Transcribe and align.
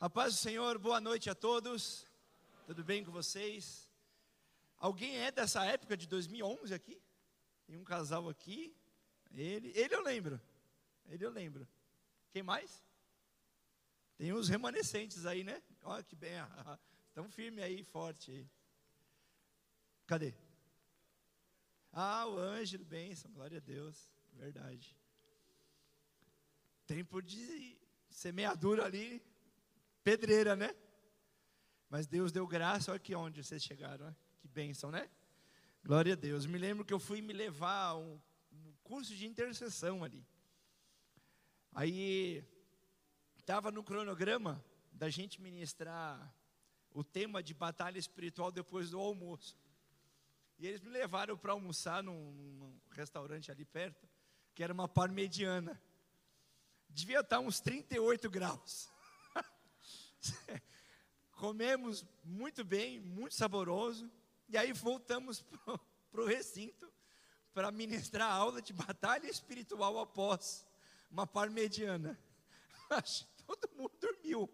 A 0.00 0.08
paz 0.08 0.32
do 0.32 0.38
Senhor, 0.38 0.78
boa 0.78 0.98
noite 0.98 1.28
a 1.28 1.34
todos. 1.34 2.06
Tudo 2.64 2.82
bem 2.82 3.04
com 3.04 3.12
vocês? 3.12 3.86
Alguém 4.78 5.18
é 5.18 5.30
dessa 5.30 5.62
época 5.66 5.94
de 5.94 6.06
2011 6.06 6.72
aqui? 6.72 6.98
Tem 7.66 7.76
um 7.76 7.84
casal 7.84 8.26
aqui. 8.26 8.74
Ele, 9.30 9.70
ele 9.74 9.94
eu 9.94 10.02
lembro. 10.02 10.40
Ele 11.04 11.22
eu 11.22 11.30
lembro. 11.30 11.68
Quem 12.30 12.42
mais? 12.42 12.82
Tem 14.16 14.32
uns 14.32 14.48
remanescentes 14.48 15.26
aí, 15.26 15.44
né? 15.44 15.62
Olha 15.82 16.02
que 16.02 16.16
bem. 16.16 16.32
Estão 17.08 17.28
firme 17.28 17.62
aí, 17.62 17.84
forte 17.84 18.30
aí. 18.30 18.48
Cadê? 20.06 20.32
Ah, 21.92 22.26
o 22.26 22.38
Ângelo, 22.38 22.86
bênção, 22.86 23.30
glória 23.32 23.58
a 23.58 23.60
Deus. 23.60 24.10
Verdade. 24.32 24.96
Tempo 26.86 27.20
de 27.20 27.78
semeadura 28.08 28.86
ali, 28.86 29.22
pedreira, 30.02 30.56
né? 30.56 30.74
Mas 31.88 32.06
Deus 32.06 32.30
deu 32.30 32.46
graça, 32.46 32.90
olha 32.92 32.96
aqui 32.96 33.14
onde 33.14 33.42
vocês 33.42 33.62
chegaram, 33.62 34.06
olha, 34.06 34.16
que 34.38 34.48
bênção, 34.48 34.90
né? 34.90 35.10
Glória 35.82 36.12
a 36.12 36.16
Deus. 36.16 36.46
Me 36.46 36.58
lembro 36.58 36.84
que 36.84 36.92
eu 36.92 37.00
fui 37.00 37.20
me 37.22 37.32
levar 37.32 37.88
a 37.88 37.96
um, 37.96 38.20
curso 38.82 39.14
de 39.14 39.26
intercessão 39.26 40.02
ali. 40.02 40.26
Aí 41.72 42.44
estava 43.38 43.70
no 43.70 43.84
cronograma 43.84 44.64
da 44.92 45.08
gente 45.08 45.40
ministrar 45.40 46.34
o 46.92 47.04
tema 47.04 47.42
de 47.42 47.54
batalha 47.54 47.98
espiritual 47.98 48.50
depois 48.50 48.90
do 48.90 48.98
almoço. 48.98 49.56
E 50.58 50.66
eles 50.66 50.80
me 50.80 50.90
levaram 50.90 51.38
para 51.38 51.52
almoçar 51.52 52.02
num, 52.02 52.32
num, 52.32 52.80
restaurante 52.90 53.50
ali 53.50 53.64
perto, 53.64 54.08
que 54.54 54.62
era 54.62 54.72
uma 54.72 54.88
parmegiana. 54.88 55.80
Devia 56.88 57.20
estar 57.20 57.38
uns 57.38 57.60
38 57.60 58.28
graus. 58.28 58.90
Comemos 61.32 62.04
muito 62.24 62.64
bem, 62.64 63.00
muito 63.00 63.34
saboroso. 63.34 64.10
E 64.48 64.56
aí 64.56 64.72
voltamos 64.72 65.42
para 66.10 66.20
o 66.20 66.26
recinto 66.26 66.90
para 67.52 67.70
ministrar 67.70 68.30
a 68.30 68.34
aula 68.34 68.62
de 68.62 68.72
batalha 68.72 69.28
espiritual 69.28 69.98
após 69.98 70.66
uma 71.10 71.26
parmegiana. 71.26 72.18
Todo 73.46 73.70
mundo 73.76 73.92
dormiu. 74.00 74.48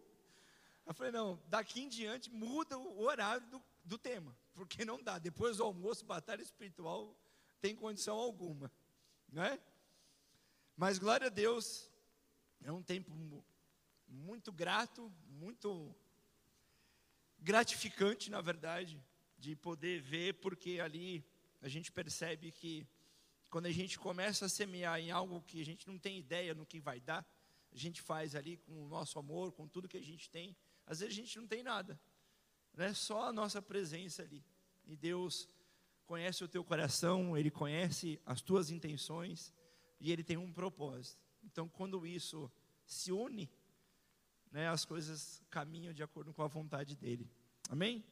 Eu 0.86 0.94
falei, 0.94 1.12
não, 1.12 1.40
daqui 1.48 1.80
em 1.80 1.88
diante 1.88 2.30
muda 2.30 2.78
o 2.78 3.02
horário 3.02 3.46
do, 3.48 3.62
do 3.84 3.98
tema, 3.98 4.36
porque 4.54 4.84
não 4.84 5.02
dá. 5.02 5.18
Depois 5.18 5.56
do 5.56 5.64
almoço, 5.64 6.04
batalha 6.04 6.42
espiritual 6.42 7.14
tem 7.60 7.74
condição 7.74 8.16
alguma, 8.16 8.70
não 9.28 9.42
é? 9.42 9.60
Mas 10.76 10.98
glória 10.98 11.26
a 11.26 11.30
Deus, 11.30 11.90
é 12.62 12.70
um 12.70 12.82
tempo 12.82 13.12
muito 14.08 14.52
grato, 14.52 15.12
muito 15.28 15.94
gratificante, 17.38 18.30
na 18.30 18.40
verdade, 18.40 19.02
de 19.38 19.54
poder 19.54 20.00
ver, 20.00 20.34
porque 20.34 20.80
ali 20.80 21.24
a 21.60 21.68
gente 21.68 21.92
percebe 21.92 22.50
que 22.50 22.86
quando 23.50 23.66
a 23.66 23.72
gente 23.72 23.98
começa 23.98 24.46
a 24.46 24.48
semear 24.48 25.00
em 25.00 25.10
algo 25.10 25.42
que 25.42 25.60
a 25.60 25.64
gente 25.64 25.86
não 25.86 25.98
tem 25.98 26.18
ideia 26.18 26.54
no 26.54 26.66
que 26.66 26.80
vai 26.80 27.00
dar, 27.00 27.26
a 27.72 27.76
gente 27.76 28.00
faz 28.02 28.34
ali 28.34 28.56
com 28.56 28.84
o 28.84 28.88
nosso 28.88 29.18
amor, 29.18 29.52
com 29.52 29.68
tudo 29.68 29.88
que 29.88 29.96
a 29.96 30.02
gente 30.02 30.30
tem. 30.30 30.56
Às 30.86 31.00
vezes 31.00 31.14
a 31.14 31.20
gente 31.20 31.38
não 31.38 31.46
tem 31.46 31.62
nada, 31.62 32.00
né? 32.74 32.92
Só 32.94 33.24
a 33.28 33.32
nossa 33.32 33.60
presença 33.60 34.22
ali. 34.22 34.44
E 34.86 34.96
Deus 34.96 35.48
conhece 36.06 36.42
o 36.44 36.48
teu 36.48 36.64
coração, 36.64 37.36
Ele 37.36 37.50
conhece 37.50 38.20
as 38.24 38.40
tuas 38.40 38.70
intenções 38.70 39.52
e 40.00 40.12
Ele 40.12 40.22
tem 40.22 40.36
um 40.36 40.52
propósito. 40.52 41.20
Então, 41.42 41.68
quando 41.68 42.06
isso 42.06 42.50
se 42.86 43.12
une, 43.12 43.50
né, 44.50 44.68
as 44.68 44.84
coisas 44.84 45.42
caminham 45.50 45.92
de 45.92 46.02
acordo 46.02 46.32
com 46.32 46.42
a 46.42 46.46
vontade 46.46 46.96
dele. 46.96 47.30
Amém? 47.68 48.04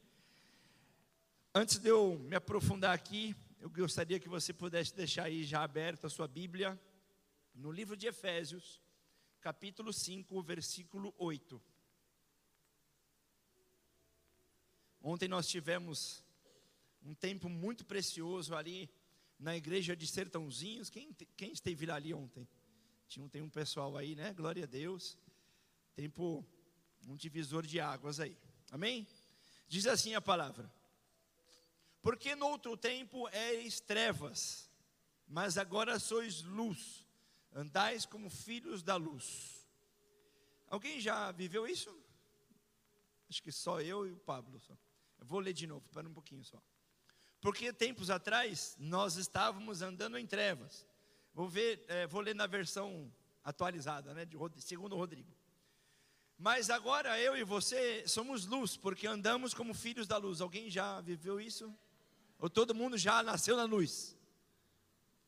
Antes 1.54 1.78
de 1.78 1.88
eu 1.88 2.18
me 2.18 2.34
aprofundar 2.34 2.94
aqui, 2.94 3.34
eu 3.60 3.70
gostaria 3.70 4.18
que 4.18 4.28
você 4.28 4.52
pudesse 4.52 4.94
deixar 4.94 5.24
aí 5.24 5.44
já 5.44 5.62
aberta 5.62 6.06
a 6.06 6.10
sua 6.10 6.26
Bíblia 6.26 6.78
no 7.54 7.70
livro 7.70 7.96
de 7.96 8.06
Efésios, 8.06 8.82
capítulo 9.40 9.92
5, 9.92 10.42
versículo 10.42 11.14
8. 11.16 11.62
Ontem 15.00 15.28
nós 15.28 15.46
tivemos 15.46 16.24
um 17.02 17.14
tempo 17.14 17.48
muito 17.48 17.84
precioso 17.84 18.54
ali 18.56 18.90
na 19.38 19.56
igreja 19.56 19.94
de 19.94 20.06
Sertãozinhos. 20.06 20.90
Quem, 20.90 21.12
quem 21.36 21.52
esteve 21.52 21.90
ali 21.90 22.14
ontem? 22.14 22.48
Tinha, 23.06 23.28
tem 23.28 23.42
um 23.42 23.50
pessoal 23.50 23.96
aí, 23.96 24.14
né? 24.16 24.32
Glória 24.32 24.64
a 24.64 24.66
Deus. 24.66 25.16
Tempo, 25.94 26.44
um 27.06 27.14
divisor 27.14 27.64
de 27.64 27.80
águas 27.80 28.18
aí. 28.18 28.36
Amém? 28.70 29.06
Diz 29.68 29.86
assim 29.86 30.14
a 30.14 30.20
palavra: 30.20 30.72
Porque 32.02 32.34
no 32.34 32.46
outro 32.48 32.76
tempo 32.76 33.28
eres 33.28 33.80
trevas, 33.80 34.70
mas 35.26 35.56
agora 35.56 35.98
sois 35.98 36.42
luz, 36.42 37.06
andais 37.52 38.04
como 38.04 38.28
filhos 38.28 38.82
da 38.82 38.96
luz. 38.96 39.66
Alguém 40.66 41.00
já 41.00 41.30
viveu 41.30 41.66
isso? 41.66 41.96
Acho 43.28 43.42
que 43.42 43.52
só 43.52 43.80
eu 43.80 44.06
e 44.06 44.12
o 44.12 44.16
Pablo. 44.16 44.58
Só. 44.60 44.76
Eu 45.18 45.26
vou 45.26 45.38
ler 45.38 45.52
de 45.52 45.66
novo, 45.66 45.88
para 45.90 46.08
um 46.08 46.12
pouquinho 46.12 46.44
só. 46.44 46.60
Porque 47.40 47.72
tempos 47.72 48.10
atrás 48.10 48.76
nós 48.78 49.16
estávamos 49.16 49.82
andando 49.82 50.18
em 50.18 50.26
trevas. 50.26 50.86
Vou 51.32 51.48
ver, 51.48 51.84
é, 51.88 52.06
vou 52.06 52.20
ler 52.20 52.34
na 52.34 52.46
versão 52.46 53.12
atualizada, 53.42 54.14
né, 54.14 54.24
de 54.24 54.36
segundo 54.62 54.96
Rodrigo. 54.96 55.30
Mas 56.38 56.68
agora 56.68 57.18
eu 57.18 57.36
e 57.36 57.44
você 57.44 58.06
somos 58.06 58.44
luz, 58.44 58.76
porque 58.76 59.06
andamos 59.06 59.54
como 59.54 59.72
filhos 59.72 60.06
da 60.06 60.16
luz. 60.16 60.40
Alguém 60.40 60.70
já 60.70 61.00
viveu 61.00 61.40
isso? 61.40 61.72
Ou 62.38 62.50
todo 62.50 62.74
mundo 62.74 62.98
já 62.98 63.22
nasceu 63.22 63.56
na 63.56 63.64
luz? 63.64 64.16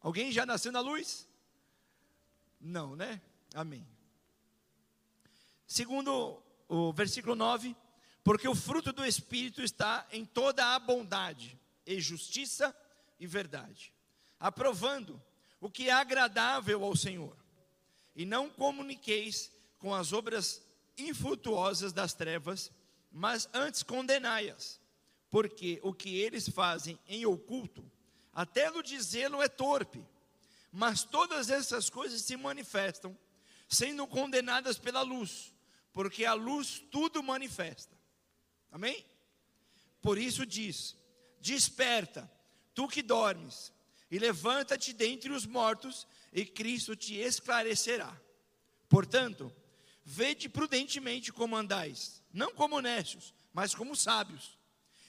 Alguém 0.00 0.32
já 0.32 0.44
nasceu 0.44 0.72
na 0.72 0.80
luz? 0.80 1.28
Não, 2.60 2.96
né? 2.96 3.20
Amém. 3.54 3.86
Segundo 5.66 6.42
o 6.68 6.92
versículo 6.92 7.34
9, 7.34 7.76
porque 8.22 8.48
o 8.48 8.54
fruto 8.54 8.92
do 8.92 9.04
Espírito 9.04 9.62
está 9.62 10.06
em 10.10 10.24
toda 10.24 10.74
a 10.74 10.78
bondade, 10.78 11.58
e 11.86 12.00
justiça 12.00 12.76
e 13.20 13.26
verdade, 13.26 13.92
aprovando 14.38 15.22
o 15.60 15.70
que 15.70 15.88
é 15.88 15.92
agradável 15.92 16.84
ao 16.84 16.96
Senhor, 16.96 17.36
e 18.14 18.24
não 18.24 18.50
comuniqueis 18.50 19.52
com 19.78 19.94
as 19.94 20.12
obras 20.12 20.66
infrutuosas 20.98 21.92
das 21.92 22.14
trevas, 22.14 22.70
mas 23.10 23.48
antes 23.52 23.82
condenai-as, 23.82 24.80
porque 25.30 25.80
o 25.82 25.92
que 25.92 26.16
eles 26.18 26.48
fazem 26.48 26.98
em 27.06 27.24
oculto, 27.26 27.90
até 28.32 28.70
no 28.70 28.82
dizê-lo 28.82 29.42
é 29.42 29.48
torpe, 29.48 30.04
mas 30.70 31.04
todas 31.04 31.48
essas 31.50 31.88
coisas 31.88 32.20
se 32.22 32.36
manifestam, 32.36 33.16
sendo 33.68 34.06
condenadas 34.06 34.78
pela 34.78 35.02
luz, 35.02 35.54
porque 35.92 36.24
a 36.24 36.34
luz 36.34 36.82
tudo 36.90 37.22
manifesta. 37.22 37.96
Amém? 38.70 39.04
Por 40.02 40.18
isso 40.18 40.44
diz: 40.44 40.94
Desperta, 41.40 42.30
tu 42.74 42.86
que 42.86 43.02
dormes, 43.02 43.72
e 44.10 44.18
levanta-te 44.18 44.92
dentre 44.92 45.32
os 45.32 45.46
mortos, 45.46 46.06
e 46.32 46.44
Cristo 46.44 46.94
te 46.94 47.14
esclarecerá. 47.14 48.14
Portanto, 48.88 49.52
Vede 50.08 50.48
prudentemente 50.48 51.32
como 51.32 51.56
andais, 51.56 52.22
não 52.32 52.54
como 52.54 52.80
necios, 52.80 53.34
mas 53.52 53.74
como 53.74 53.96
sábios, 53.96 54.56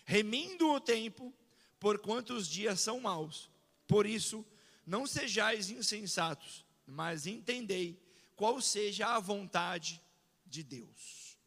remindo 0.03 0.71
o 0.71 0.81
tempo, 0.81 1.31
porquanto 1.79 2.33
os 2.33 2.47
dias 2.47 2.79
são 2.79 2.99
maus. 2.99 3.47
Por 3.87 4.07
isso, 4.07 4.43
não 4.87 5.05
sejais 5.05 5.69
insensatos, 5.69 6.65
mas 6.87 7.27
entendei 7.27 8.01
qual 8.35 8.59
seja 8.59 9.13
a 9.13 9.19
vontade 9.19 10.01
de 10.47 10.63
Deus. 10.63 11.37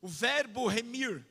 O 0.00 0.06
verbo 0.06 0.68
remir 0.68 1.26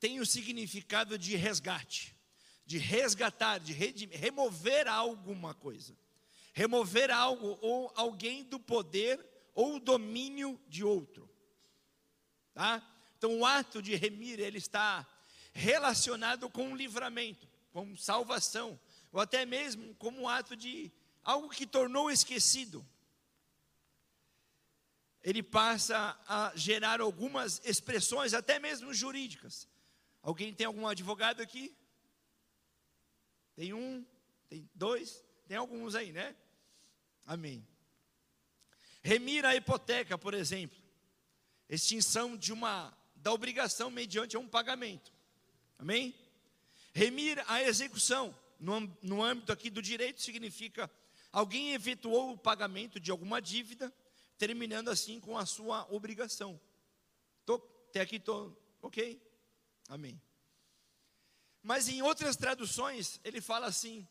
tem 0.00 0.20
o 0.20 0.26
significado 0.26 1.18
de 1.18 1.36
resgate, 1.36 2.16
de 2.64 2.78
resgatar, 2.78 3.58
de 3.58 3.74
remover 3.74 4.88
alguma 4.88 5.52
coisa 5.52 5.94
remover 6.58 7.08
algo 7.08 7.56
ou 7.62 7.92
alguém 7.94 8.42
do 8.42 8.58
poder 8.58 9.24
ou 9.54 9.78
domínio 9.78 10.60
de 10.66 10.82
outro. 10.82 11.30
Tá? 12.52 12.82
Então 13.16 13.38
o 13.38 13.46
ato 13.46 13.80
de 13.80 13.94
remir, 13.94 14.40
ele 14.40 14.58
está 14.58 15.06
relacionado 15.52 16.50
com 16.50 16.70
um 16.70 16.74
livramento, 16.74 17.48
com 17.72 17.96
salvação, 17.96 18.78
ou 19.12 19.20
até 19.20 19.46
mesmo 19.46 19.94
como 19.94 20.22
um 20.22 20.28
ato 20.28 20.56
de 20.56 20.90
algo 21.22 21.48
que 21.48 21.64
tornou 21.64 22.10
esquecido. 22.10 22.84
Ele 25.22 25.44
passa 25.44 26.18
a 26.26 26.50
gerar 26.56 27.00
algumas 27.00 27.60
expressões, 27.64 28.34
até 28.34 28.58
mesmo 28.58 28.92
jurídicas. 28.92 29.68
Alguém 30.20 30.52
tem 30.52 30.66
algum 30.66 30.88
advogado 30.88 31.40
aqui? 31.40 31.72
Tem 33.54 33.72
um, 33.72 34.04
tem 34.48 34.68
dois, 34.74 35.24
tem 35.46 35.56
alguns 35.56 35.94
aí, 35.94 36.10
né? 36.10 36.34
Amém. 37.28 37.62
Remir 39.02 39.44
a 39.44 39.54
hipoteca, 39.54 40.16
por 40.16 40.32
exemplo, 40.32 40.78
extinção 41.68 42.34
de 42.34 42.54
uma 42.54 42.96
da 43.16 43.30
obrigação 43.30 43.90
mediante 43.90 44.38
um 44.38 44.48
pagamento. 44.48 45.12
Amém? 45.78 46.14
Remir 46.94 47.44
a 47.46 47.62
execução, 47.62 48.34
no, 48.58 48.80
no 49.02 49.22
âmbito 49.22 49.52
aqui 49.52 49.68
do 49.68 49.82
direito, 49.82 50.22
significa 50.22 50.90
alguém 51.30 51.74
efetuou 51.74 52.32
o 52.32 52.38
pagamento 52.38 52.98
de 52.98 53.10
alguma 53.10 53.42
dívida, 53.42 53.92
terminando 54.38 54.88
assim 54.88 55.20
com 55.20 55.36
a 55.36 55.44
sua 55.44 55.86
obrigação. 55.92 56.58
Tô, 57.44 57.56
até 57.90 58.00
aqui 58.00 58.16
estou, 58.16 58.58
ok? 58.80 59.20
Amém. 59.86 60.18
Mas 61.62 61.90
em 61.90 62.00
outras 62.00 62.36
traduções, 62.36 63.20
ele 63.22 63.42
fala 63.42 63.66
assim, 63.66 64.08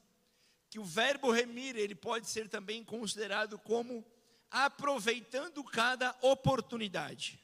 que 0.69 0.79
o 0.79 0.83
verbo 0.83 1.31
remir, 1.31 1.75
ele 1.75 1.95
pode 1.95 2.29
ser 2.29 2.49
também 2.49 2.83
considerado 2.83 3.57
como 3.57 4.05
aproveitando 4.49 5.63
cada 5.63 6.15
oportunidade. 6.21 7.39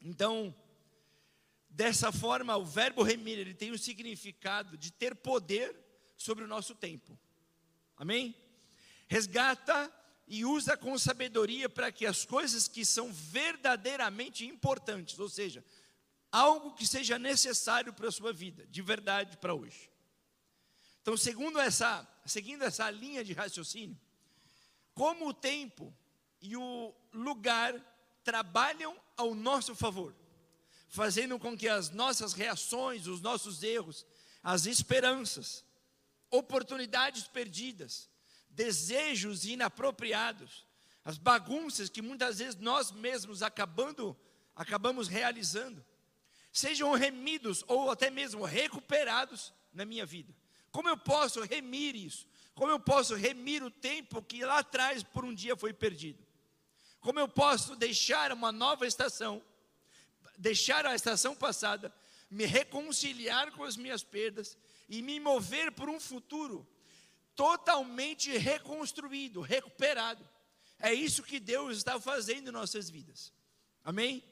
Então, 0.00 0.54
dessa 1.68 2.12
forma, 2.12 2.56
o 2.56 2.64
verbo 2.64 3.02
remir, 3.02 3.38
ele 3.38 3.54
tem 3.54 3.70
o 3.70 3.78
significado 3.78 4.76
de 4.76 4.90
ter 4.90 5.14
poder 5.14 5.76
sobre 6.16 6.44
o 6.44 6.48
nosso 6.48 6.74
tempo. 6.74 7.18
Amém? 7.96 8.34
Resgata 9.08 9.92
e 10.26 10.44
usa 10.44 10.76
com 10.76 10.98
sabedoria 10.98 11.68
para 11.68 11.92
que 11.92 12.06
as 12.06 12.24
coisas 12.24 12.66
que 12.66 12.84
são 12.84 13.12
verdadeiramente 13.12 14.44
importantes, 14.44 15.18
ou 15.18 15.28
seja, 15.28 15.64
algo 16.32 16.74
que 16.74 16.86
seja 16.86 17.18
necessário 17.18 17.92
para 17.92 18.08
a 18.08 18.12
sua 18.12 18.32
vida, 18.32 18.66
de 18.66 18.82
verdade 18.82 19.36
para 19.36 19.54
hoje. 19.54 19.90
Então, 21.06 21.16
segundo 21.16 21.60
essa, 21.60 22.04
seguindo 22.24 22.64
essa 22.64 22.90
linha 22.90 23.22
de 23.22 23.32
raciocínio, 23.32 23.96
como 24.92 25.28
o 25.28 25.32
tempo 25.32 25.96
e 26.42 26.56
o 26.56 26.92
lugar 27.12 27.80
trabalham 28.24 29.00
ao 29.16 29.32
nosso 29.32 29.72
favor, 29.76 30.12
fazendo 30.88 31.38
com 31.38 31.56
que 31.56 31.68
as 31.68 31.90
nossas 31.90 32.32
reações, 32.32 33.06
os 33.06 33.20
nossos 33.20 33.62
erros, 33.62 34.04
as 34.42 34.66
esperanças, 34.66 35.64
oportunidades 36.28 37.28
perdidas, 37.28 38.10
desejos 38.50 39.44
inapropriados, 39.44 40.66
as 41.04 41.18
bagunças 41.18 41.88
que 41.88 42.02
muitas 42.02 42.40
vezes 42.40 42.56
nós 42.56 42.90
mesmos 42.90 43.44
acabando, 43.44 44.16
acabamos 44.56 45.06
realizando, 45.06 45.86
sejam 46.52 46.92
remidos 46.94 47.62
ou 47.68 47.92
até 47.92 48.10
mesmo 48.10 48.44
recuperados 48.44 49.54
na 49.72 49.84
minha 49.84 50.04
vida. 50.04 50.34
Como 50.76 50.90
eu 50.90 50.96
posso 50.98 51.40
remir 51.40 51.96
isso? 51.96 52.26
Como 52.54 52.70
eu 52.70 52.78
posso 52.78 53.14
remir 53.14 53.62
o 53.62 53.70
tempo 53.70 54.20
que 54.20 54.44
lá 54.44 54.58
atrás 54.58 55.02
por 55.02 55.24
um 55.24 55.34
dia 55.34 55.56
foi 55.56 55.72
perdido? 55.72 56.22
Como 57.00 57.18
eu 57.18 57.26
posso 57.26 57.74
deixar 57.74 58.30
uma 58.30 58.52
nova 58.52 58.86
estação, 58.86 59.42
deixar 60.36 60.84
a 60.84 60.94
estação 60.94 61.34
passada, 61.34 61.90
me 62.30 62.44
reconciliar 62.44 63.52
com 63.52 63.64
as 63.64 63.74
minhas 63.74 64.04
perdas 64.04 64.58
e 64.86 65.00
me 65.00 65.18
mover 65.18 65.72
por 65.72 65.88
um 65.88 65.98
futuro 65.98 66.68
totalmente 67.34 68.36
reconstruído, 68.36 69.40
recuperado. 69.40 70.28
É 70.78 70.92
isso 70.92 71.22
que 71.22 71.40
Deus 71.40 71.78
está 71.78 71.98
fazendo 71.98 72.48
em 72.48 72.52
nossas 72.52 72.90
vidas. 72.90 73.32
Amém? 73.82 74.22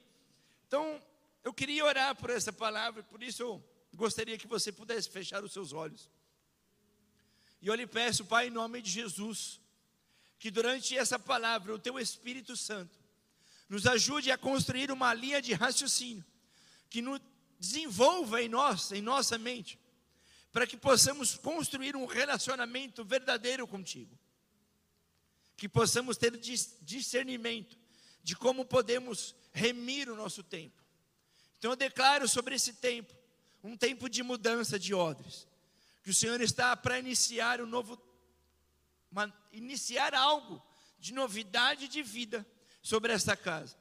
Então, 0.69 1.03
eu 1.43 1.55
queria 1.55 1.87
orar 1.87 2.15
por 2.15 2.29
essa 2.29 2.53
palavra, 2.53 3.03
por 3.03 3.23
isso 3.23 3.43
eu 3.43 3.65
gostaria 3.95 4.37
que 4.37 4.47
você 4.47 4.71
pudesse 4.71 5.09
fechar 5.09 5.43
os 5.43 5.51
seus 5.51 5.73
olhos. 5.73 6.13
E 7.65 7.67
eu 7.67 7.75
lhe 7.75 7.87
peço, 7.87 8.27
Pai, 8.27 8.49
em 8.49 8.51
nome 8.51 8.83
de 8.83 8.91
Jesus, 8.91 9.59
que 10.39 10.51
durante 10.51 10.95
essa 10.99 11.19
palavra 11.19 11.75
o 11.75 11.79
Teu 11.79 11.99
Espírito 11.99 12.55
Santo 12.55 12.95
nos 13.71 13.87
ajude 13.87 14.31
a 14.31 14.37
construir 14.37 14.91
uma 14.91 15.15
linha 15.15 15.41
de 15.41 15.55
raciocínio 15.55 16.23
que 16.91 17.01
nos 17.01 17.23
desenvolva 17.59 18.43
em 18.43 18.51
nós, 18.51 18.93
em 18.93 19.01
nossa 19.01 19.39
mente, 19.39 19.81
para 20.53 20.67
que 20.67 20.77
possamos 20.77 21.37
construir 21.37 21.97
um 21.97 22.05
relacionamento 22.05 23.03
verdadeiro 23.03 23.67
contigo. 23.67 24.15
Que 25.57 25.67
possamos 25.67 26.19
ter 26.19 26.39
discernimento 26.83 27.79
de 28.23 28.37
como 28.37 28.67
podemos 28.67 29.35
remir 29.55 30.11
o 30.11 30.17
nosso 30.17 30.43
tempo. 30.43 30.85
Então 31.59 31.71
eu 31.71 31.77
declaro 31.77 32.29
sobre 32.29 32.57
esse 32.57 32.75
tempo, 32.75 33.15
um 33.63 33.75
tempo 33.75 34.07
de 34.11 34.23
mudança 34.23 34.79
de 34.79 34.93
ordens 34.93 35.49
que 36.05 36.11
o 36.11 36.15
Senhor 36.15 36.39
está 36.43 36.77
para 36.77 36.99
iniciar 36.99 37.63
um 37.63 37.67
novo, 37.67 37.99
uma, 39.11 39.35
iniciar 39.51 40.15
algo 40.15 40.63
de 40.99 41.15
novidade 41.15 41.89
de 41.89 42.03
vida 42.03 42.47
sobre 42.83 43.11
esta 43.11 43.35
casa. 43.35 43.75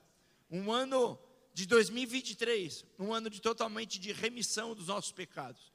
Um 0.49 0.71
ano 0.71 1.19
de 1.53 1.65
2023, 1.65 2.85
um 2.97 3.13
ano 3.13 3.29
de 3.29 3.41
totalmente 3.41 3.99
de 3.99 4.13
remissão 4.13 4.73
dos 4.73 4.87
nossos 4.87 5.11
pecados. 5.11 5.73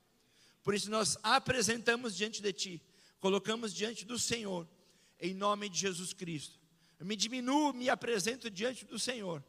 Por 0.63 0.75
isso 0.75 0.91
nós 0.91 1.19
apresentamos 1.23 2.17
diante 2.17 2.41
de 2.41 2.53
Ti, 2.53 2.83
colocamos 3.21 3.75
diante 3.75 4.07
do 4.07 4.19
Senhor, 4.19 4.67
em 5.21 5.35
nome 5.35 5.69
de 5.69 5.79
Jesus 5.79 6.15
Cristo. 6.15 6.59
Eu 6.99 7.05
me 7.05 7.15
diminuo, 7.15 7.75
me 7.75 7.91
apresento 7.91 8.51
diante 8.51 8.87
do 8.87 8.99
Senhor, 8.99 9.45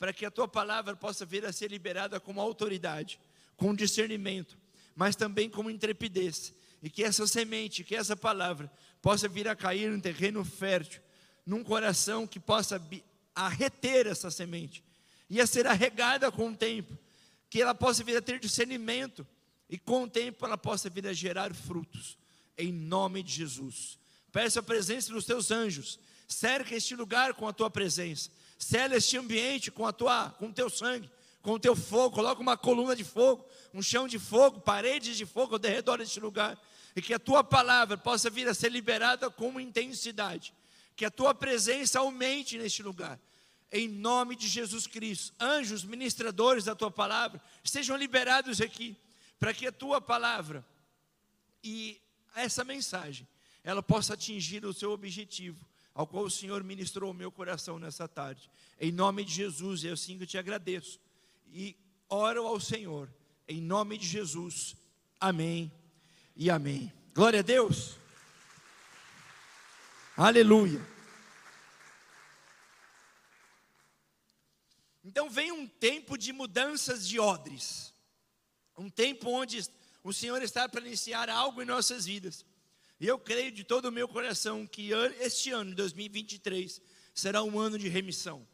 para 0.00 0.12
que 0.12 0.26
a 0.26 0.30
Tua 0.32 0.48
palavra 0.48 0.96
possa 0.96 1.24
vir 1.24 1.46
a 1.46 1.52
ser 1.52 1.70
liberada 1.70 2.18
com 2.18 2.40
autoridade, 2.40 3.20
com 3.56 3.72
discernimento, 3.72 4.58
mas 5.00 5.16
também 5.16 5.48
com 5.48 5.70
intrepidez. 5.70 6.52
E 6.82 6.90
que 6.90 7.02
essa 7.02 7.26
semente, 7.26 7.82
que 7.82 7.96
essa 7.96 8.14
palavra, 8.14 8.70
possa 9.00 9.26
vir 9.26 9.48
a 9.48 9.56
cair 9.56 9.90
em 9.90 9.98
terreno 9.98 10.44
fértil, 10.44 11.00
num 11.46 11.64
coração 11.64 12.26
que 12.26 12.38
possa 12.38 12.78
arreter 13.34 14.06
essa 14.06 14.30
semente, 14.30 14.84
e 15.30 15.40
a 15.40 15.46
ser 15.46 15.66
arregada 15.66 16.30
com 16.30 16.50
o 16.50 16.54
tempo, 16.54 16.98
que 17.48 17.62
ela 17.62 17.74
possa 17.74 18.04
vir 18.04 18.14
a 18.18 18.20
ter 18.20 18.38
discernimento, 18.38 19.26
e 19.70 19.78
com 19.78 20.02
o 20.02 20.10
tempo 20.10 20.44
ela 20.44 20.58
possa 20.58 20.90
vir 20.90 21.06
a 21.06 21.14
gerar 21.14 21.54
frutos, 21.54 22.18
em 22.58 22.70
nome 22.70 23.22
de 23.22 23.32
Jesus. 23.32 23.98
Peço 24.30 24.58
a 24.58 24.62
presença 24.62 25.14
dos 25.14 25.24
teus 25.24 25.50
anjos, 25.50 25.98
cerca 26.28 26.74
este 26.74 26.94
lugar 26.94 27.32
com 27.32 27.48
a 27.48 27.54
tua 27.54 27.70
presença, 27.70 28.28
sela 28.58 28.96
este 28.96 29.16
ambiente 29.16 29.70
com 29.70 29.86
a 29.86 29.94
tua, 29.94 30.28
com 30.38 30.48
o 30.48 30.52
teu 30.52 30.68
sangue, 30.68 31.10
com 31.42 31.52
o 31.52 31.58
teu 31.58 31.74
fogo, 31.74 32.16
coloca 32.16 32.40
uma 32.40 32.56
coluna 32.56 32.94
de 32.94 33.04
fogo, 33.04 33.46
um 33.72 33.82
chão 33.82 34.06
de 34.06 34.18
fogo, 34.18 34.60
paredes 34.60 35.16
de 35.16 35.24
fogo 35.24 35.56
ao 35.56 35.60
redor 35.62 35.98
deste 35.98 36.20
lugar, 36.20 36.60
e 36.94 37.00
que 37.00 37.14
a 37.14 37.18
tua 37.18 37.42
palavra 37.42 37.96
possa 37.96 38.28
vir 38.28 38.48
a 38.48 38.54
ser 38.54 38.70
liberada 38.70 39.30
com 39.30 39.58
intensidade, 39.58 40.52
que 40.96 41.04
a 41.04 41.10
tua 41.10 41.34
presença 41.34 41.98
aumente 41.98 42.58
neste 42.58 42.82
lugar, 42.82 43.18
em 43.72 43.88
nome 43.88 44.36
de 44.36 44.48
Jesus 44.48 44.86
Cristo. 44.86 45.32
Anjos, 45.40 45.84
ministradores 45.84 46.64
da 46.64 46.74
tua 46.74 46.90
palavra, 46.90 47.40
sejam 47.64 47.96
liberados 47.96 48.60
aqui, 48.60 48.96
para 49.38 49.54
que 49.54 49.66
a 49.66 49.72
tua 49.72 50.00
palavra 50.00 50.64
e 51.62 52.00
essa 52.34 52.64
mensagem, 52.64 53.26
ela 53.62 53.82
possa 53.82 54.14
atingir 54.14 54.64
o 54.64 54.72
seu 54.72 54.92
objetivo, 54.92 55.64
ao 55.94 56.06
qual 56.06 56.24
o 56.24 56.30
Senhor 56.30 56.62
ministrou 56.62 57.10
o 57.10 57.14
meu 57.14 57.30
coração 57.30 57.78
nessa 57.78 58.06
tarde. 58.06 58.50
Em 58.78 58.92
nome 58.92 59.24
de 59.24 59.32
Jesus, 59.32 59.84
eu 59.84 59.96
sim 59.96 60.18
que 60.18 60.26
te 60.26 60.38
agradeço 60.38 60.98
e 61.52 61.76
oro 62.08 62.46
ao 62.46 62.60
Senhor, 62.60 63.12
em 63.48 63.60
nome 63.60 63.98
de 63.98 64.06
Jesus. 64.06 64.76
Amém 65.18 65.70
e 66.36 66.50
amém. 66.50 66.92
Glória 67.14 67.40
a 67.40 67.42
Deus. 67.42 67.96
Aleluia. 70.16 70.80
Então 75.04 75.28
vem 75.28 75.50
um 75.50 75.66
tempo 75.66 76.16
de 76.16 76.32
mudanças 76.32 77.08
de 77.08 77.18
odres, 77.18 77.92
um 78.76 78.88
tempo 78.88 79.30
onde 79.30 79.66
o 80.04 80.12
Senhor 80.12 80.40
está 80.42 80.68
para 80.68 80.86
iniciar 80.86 81.28
algo 81.28 81.62
em 81.62 81.66
nossas 81.66 82.06
vidas. 82.06 82.44
E 83.00 83.06
eu 83.06 83.18
creio 83.18 83.50
de 83.50 83.64
todo 83.64 83.86
o 83.86 83.92
meu 83.92 84.06
coração 84.06 84.66
que 84.66 84.90
este 85.18 85.50
ano, 85.50 85.74
2023, 85.74 86.80
será 87.14 87.42
um 87.42 87.58
ano 87.58 87.78
de 87.78 87.88
remissão 87.88 88.46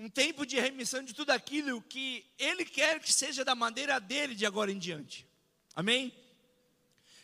um 0.00 0.08
tempo 0.08 0.46
de 0.46 0.58
remissão 0.58 1.04
de 1.04 1.12
tudo 1.12 1.28
aquilo 1.28 1.82
que 1.82 2.24
Ele 2.38 2.64
quer 2.64 3.00
que 3.00 3.12
seja 3.12 3.44
da 3.44 3.54
maneira 3.54 3.98
dele 3.98 4.34
de 4.34 4.46
agora 4.46 4.72
em 4.72 4.78
diante. 4.78 5.26
Amém? 5.74 6.10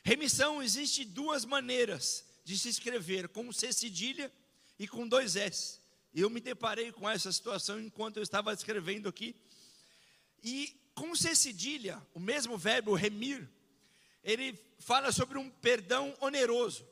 Remissão 0.05 0.63
existe 0.63 1.03
duas 1.03 1.47
maneiras 1.47 2.23
de 2.45 2.59
se 2.59 2.69
escrever, 2.69 3.29
com 3.29 3.51
C 3.51 3.73
cedilha 3.73 4.31
e 4.79 4.87
com 4.87 5.09
dois 5.09 5.37
S. 5.37 5.81
Eu 6.15 6.29
me 6.29 6.39
deparei 6.39 6.93
com 6.93 7.09
essa 7.09 7.33
situação 7.33 7.81
enquanto 7.81 8.19
eu 8.19 8.23
estava 8.23 8.53
escrevendo 8.53 9.09
aqui. 9.09 9.35
E 10.45 10.79
com 10.95 11.17
C 11.17 11.35
cedilha, 11.35 12.01
o 12.13 12.21
mesmo 12.21 12.59
verbo 12.59 12.95
remir, 12.95 13.49
ele 14.23 14.59
fala 14.79 15.11
sobre 15.13 15.39
um 15.39 15.49
perdão 15.49 16.15
oneroso, 16.21 16.87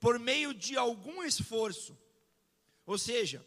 por 0.00 0.18
meio 0.18 0.52
de 0.52 0.76
algum 0.76 1.22
esforço. 1.22 1.96
Ou 2.84 2.98
seja, 2.98 3.46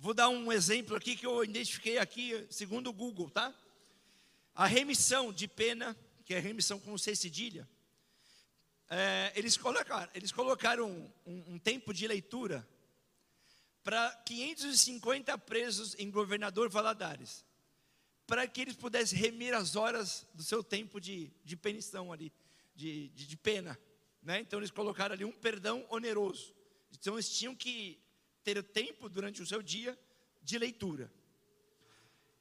Vou 0.00 0.14
dar 0.14 0.28
um 0.28 0.52
exemplo 0.52 0.94
aqui 0.94 1.16
que 1.16 1.26
eu 1.26 1.42
identifiquei 1.42 1.98
aqui, 1.98 2.46
segundo 2.48 2.88
o 2.88 2.92
Google, 2.92 3.28
tá? 3.28 3.52
A 4.54 4.64
remissão 4.64 5.32
de 5.32 5.48
pena, 5.48 5.96
que 6.24 6.32
é 6.32 6.38
remissão 6.38 6.78
com 6.78 6.96
C 6.96 7.16
cedilha, 7.16 7.68
é, 8.88 9.32
eles 9.34 9.56
colocaram, 9.56 10.08
eles 10.14 10.30
colocaram 10.30 10.88
um, 11.26 11.54
um, 11.54 11.58
tempo 11.58 11.92
de 11.92 12.06
leitura 12.06 12.66
para 13.82 14.12
550 14.24 15.36
presos 15.38 15.96
em 15.98 16.12
Governador 16.12 16.68
Valadares, 16.68 17.44
para 18.24 18.46
que 18.46 18.60
eles 18.60 18.76
pudessem 18.76 19.18
remir 19.18 19.52
as 19.52 19.74
horas 19.74 20.24
do 20.32 20.44
seu 20.44 20.62
tempo 20.62 21.00
de, 21.00 21.28
de 21.44 21.56
penição 21.56 22.12
ali, 22.12 22.32
de, 22.72 23.08
de, 23.08 23.26
de 23.26 23.36
pena. 23.36 23.76
Né? 24.22 24.38
Então 24.42 24.60
eles 24.60 24.70
colocaram 24.70 25.14
ali 25.14 25.24
um 25.24 25.32
perdão 25.32 25.84
oneroso. 25.90 26.54
Então 26.92 27.16
eles 27.16 27.36
tinham 27.36 27.52
que 27.52 28.00
ter 28.44 28.62
tempo 28.62 29.08
durante 29.08 29.42
o 29.42 29.46
seu 29.46 29.62
dia 29.62 29.98
de 30.42 30.58
leitura. 30.58 31.12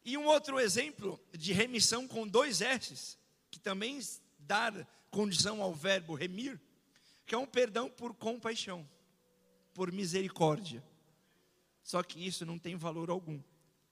E 0.03 0.17
um 0.17 0.25
outro 0.25 0.59
exemplo 0.59 1.19
de 1.31 1.51
remissão 1.51 2.07
com 2.07 2.27
dois 2.27 2.61
S's, 2.61 3.17
que 3.51 3.59
também 3.59 3.99
dá 4.39 4.71
condição 5.11 5.61
ao 5.61 5.73
verbo 5.73 6.15
remir, 6.15 6.59
que 7.25 7.35
é 7.35 7.37
um 7.37 7.45
perdão 7.45 7.89
por 7.89 8.13
compaixão, 8.13 8.87
por 9.73 9.91
misericórdia. 9.91 10.83
Só 11.83 12.01
que 12.03 12.25
isso 12.25 12.45
não 12.45 12.57
tem 12.57 12.75
valor 12.75 13.09
algum, 13.09 13.41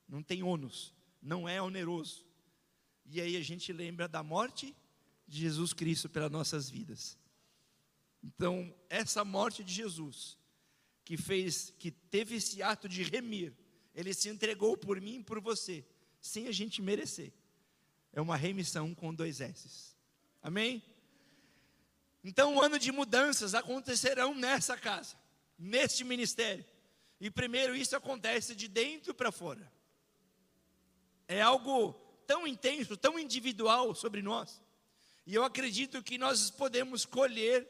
não 0.07 0.23
tem 0.23 0.41
ônus, 0.41 0.93
não 1.21 1.47
é 1.47 1.61
oneroso. 1.61 2.25
E 3.05 3.19
aí 3.19 3.35
a 3.35 3.41
gente 3.41 3.71
lembra 3.73 4.07
da 4.07 4.23
morte 4.23 4.75
de 5.27 5.39
Jesus 5.39 5.73
Cristo 5.73 6.09
pelas 6.09 6.31
nossas 6.31 6.69
vidas. 6.69 7.17
Então, 8.23 8.73
essa 8.89 9.23
morte 9.23 9.63
de 9.63 9.73
Jesus, 9.73 10.37
que 11.05 11.15
fez, 11.15 11.71
que 11.77 11.91
teve 11.91 12.37
esse 12.37 12.63
ato 12.63 12.89
de 12.89 13.03
remir, 13.03 13.53
ele 13.93 14.13
se 14.13 14.27
entregou 14.27 14.75
por 14.75 14.99
mim 14.99 15.19
e 15.19 15.23
por 15.23 15.39
você, 15.39 15.85
sem 16.19 16.47
a 16.47 16.51
gente 16.51 16.81
merecer. 16.81 17.31
É 18.11 18.19
uma 18.19 18.35
remissão 18.35 18.93
com 18.95 19.13
dois 19.13 19.39
S's. 19.39 19.95
Amém? 20.41 20.83
Então, 22.23 22.55
um 22.55 22.61
ano 22.61 22.79
de 22.79 22.91
mudanças 22.91 23.53
acontecerão 23.53 24.33
nessa 24.33 24.75
casa, 24.75 25.15
neste 25.59 26.03
ministério. 26.03 26.65
E 27.21 27.29
primeiro 27.29 27.75
isso 27.75 27.95
acontece 27.95 28.55
de 28.55 28.67
dentro 28.67 29.13
para 29.13 29.31
fora. 29.31 29.71
É 31.27 31.39
algo 31.41 31.93
tão 32.25 32.47
intenso, 32.47 32.97
tão 32.97 33.19
individual 33.19 33.93
sobre 33.93 34.23
nós. 34.23 34.59
E 35.25 35.35
eu 35.35 35.43
acredito 35.43 36.01
que 36.01 36.17
nós 36.17 36.49
podemos 36.49 37.05
colher 37.05 37.67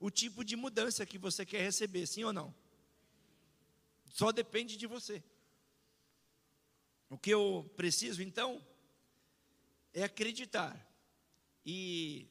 o 0.00 0.10
tipo 0.10 0.44
de 0.44 0.56
mudança 0.56 1.06
que 1.06 1.16
você 1.16 1.46
quer 1.46 1.62
receber, 1.62 2.06
sim 2.06 2.24
ou 2.24 2.32
não? 2.32 2.52
Só 4.12 4.30
depende 4.30 4.76
de 4.76 4.86
você. 4.86 5.22
O 7.08 7.18
que 7.18 7.30
eu 7.30 7.70
preciso 7.76 8.22
então 8.22 8.64
é 9.92 10.04
acreditar 10.04 10.78
e 11.64 12.28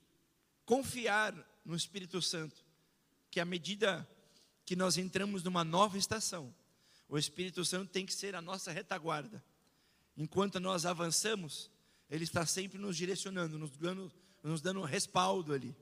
confiar 0.65 1.35
no 1.65 1.75
Espírito 1.75 2.21
Santo, 2.21 2.63
que 3.29 3.39
à 3.39 3.45
medida 3.45 4.07
que 4.65 4.75
nós 4.75 4.97
entramos 4.97 5.43
numa 5.43 5.63
nova 5.63 5.97
estação, 5.97 6.53
o 7.09 7.17
Espírito 7.17 7.65
Santo 7.65 7.91
tem 7.91 8.05
que 8.05 8.13
ser 8.13 8.35
a 8.35 8.41
nossa 8.41 8.71
retaguarda. 8.71 9.43
Enquanto 10.15 10.59
nós 10.59 10.85
avançamos, 10.85 11.69
Ele 12.09 12.23
está 12.23 12.45
sempre 12.45 12.77
nos 12.77 12.95
direcionando, 12.95 13.57
nos 13.57 13.75
dando, 13.75 14.11
nos 14.43 14.61
dando 14.61 14.81
respaldo 14.81 15.53
ali. 15.53 15.75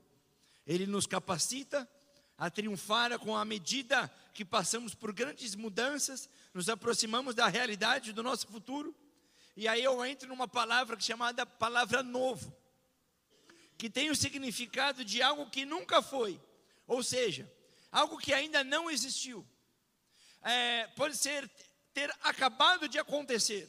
Ele 0.66 0.86
nos 0.86 1.06
capacita 1.06 1.88
a 2.40 2.48
triunfar 2.48 3.18
com 3.18 3.36
a 3.36 3.44
medida 3.44 4.10
que 4.32 4.46
passamos 4.46 4.94
por 4.94 5.12
grandes 5.12 5.54
mudanças, 5.54 6.26
nos 6.54 6.70
aproximamos 6.70 7.34
da 7.34 7.46
realidade 7.48 8.14
do 8.14 8.22
nosso 8.22 8.46
futuro. 8.46 8.96
E 9.54 9.68
aí 9.68 9.84
eu 9.84 10.02
entro 10.06 10.26
numa 10.26 10.48
palavra 10.48 10.98
chamada 10.98 11.44
palavra 11.44 12.02
novo 12.02 12.56
que 13.76 13.90
tem 13.90 14.08
o 14.10 14.16
significado 14.16 15.04
de 15.04 15.20
algo 15.20 15.50
que 15.50 15.66
nunca 15.66 16.00
foi, 16.00 16.40
ou 16.86 17.02
seja, 17.02 17.50
algo 17.92 18.16
que 18.16 18.32
ainda 18.32 18.64
não 18.64 18.90
existiu. 18.90 19.46
É, 20.42 20.86
pode 20.96 21.18
ser 21.18 21.46
ter 21.92 22.10
acabado 22.22 22.88
de 22.88 22.98
acontecer, 22.98 23.68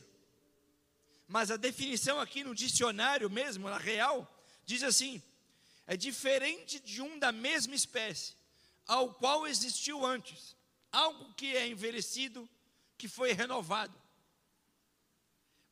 mas 1.27 1.51
a 1.51 1.57
definição 1.57 2.21
aqui 2.21 2.41
no 2.41 2.55
dicionário 2.55 3.29
mesmo, 3.29 3.69
na 3.69 3.77
real, 3.77 4.29
diz 4.65 4.81
assim: 4.81 5.21
é 5.85 5.97
diferente 5.97 6.79
de 6.79 7.01
um 7.01 7.19
da 7.19 7.33
mesma 7.33 7.75
espécie, 7.75 8.33
ao 8.87 9.13
qual 9.13 9.47
existiu 9.47 10.05
antes, 10.05 10.55
algo 10.91 11.33
que 11.33 11.55
é 11.55 11.67
envelhecido, 11.67 12.49
que 12.97 13.07
foi 13.07 13.33
renovado, 13.33 13.99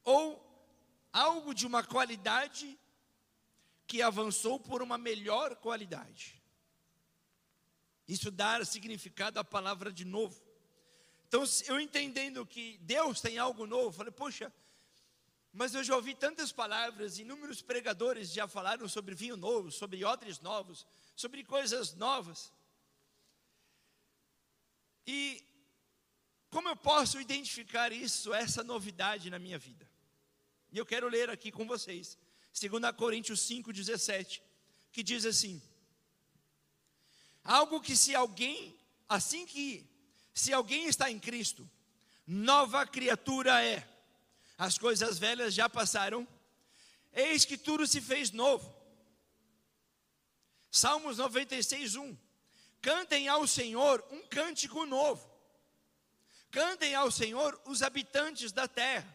ou 0.04 0.46
algo 1.12 1.54
de 1.54 1.68
uma 1.68 1.84
qualidade 1.84 2.80
que 3.88 4.02
avançou 4.02 4.60
por 4.60 4.82
uma 4.82 4.98
melhor 4.98 5.56
qualidade. 5.56 6.42
Isso 8.08 8.32
dá 8.32 8.64
significado 8.66 9.40
à 9.40 9.44
palavra 9.44 9.92
de 9.92 10.06
novo. 10.06 10.42
Então, 11.28 11.44
eu 11.68 11.80
entendendo 11.80 12.46
que 12.46 12.78
Deus 12.82 13.22
tem 13.22 13.38
algo 13.38 13.68
novo, 13.68 13.92
falei, 13.92 14.12
poxa, 14.12 14.52
mas 15.52 15.74
eu 15.74 15.84
já 15.84 15.96
ouvi 15.96 16.14
tantas 16.16 16.52
palavras, 16.52 17.20
inúmeros 17.20 17.62
pregadores 17.62 18.32
já 18.32 18.48
falaram 18.48 18.88
sobre 18.88 19.16
vinho 19.16 19.36
novo, 19.36 19.72
sobre 19.72 20.04
odres 20.06 20.40
novos, 20.40 20.86
sobre 21.16 21.44
coisas 21.44 21.94
novas. 21.96 22.52
E 25.06 25.44
como 26.50 26.68
eu 26.68 26.76
posso 26.76 27.20
identificar 27.20 27.92
isso, 27.92 28.34
essa 28.34 28.64
novidade 28.64 29.30
na 29.30 29.40
minha 29.40 29.60
vida? 29.60 29.90
E 30.72 30.78
eu 30.78 30.86
quero 30.86 31.08
ler 31.08 31.30
aqui 31.30 31.52
com 31.52 31.66
vocês 31.66 32.18
2 32.60 32.96
Coríntios 32.96 33.40
5,17, 33.48 34.42
que 34.92 35.04
diz 35.04 35.26
assim: 35.26 35.62
Algo 37.44 37.80
que 37.82 37.96
se 37.96 38.16
alguém, 38.16 38.78
assim 39.08 39.46
que, 39.46 39.88
se 40.34 40.52
alguém 40.52 40.88
está 40.88 41.10
em 41.10 41.20
Cristo, 41.20 41.70
nova 42.26 42.86
criatura 42.86 43.64
é, 43.64 43.88
as 44.58 44.78
coisas 44.78 45.18
velhas 45.18 45.54
já 45.54 45.70
passaram, 45.70 46.28
eis 47.14 47.46
que 47.46 47.58
tudo 47.58 47.88
se 47.88 48.02
fez 48.02 48.32
novo. 48.32 48.76
Salmos 50.72 51.18
96, 51.18 51.96
1. 51.96 52.18
Cantem 52.82 53.28
ao 53.28 53.46
Senhor 53.46 54.04
um 54.12 54.22
cântico 54.28 54.86
novo. 54.86 55.30
Cantem 56.52 56.96
ao 56.96 57.12
Senhor 57.12 57.60
os 57.66 57.82
habitantes 57.82 58.52
da 58.52 58.68
terra. 58.68 59.14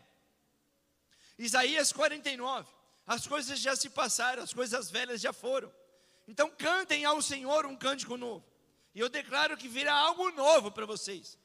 Isaías 1.39 1.93
49. 1.93 2.69
As 3.07 3.27
coisas 3.27 3.59
já 3.59 3.75
se 3.75 3.91
passaram, 3.91 4.43
as 4.43 4.53
coisas 4.53 4.91
velhas 4.91 5.21
já 5.21 5.33
foram. 5.33 5.73
Então 6.27 6.51
cantem 6.51 7.05
ao 7.05 7.21
Senhor 7.21 7.67
um 7.67 7.77
cântico 7.77 8.17
novo. 8.17 8.45
E 8.95 9.01
eu 9.01 9.09
declaro 9.09 9.57
que 9.57 9.69
virá 9.69 9.95
algo 9.95 10.31
novo 10.31 10.71
para 10.71 10.87
vocês. 10.87 11.39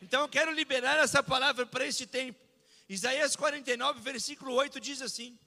Então 0.00 0.22
eu 0.22 0.28
quero 0.28 0.52
liberar 0.52 0.98
essa 0.98 1.22
palavra 1.22 1.66
para 1.66 1.86
este 1.86 2.06
tempo. 2.06 2.40
Isaías 2.88 3.36
49, 3.36 4.00
versículo 4.00 4.54
8 4.54 4.80
diz 4.80 5.00
assim: 5.02 5.38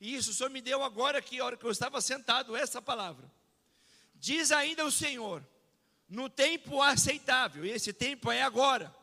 E 0.00 0.14
isso 0.14 0.32
só 0.32 0.48
me 0.48 0.60
deu 0.60 0.82
agora 0.82 1.20
que 1.20 1.40
hora 1.40 1.56
que 1.56 1.64
eu 1.64 1.70
estava 1.70 2.00
sentado 2.00 2.56
essa 2.56 2.80
palavra. 2.80 3.30
Diz 4.14 4.50
ainda 4.50 4.84
o 4.84 4.90
Senhor: 4.90 5.44
No 6.12 6.28
tempo 6.28 6.82
aceitável, 6.82 7.64
e 7.64 7.70
esse 7.70 7.90
tempo 7.90 8.30
é 8.30 8.42
agora. 8.42 8.94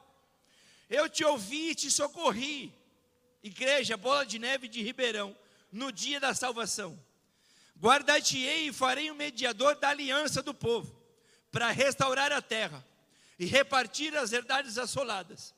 Eu 0.87 1.09
te 1.09 1.25
ouvi 1.25 1.71
e 1.71 1.75
te 1.75 1.89
socorri. 1.89 2.71
Igreja 3.41 3.97
Bola 3.97 4.23
de 4.23 4.37
Neve 4.37 4.67
de 4.67 4.83
Ribeirão 4.83 5.35
no 5.71 5.91
dia 5.91 6.19
da 6.19 6.35
salvação. 6.35 7.03
Guardar-te-ei 7.75 8.67
e 8.67 8.73
farei 8.73 9.09
um 9.09 9.15
mediador 9.15 9.75
da 9.75 9.89
aliança 9.89 10.43
do 10.43 10.53
povo, 10.53 10.95
para 11.51 11.71
restaurar 11.71 12.31
a 12.31 12.43
terra 12.43 12.85
e 13.39 13.45
repartir 13.47 14.15
as 14.15 14.31
herdades 14.31 14.77
assoladas, 14.77 15.55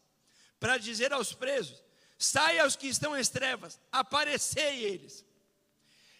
para 0.57 0.77
dizer 0.77 1.11
aos 1.11 1.33
presos: 1.33 1.83
saia 2.17 2.63
aos 2.63 2.77
que 2.77 2.87
estão 2.87 3.17
em 3.17 3.25
trevas, 3.25 3.77
aparecei 3.91 4.85
eles. 4.85 5.25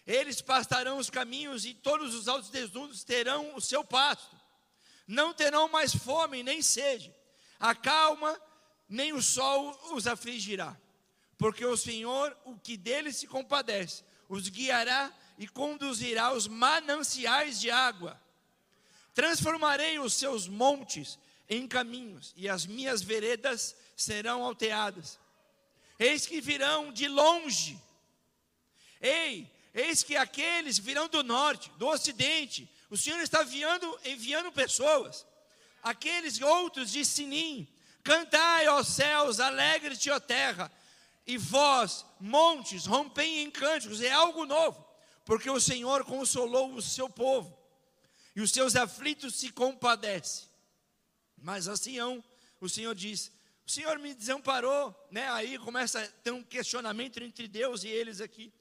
Eles 0.06 0.42
pastarão 0.42 0.98
os 0.98 1.08
caminhos 1.08 1.64
e 1.64 1.72
todos 1.72 2.14
os 2.14 2.28
altos 2.28 2.50
desnudos 2.50 3.02
terão 3.02 3.56
o 3.56 3.62
seu 3.62 3.82
pasto. 3.82 4.41
Não 5.12 5.32
terão 5.32 5.68
mais 5.68 5.94
fome 5.94 6.42
nem 6.42 6.62
sede. 6.62 7.14
A 7.58 7.74
calma 7.74 8.40
nem 8.88 9.12
o 9.12 9.22
sol 9.22 9.78
os 9.92 10.06
afligirá 10.06 10.76
porque 11.42 11.66
o 11.66 11.76
Senhor, 11.76 12.36
o 12.44 12.56
que 12.56 12.76
deles 12.76 13.16
se 13.16 13.26
compadece, 13.26 14.04
os 14.28 14.48
guiará 14.48 15.12
e 15.36 15.48
conduzirá 15.48 16.26
aos 16.26 16.46
mananciais 16.46 17.60
de 17.60 17.68
água. 17.68 18.16
Transformarei 19.12 19.98
os 19.98 20.14
seus 20.14 20.46
montes 20.46 21.18
em 21.48 21.66
caminhos, 21.66 22.32
e 22.36 22.48
as 22.48 22.64
minhas 22.64 23.02
veredas 23.02 23.74
serão 23.96 24.44
alteadas. 24.44 25.18
Eis 25.98 26.26
que 26.26 26.40
virão 26.40 26.92
de 26.92 27.08
longe. 27.08 27.76
Ei, 29.00 29.50
eis 29.74 30.04
que 30.04 30.14
aqueles 30.14 30.78
virão 30.78 31.08
do 31.08 31.24
norte, 31.24 31.72
do 31.76 31.88
ocidente. 31.88 32.70
O 32.92 32.96
Senhor 32.96 33.20
está 33.20 33.42
enviando, 33.42 34.00
enviando 34.04 34.52
pessoas. 34.52 35.26
Aqueles 35.82 36.40
outros 36.40 36.92
de 36.92 37.04
Sinim. 37.04 37.66
Cantai, 38.04 38.68
ó 38.68 38.82
céus, 38.84 39.40
alegre-te, 39.40 40.10
ó 40.10 40.20
terra 40.20 40.70
e 41.26 41.38
vós, 41.38 42.04
montes, 42.20 42.84
rompem 42.84 43.42
em 43.42 43.50
cânticos, 43.50 44.02
é 44.02 44.10
algo 44.10 44.44
novo, 44.44 44.84
porque 45.24 45.48
o 45.48 45.60
Senhor 45.60 46.04
consolou 46.04 46.74
o 46.74 46.82
seu 46.82 47.08
povo, 47.08 47.56
e 48.34 48.40
os 48.40 48.50
seus 48.50 48.74
aflitos 48.74 49.36
se 49.36 49.52
compadece. 49.52 50.46
Mas 51.38 51.68
a 51.68 51.76
Sião, 51.76 52.22
o 52.60 52.68
Senhor 52.68 52.94
diz: 52.94 53.30
Senhor 53.72 53.98
me 53.98 54.12
desamparou, 54.14 54.94
né? 55.10 55.30
Aí 55.30 55.58
começa 55.58 56.02
a 56.02 56.06
ter 56.06 56.30
um 56.30 56.42
questionamento 56.42 57.22
entre 57.22 57.48
Deus 57.48 57.84
e 57.84 57.88
eles 57.88 58.20
aqui. 58.20 58.52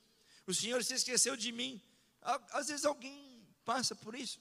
O 0.48 0.54
Senhor 0.54 0.82
se 0.84 0.94
esqueceu 0.94 1.36
de 1.36 1.52
mim. 1.52 1.82
Às 2.52 2.70
vezes 2.70 2.86
alguém 2.86 3.31
passa 3.64 3.96
por 3.96 4.16
isso. 4.16 4.40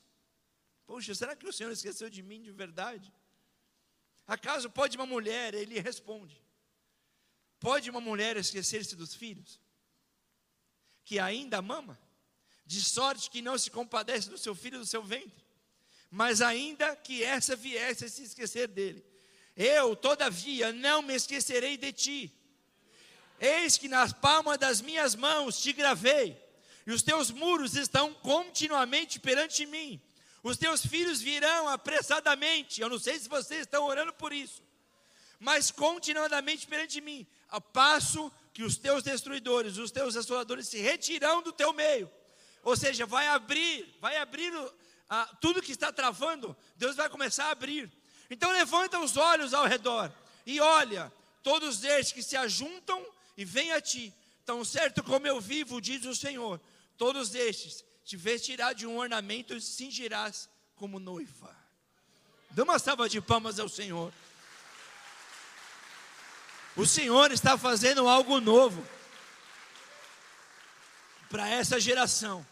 Poxa, 0.87 1.15
será 1.15 1.37
que 1.37 1.47
o 1.47 1.53
Senhor 1.53 1.71
esqueceu 1.71 2.11
de 2.11 2.23
mim 2.23 2.43
de 2.43 2.51
verdade? 2.51 3.13
Acaso 4.27 4.71
pode 4.71 4.97
uma 4.97 5.07
mulher, 5.07 5.55
ele 5.55 5.79
responde, 5.81 6.41
pode 7.59 7.91
uma 7.91 8.01
mulher 8.01 8.37
esquecer-se 8.37 8.95
dos 8.95 9.15
filhos? 9.15 9.61
Que 11.05 11.19
ainda 11.19 11.61
mama? 11.61 11.99
De 12.65 12.81
sorte 12.81 13.31
que 13.31 13.43
não 13.43 13.59
se 13.59 13.71
compadece 13.71 14.29
do 14.29 14.39
seu 14.39 14.55
filho 14.55 14.79
do 14.79 14.87
seu 14.87 15.03
ventre? 15.03 15.45
Mas 16.11 16.41
ainda 16.41 16.95
que 16.97 17.23
essa 17.23 17.55
viesse 17.55 18.05
a 18.05 18.09
se 18.09 18.23
esquecer 18.23 18.69
dele, 18.69 19.05
eu, 19.57 19.95
todavia, 19.95 20.73
não 20.73 21.03
me 21.03 21.15
esquecerei 21.15 21.77
de 21.77 21.93
ti. 21.93 22.35
Eis 23.41 23.77
que 23.77 23.89
nas 23.89 24.13
palmas 24.13 24.59
das 24.59 24.81
minhas 24.81 25.15
mãos 25.15 25.61
te 25.61 25.73
gravei, 25.73 26.37
e 26.91 26.93
os 26.93 27.03
teus 27.03 27.31
muros 27.31 27.77
estão 27.77 28.13
continuamente 28.15 29.21
perante 29.21 29.65
mim. 29.65 30.01
Os 30.43 30.57
teus 30.57 30.85
filhos 30.85 31.21
virão 31.21 31.69
apressadamente. 31.69 32.81
Eu 32.81 32.89
não 32.89 32.99
sei 32.99 33.17
se 33.17 33.29
vocês 33.29 33.61
estão 33.61 33.85
orando 33.85 34.13
por 34.13 34.33
isso, 34.33 34.61
mas 35.39 35.71
continuadamente 35.71 36.67
perante 36.67 37.01
mim, 37.01 37.25
a 37.49 37.61
passo 37.61 38.33
que 38.53 38.65
os 38.65 38.77
teus 38.77 39.05
destruidores, 39.05 39.79
os 39.79 39.93
teus 39.93 40.17
assoladores 40.17 40.67
se 40.67 40.79
retirarão 40.79 41.41
do 41.43 41.53
teu 41.53 41.73
meio. 41.73 42.11
Ou 42.65 42.77
seja, 42.77 43.07
vai 43.07 43.29
abrir, 43.29 43.97
vai 44.01 44.17
abrir 44.17 44.53
tudo 45.41 45.63
que 45.63 45.71
está 45.71 45.93
travando, 45.93 46.57
Deus 46.75 46.97
vai 46.97 47.09
começar 47.09 47.45
a 47.45 47.51
abrir. 47.53 47.89
Então 48.29 48.51
levanta 48.51 48.99
os 48.99 49.17
olhos 49.17 49.55
ao 49.55 49.65
redor 49.65 50.13
e 50.45 50.59
olha, 50.59 51.13
todos 51.41 51.85
estes 51.85 52.13
que 52.13 52.23
se 52.23 52.37
ajuntam 52.37 53.01
e 53.37 53.45
vêm 53.45 53.71
a 53.71 53.81
ti, 53.81 54.13
tão 54.45 54.65
certo 54.65 55.05
como 55.05 55.25
eu 55.25 55.41
vivo, 55.41 55.81
diz 55.81 56.05
o 56.05 56.17
Senhor, 56.17 56.61
todos 57.01 57.35
estes 57.35 57.83
te 58.05 58.15
vestirá 58.15 58.75
de 58.75 58.87
um 58.87 58.99
ornamento 58.99 59.55
e 59.55 59.61
cingirás 59.63 60.51
como 60.77 61.01
noiva. 61.01 61.57
Dê 62.51 62.61
uma 62.61 62.79
salva 62.79 63.09
de 63.09 63.23
palmas 63.23 63.59
ao 63.59 63.71
Senhor. 63.71 64.13
O 66.77 66.85
Senhor 66.85 67.33
está 67.33 67.57
fazendo 67.57 68.07
algo 68.07 68.39
novo 68.39 68.87
para 71.31 71.49
essa 71.49 71.81
geração. 71.81 72.47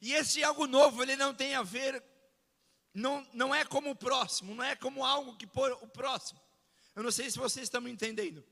E 0.00 0.14
esse 0.14 0.42
algo 0.42 0.66
novo, 0.66 1.02
ele 1.02 1.16
não 1.16 1.34
tem 1.34 1.54
a 1.54 1.62
ver, 1.62 2.02
não, 2.94 3.28
não 3.34 3.54
é 3.54 3.66
como 3.66 3.90
o 3.90 3.94
próximo, 3.94 4.54
não 4.54 4.64
é 4.64 4.74
como 4.74 5.04
algo 5.04 5.36
que 5.36 5.46
por 5.46 5.70
o 5.82 5.86
próximo. 5.86 6.40
Eu 6.96 7.02
não 7.02 7.10
sei 7.10 7.30
se 7.30 7.36
vocês 7.36 7.64
estão 7.64 7.82
me 7.82 7.90
entendendo. 7.90 8.42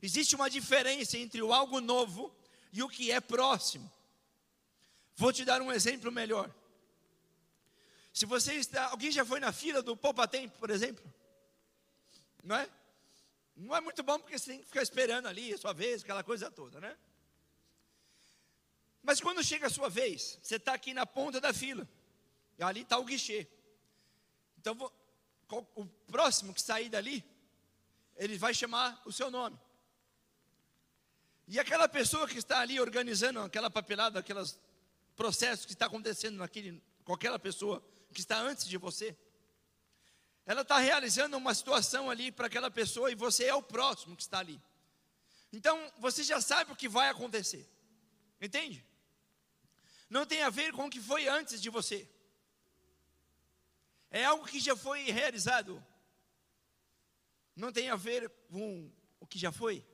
Existe 0.00 0.36
uma 0.36 0.48
diferença 0.48 1.18
entre 1.18 1.42
o 1.42 1.52
algo 1.52 1.80
novo 1.80 2.32
e 2.76 2.82
o 2.82 2.90
que 2.90 3.10
é 3.10 3.20
próximo. 3.22 3.90
Vou 5.16 5.32
te 5.32 5.46
dar 5.46 5.62
um 5.62 5.72
exemplo 5.72 6.12
melhor. 6.12 6.54
Se 8.12 8.26
você 8.26 8.52
está, 8.52 8.88
alguém 8.88 9.10
já 9.10 9.24
foi 9.24 9.40
na 9.40 9.50
fila 9.50 9.80
do 9.80 9.96
Poupa 9.96 10.28
Tempo, 10.28 10.58
por 10.58 10.68
exemplo? 10.68 11.02
Não 12.44 12.54
é? 12.54 12.68
Não 13.56 13.74
é 13.74 13.80
muito 13.80 14.02
bom 14.02 14.18
porque 14.18 14.38
você 14.38 14.50
tem 14.50 14.58
que 14.58 14.66
ficar 14.66 14.82
esperando 14.82 15.26
ali 15.26 15.54
a 15.54 15.58
sua 15.58 15.72
vez, 15.72 16.02
aquela 16.02 16.22
coisa 16.22 16.50
toda, 16.50 16.78
né? 16.78 16.94
Mas 19.02 19.22
quando 19.22 19.42
chega 19.42 19.68
a 19.68 19.70
sua 19.70 19.88
vez, 19.88 20.38
você 20.42 20.56
está 20.56 20.74
aqui 20.74 20.92
na 20.92 21.06
ponta 21.06 21.40
da 21.40 21.54
fila, 21.54 21.88
e 22.58 22.62
ali 22.62 22.82
está 22.82 22.98
o 22.98 23.06
guichê. 23.06 23.48
Então, 24.58 24.76
o 25.74 25.86
próximo 26.08 26.52
que 26.52 26.60
sair 26.60 26.90
dali, 26.90 27.24
ele 28.16 28.36
vai 28.36 28.52
chamar 28.52 29.00
o 29.06 29.12
seu 29.12 29.30
nome. 29.30 29.58
E 31.48 31.60
aquela 31.60 31.88
pessoa 31.88 32.26
que 32.26 32.38
está 32.38 32.60
ali 32.60 32.80
organizando 32.80 33.40
aquela 33.40 33.70
papelada, 33.70 34.18
aqueles 34.18 34.58
processos 35.14 35.64
que 35.64 35.72
está 35.72 35.86
acontecendo 35.86 36.38
naquele, 36.38 36.82
com 37.04 37.12
aquela 37.12 37.38
pessoa 37.38 37.82
que 38.12 38.20
está 38.20 38.38
antes 38.38 38.66
de 38.66 38.76
você, 38.76 39.16
ela 40.44 40.62
está 40.62 40.78
realizando 40.78 41.36
uma 41.36 41.54
situação 41.54 42.10
ali 42.10 42.32
para 42.32 42.46
aquela 42.46 42.70
pessoa 42.70 43.10
e 43.10 43.14
você 43.14 43.44
é 43.44 43.54
o 43.54 43.62
próximo 43.62 44.16
que 44.16 44.22
está 44.22 44.38
ali. 44.38 44.60
Então 45.52 45.92
você 45.98 46.22
já 46.22 46.40
sabe 46.40 46.72
o 46.72 46.76
que 46.76 46.88
vai 46.88 47.08
acontecer, 47.08 47.68
entende? 48.40 48.84
Não 50.10 50.26
tem 50.26 50.42
a 50.42 50.50
ver 50.50 50.72
com 50.72 50.86
o 50.86 50.90
que 50.90 51.00
foi 51.00 51.28
antes 51.28 51.60
de 51.60 51.70
você, 51.70 52.08
é 54.10 54.24
algo 54.24 54.46
que 54.46 54.60
já 54.60 54.76
foi 54.76 55.10
realizado, 55.10 55.84
não 57.54 57.72
tem 57.72 57.90
a 57.90 57.96
ver 57.96 58.28
com 58.50 58.90
o 59.20 59.26
que 59.26 59.38
já 59.38 59.50
foi. 59.50 59.84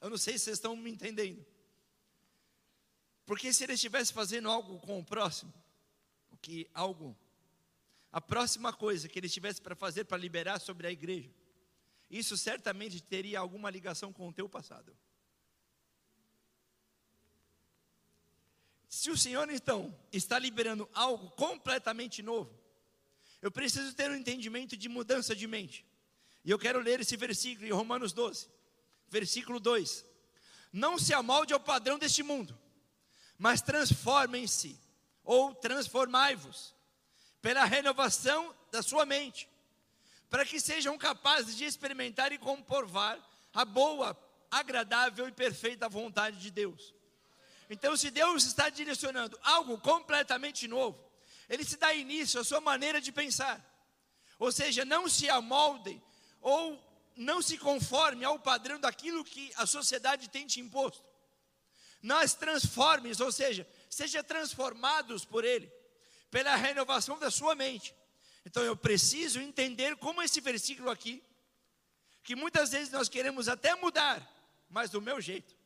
Eu 0.00 0.10
não 0.10 0.18
sei 0.18 0.38
se 0.38 0.44
vocês 0.44 0.58
estão 0.58 0.76
me 0.76 0.90
entendendo. 0.90 1.44
Porque 3.24 3.52
se 3.52 3.64
ele 3.64 3.72
estivesse 3.72 4.12
fazendo 4.12 4.48
algo 4.48 4.78
com 4.78 5.00
o 5.00 5.04
próximo, 5.04 5.52
o 6.30 6.36
que 6.36 6.70
algo, 6.72 7.16
a 8.12 8.20
próxima 8.20 8.72
coisa 8.72 9.08
que 9.08 9.18
ele 9.18 9.26
estivesse 9.26 9.60
para 9.60 9.74
fazer 9.74 10.04
para 10.04 10.16
liberar 10.16 10.60
sobre 10.60 10.86
a 10.86 10.92
igreja, 10.92 11.30
isso 12.08 12.36
certamente 12.36 13.02
teria 13.02 13.40
alguma 13.40 13.68
ligação 13.68 14.12
com 14.12 14.28
o 14.28 14.32
teu 14.32 14.48
passado. 14.48 14.96
Se 18.88 19.10
o 19.10 19.16
Senhor 19.16 19.50
então 19.50 19.94
está 20.12 20.38
liberando 20.38 20.88
algo 20.94 21.30
completamente 21.32 22.22
novo, 22.22 22.56
eu 23.42 23.50
preciso 23.50 23.92
ter 23.94 24.08
um 24.10 24.14
entendimento 24.14 24.76
de 24.76 24.88
mudança 24.88 25.34
de 25.34 25.46
mente. 25.48 25.84
E 26.44 26.50
eu 26.50 26.58
quero 26.58 26.78
ler 26.78 27.00
esse 27.00 27.16
versículo 27.16 27.66
em 27.66 27.72
Romanos 27.72 28.12
12 28.12 28.55
versículo 29.08 29.60
2: 29.60 30.04
Não 30.72 30.98
se 30.98 31.14
amolde 31.14 31.52
ao 31.52 31.60
padrão 31.60 31.98
deste 31.98 32.22
mundo, 32.22 32.58
mas 33.38 33.62
transformem-se, 33.62 34.78
ou 35.24 35.54
transformai-vos, 35.54 36.74
pela 37.40 37.64
renovação 37.64 38.54
da 38.70 38.82
sua 38.82 39.04
mente, 39.06 39.48
para 40.28 40.44
que 40.44 40.60
sejam 40.60 40.96
capazes 40.98 41.56
de 41.56 41.64
experimentar 41.64 42.32
e 42.32 42.38
comprovar 42.38 43.18
a 43.52 43.64
boa, 43.64 44.16
agradável 44.50 45.28
e 45.28 45.32
perfeita 45.32 45.88
vontade 45.88 46.38
de 46.38 46.50
Deus. 46.50 46.94
Então, 47.68 47.96
se 47.96 48.10
Deus 48.10 48.44
está 48.44 48.68
direcionando 48.68 49.38
algo 49.42 49.78
completamente 49.78 50.68
novo, 50.68 51.04
Ele 51.48 51.64
se 51.64 51.76
dá 51.76 51.92
início 51.94 52.40
à 52.40 52.44
sua 52.44 52.60
maneira 52.60 53.00
de 53.00 53.10
pensar. 53.10 53.64
Ou 54.38 54.52
seja, 54.52 54.84
não 54.84 55.08
se 55.08 55.28
amoldem 55.28 56.02
ou 56.40 56.78
não 57.16 57.40
se 57.40 57.56
conforme 57.56 58.24
ao 58.24 58.38
padrão 58.38 58.78
daquilo 58.78 59.24
que 59.24 59.50
a 59.56 59.64
sociedade 59.66 60.28
tem 60.28 60.46
te 60.46 60.60
imposto. 60.60 61.02
Nas 62.02 62.34
transformes, 62.34 63.20
ou 63.20 63.32
seja, 63.32 63.66
seja 63.88 64.22
transformados 64.22 65.24
por 65.24 65.44
ele, 65.44 65.72
pela 66.30 66.54
renovação 66.54 67.18
da 67.18 67.30
sua 67.30 67.54
mente. 67.54 67.94
Então 68.44 68.62
eu 68.62 68.76
preciso 68.76 69.40
entender 69.40 69.96
como 69.96 70.22
esse 70.22 70.40
versículo 70.40 70.90
aqui, 70.90 71.24
que 72.22 72.36
muitas 72.36 72.70
vezes 72.70 72.92
nós 72.92 73.08
queremos 73.08 73.48
até 73.48 73.74
mudar, 73.74 74.20
mas 74.68 74.90
do 74.90 75.00
meu 75.00 75.20
jeito. 75.20 75.56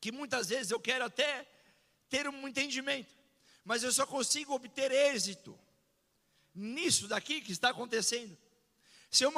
Que 0.00 0.10
muitas 0.10 0.48
vezes 0.48 0.72
eu 0.72 0.80
quero 0.80 1.04
até 1.04 1.46
ter 2.08 2.26
um 2.26 2.48
entendimento, 2.48 3.14
mas 3.64 3.82
eu 3.82 3.92
só 3.92 4.06
consigo 4.06 4.54
obter 4.54 4.90
êxito 4.90 5.58
nisso 6.54 7.06
daqui 7.06 7.40
que 7.40 7.52
está 7.52 7.70
acontecendo 7.70 8.36
se 9.14 9.22
eu 9.22 9.32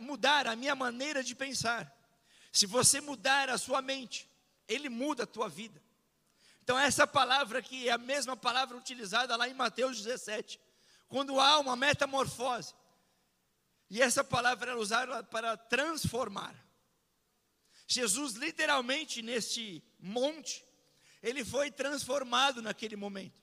mudar 0.00 0.48
a 0.48 0.56
minha 0.56 0.74
maneira 0.74 1.22
de 1.22 1.32
pensar, 1.32 1.96
se 2.50 2.66
você 2.66 3.00
mudar 3.00 3.48
a 3.50 3.56
sua 3.56 3.80
mente, 3.80 4.28
ele 4.66 4.88
muda 4.88 5.22
a 5.22 5.26
tua 5.28 5.48
vida. 5.48 5.80
Então, 6.60 6.76
essa 6.76 7.06
palavra 7.06 7.60
aqui 7.60 7.88
é 7.88 7.92
a 7.92 7.98
mesma 7.98 8.36
palavra 8.36 8.76
utilizada 8.76 9.36
lá 9.36 9.48
em 9.48 9.54
Mateus 9.54 9.98
17, 9.98 10.58
quando 11.06 11.38
há 11.38 11.60
uma 11.60 11.76
metamorfose. 11.76 12.74
E 13.88 14.02
essa 14.02 14.24
palavra 14.24 14.72
era 14.72 14.80
usada 14.80 15.22
para 15.22 15.56
transformar. 15.56 16.56
Jesus, 17.86 18.32
literalmente, 18.34 19.22
neste 19.22 19.84
monte, 20.00 20.64
ele 21.22 21.44
foi 21.44 21.70
transformado 21.70 22.60
naquele 22.60 22.96
momento. 22.96 23.40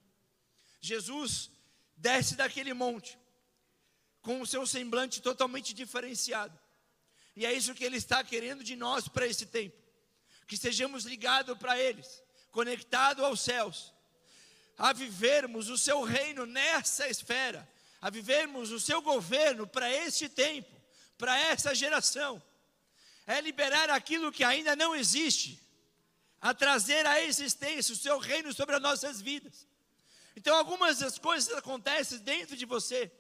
Jesus 0.82 1.50
desce 1.96 2.36
daquele 2.36 2.74
monte, 2.74 3.18
com 4.30 4.42
o 4.42 4.46
seu 4.46 4.64
semblante 4.68 5.24
totalmente 5.24 5.74
diferenciado. 5.74 6.56
E 7.36 7.48
é 7.48 7.52
isso 7.52 7.74
que 7.74 7.84
Ele 7.84 7.98
está 7.98 8.24
querendo 8.24 8.64
de 8.64 8.76
nós 8.76 9.08
para 9.08 9.26
esse 9.26 9.48
tempo. 9.48 9.76
Que 10.46 10.56
sejamos 10.56 11.04
ligados 11.04 11.58
para 11.58 11.80
eles, 11.80 12.22
conectados 12.52 13.24
aos 13.24 13.42
céus, 13.42 13.92
a 14.78 14.94
vivermos 14.94 15.68
o 15.68 15.80
seu 15.80 16.04
reino 16.04 16.46
nessa 16.46 17.10
esfera, 17.10 17.68
a 18.00 18.12
vivermos 18.12 18.70
o 18.70 18.80
seu 18.80 19.02
governo 19.02 19.66
para 19.66 19.92
este 19.92 20.30
tempo, 20.30 20.70
para 21.18 21.36
essa 21.36 21.74
geração. 21.74 22.40
É 23.26 23.42
liberar 23.42 23.90
aquilo 23.90 24.32
que 24.32 24.44
ainda 24.44 24.76
não 24.76 24.96
existe, 24.96 25.60
a 26.40 26.54
trazer 26.54 27.04
à 27.08 27.20
existência 27.24 27.94
o 27.96 27.98
seu 27.98 28.20
reino 28.20 28.54
sobre 28.54 28.76
as 28.76 28.82
nossas 28.82 29.20
vidas. 29.20 29.66
Então, 30.36 30.56
algumas 30.56 31.00
das 31.00 31.18
coisas 31.18 31.52
acontecem 31.58 32.20
dentro 32.20 32.56
de 32.56 32.68
você 32.68 33.12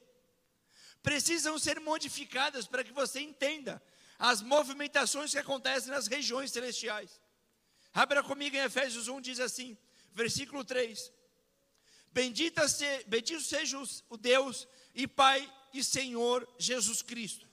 precisam 1.01 1.57
ser 1.57 1.79
modificadas 1.79 2.67
para 2.67 2.83
que 2.83 2.91
você 2.91 3.19
entenda 3.19 3.81
as 4.17 4.41
movimentações 4.41 5.31
que 5.31 5.37
acontecem 5.37 5.91
nas 5.91 6.07
regiões 6.07 6.51
celestiais. 6.51 7.21
Abra 7.93 8.21
comigo 8.21 8.55
em 8.55 8.59
Efésios 8.59 9.07
1, 9.07 9.21
diz 9.21 9.39
assim, 9.39 9.77
versículo 10.13 10.63
3: 10.63 11.11
Bendita 12.11 12.67
se, 12.67 13.03
bendito 13.07 13.41
seja 13.41 13.77
o 14.09 14.17
Deus 14.17 14.67
e 14.93 15.07
Pai 15.07 15.51
e 15.73 15.83
Senhor 15.83 16.47
Jesus 16.57 17.01
Cristo, 17.01 17.47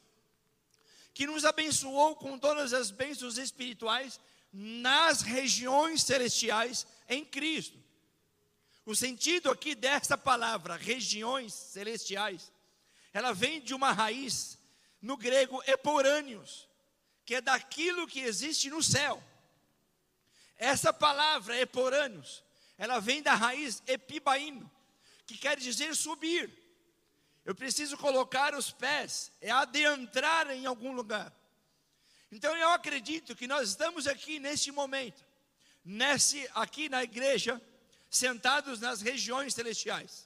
que 1.15 1.27
nos 1.27 1.45
abençoou 1.45 2.17
com 2.17 2.39
todas 2.39 2.73
as 2.73 2.91
bênçãos 2.91 3.39
espirituais 3.39 4.19
nas 4.53 5.23
regiões 5.23 6.03
celestiais 6.03 6.87
em 7.09 7.25
Cristo. 7.25 7.79
O 8.85 8.95
sentido 8.95 9.51
aqui 9.51 9.75
dessa 9.75 10.17
palavra, 10.17 10.77
regiões 10.77 11.53
celestiais, 11.53 12.53
ela 13.17 13.33
vem 13.33 13.63
de 13.63 13.73
uma 13.73 13.93
raiz 13.93 14.59
no 15.01 15.17
grego 15.17 15.63
eporâneos, 15.67 16.69
que 17.25 17.37
é 17.37 17.41
daquilo 17.41 18.07
que 18.07 18.21
existe 18.21 18.69
no 18.69 18.83
céu. 18.83 19.25
Essa 20.59 20.93
palavra 20.93 21.59
eporâneos, 21.59 22.45
ela 22.77 23.01
vem 23.01 23.23
da 23.23 23.33
raiz 23.33 23.83
epibaíno, 23.87 24.71
que 25.27 25.39
quer 25.39 25.57
dizer 25.57 25.97
subir. 25.97 26.53
Eu 27.43 27.55
preciso 27.55 27.97
colocar 27.97 28.55
os 28.55 28.71
pés, 28.71 29.33
é 29.41 29.51
adentrar 29.51 30.51
em 30.51 30.67
algum 30.67 30.93
lugar. 30.93 31.33
Então 32.31 32.55
eu 32.55 32.69
acredito 32.69 33.35
que 33.35 33.47
nós 33.47 33.71
estamos 33.71 34.07
aqui 34.07 34.39
neste 34.39 34.71
momento, 34.71 35.25
nesse 35.83 36.47
aqui 36.55 36.91
na 36.91 37.03
igreja, 37.03 37.63
sentados 38.11 38.79
nas 38.79 39.01
regiões 39.01 39.55
celestiais. 39.55 40.26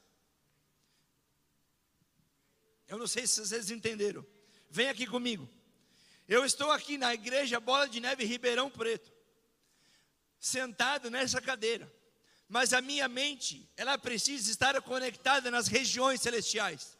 Eu 2.90 2.98
não 2.98 3.06
sei 3.06 3.24
se 3.24 3.40
vocês 3.40 3.70
entenderam. 3.70 4.26
Vem 4.68 4.88
aqui 4.88 5.06
comigo. 5.06 5.48
Eu 6.28 6.44
estou 6.44 6.72
aqui 6.72 6.98
na 6.98 7.14
igreja 7.14 7.60
Bola 7.60 7.88
de 7.88 8.00
Neve 8.00 8.24
Ribeirão 8.24 8.68
Preto, 8.68 9.12
sentado 10.40 11.08
nessa 11.08 11.40
cadeira. 11.40 11.90
Mas 12.48 12.72
a 12.72 12.80
minha 12.80 13.06
mente, 13.06 13.68
ela 13.76 13.96
precisa 13.96 14.50
estar 14.50 14.80
conectada 14.82 15.52
nas 15.52 15.68
regiões 15.68 16.20
celestiais. 16.20 16.98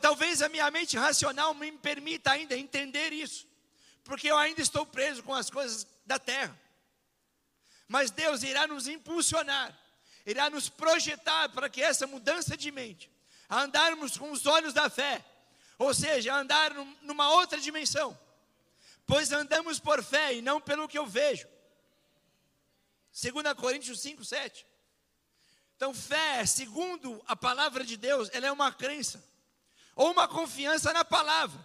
Talvez 0.00 0.40
a 0.40 0.48
minha 0.48 0.70
mente 0.70 0.96
racional 0.96 1.52
me 1.52 1.70
permita 1.72 2.30
ainda 2.30 2.56
entender 2.56 3.12
isso, 3.12 3.46
porque 4.02 4.30
eu 4.30 4.38
ainda 4.38 4.62
estou 4.62 4.86
preso 4.86 5.22
com 5.22 5.34
as 5.34 5.50
coisas 5.50 5.86
da 6.06 6.18
terra. 6.18 6.58
Mas 7.86 8.10
Deus 8.10 8.42
irá 8.42 8.66
nos 8.66 8.88
impulsionar, 8.88 9.78
irá 10.24 10.48
nos 10.48 10.70
projetar 10.70 11.50
para 11.50 11.68
que 11.68 11.82
essa 11.82 12.06
mudança 12.06 12.56
de 12.56 12.70
mente, 12.70 13.10
a 13.50 13.62
andarmos 13.62 14.16
com 14.16 14.30
os 14.30 14.46
olhos 14.46 14.72
da 14.72 14.88
fé, 14.88 15.22
ou 15.76 15.92
seja, 15.92 16.34
andar 16.34 16.72
numa 17.02 17.30
outra 17.32 17.60
dimensão, 17.60 18.18
pois 19.04 19.32
andamos 19.32 19.80
por 19.80 20.02
fé 20.02 20.34
e 20.34 20.40
não 20.40 20.60
pelo 20.60 20.88
que 20.88 20.96
eu 20.96 21.06
vejo. 21.06 21.48
2 23.12 23.54
Coríntios 23.54 24.00
5, 24.00 24.24
7. 24.24 24.64
Então, 25.76 25.92
fé, 25.92 26.46
segundo 26.46 27.22
a 27.26 27.34
palavra 27.34 27.84
de 27.84 27.96
Deus, 27.96 28.30
ela 28.32 28.46
é 28.46 28.52
uma 28.52 28.70
crença 28.72 29.22
ou 29.96 30.12
uma 30.12 30.28
confiança 30.28 30.92
na 30.92 31.04
palavra. 31.04 31.58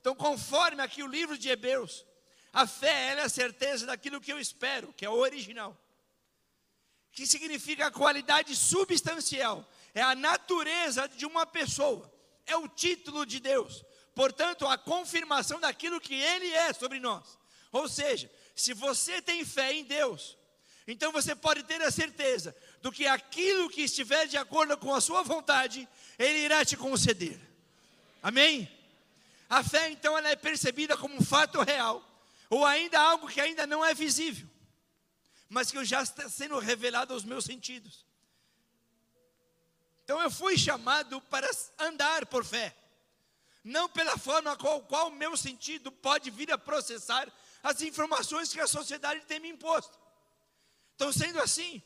Então, 0.00 0.14
conforme 0.14 0.82
aqui 0.82 1.02
o 1.02 1.06
livro 1.06 1.38
de 1.38 1.48
Hebreus, 1.48 2.04
a 2.52 2.66
fé 2.66 3.14
é 3.14 3.20
a 3.20 3.28
certeza 3.28 3.86
daquilo 3.86 4.20
que 4.20 4.32
eu 4.32 4.38
espero, 4.38 4.92
que 4.92 5.04
é 5.04 5.10
o 5.10 5.14
original. 5.14 5.76
Que 7.12 7.26
significa 7.26 7.86
a 7.86 7.90
qualidade 7.90 8.54
substancial, 8.54 9.66
é 9.94 10.02
a 10.02 10.14
natureza 10.14 11.08
de 11.08 11.26
uma 11.26 11.46
pessoa, 11.46 12.10
é 12.46 12.56
o 12.56 12.68
título 12.68 13.24
de 13.24 13.40
Deus. 13.40 13.84
Portanto, 14.14 14.66
a 14.66 14.76
confirmação 14.76 15.60
daquilo 15.60 16.00
que 16.00 16.14
ele 16.14 16.52
é 16.52 16.72
sobre 16.72 16.98
nós. 16.98 17.38
Ou 17.72 17.88
seja, 17.88 18.30
se 18.54 18.72
você 18.74 19.22
tem 19.22 19.44
fé 19.44 19.72
em 19.72 19.84
Deus, 19.84 20.36
então 20.86 21.12
você 21.12 21.34
pode 21.34 21.62
ter 21.62 21.80
a 21.82 21.90
certeza 21.90 22.54
do 22.82 22.90
que 22.90 23.06
aquilo 23.06 23.70
que 23.70 23.82
estiver 23.82 24.26
de 24.26 24.36
acordo 24.36 24.76
com 24.76 24.94
a 24.94 25.00
sua 25.00 25.22
vontade, 25.22 25.88
ele 26.18 26.40
irá 26.40 26.64
te 26.64 26.76
conceder. 26.76 27.40
Amém? 28.22 28.68
A 29.48 29.64
fé, 29.64 29.90
então, 29.90 30.16
ela 30.16 30.28
é 30.28 30.36
percebida 30.36 30.96
como 30.96 31.14
um 31.14 31.24
fato 31.24 31.60
real, 31.62 32.04
ou 32.48 32.64
ainda 32.64 33.00
algo 33.00 33.28
que 33.28 33.40
ainda 33.40 33.66
não 33.66 33.84
é 33.84 33.94
visível, 33.94 34.48
mas 35.48 35.70
que 35.70 35.84
já 35.84 36.02
está 36.02 36.28
sendo 36.28 36.58
revelado 36.58 37.14
aos 37.14 37.24
meus 37.24 37.44
sentidos. 37.44 38.04
Então 40.10 40.20
eu 40.20 40.28
fui 40.28 40.58
chamado 40.58 41.20
para 41.20 41.48
andar 41.78 42.26
por 42.26 42.44
fé, 42.44 42.76
não 43.62 43.88
pela 43.88 44.18
forma 44.18 44.56
com 44.56 44.80
qual 44.80 45.06
o 45.06 45.12
meu 45.12 45.36
sentido 45.36 45.92
pode 45.92 46.30
vir 46.30 46.50
a 46.50 46.58
processar 46.58 47.32
as 47.62 47.80
informações 47.80 48.52
que 48.52 48.58
a 48.58 48.66
sociedade 48.66 49.24
tem 49.26 49.38
me 49.38 49.48
imposto. 49.48 49.96
Então, 50.96 51.12
sendo 51.12 51.40
assim, 51.40 51.80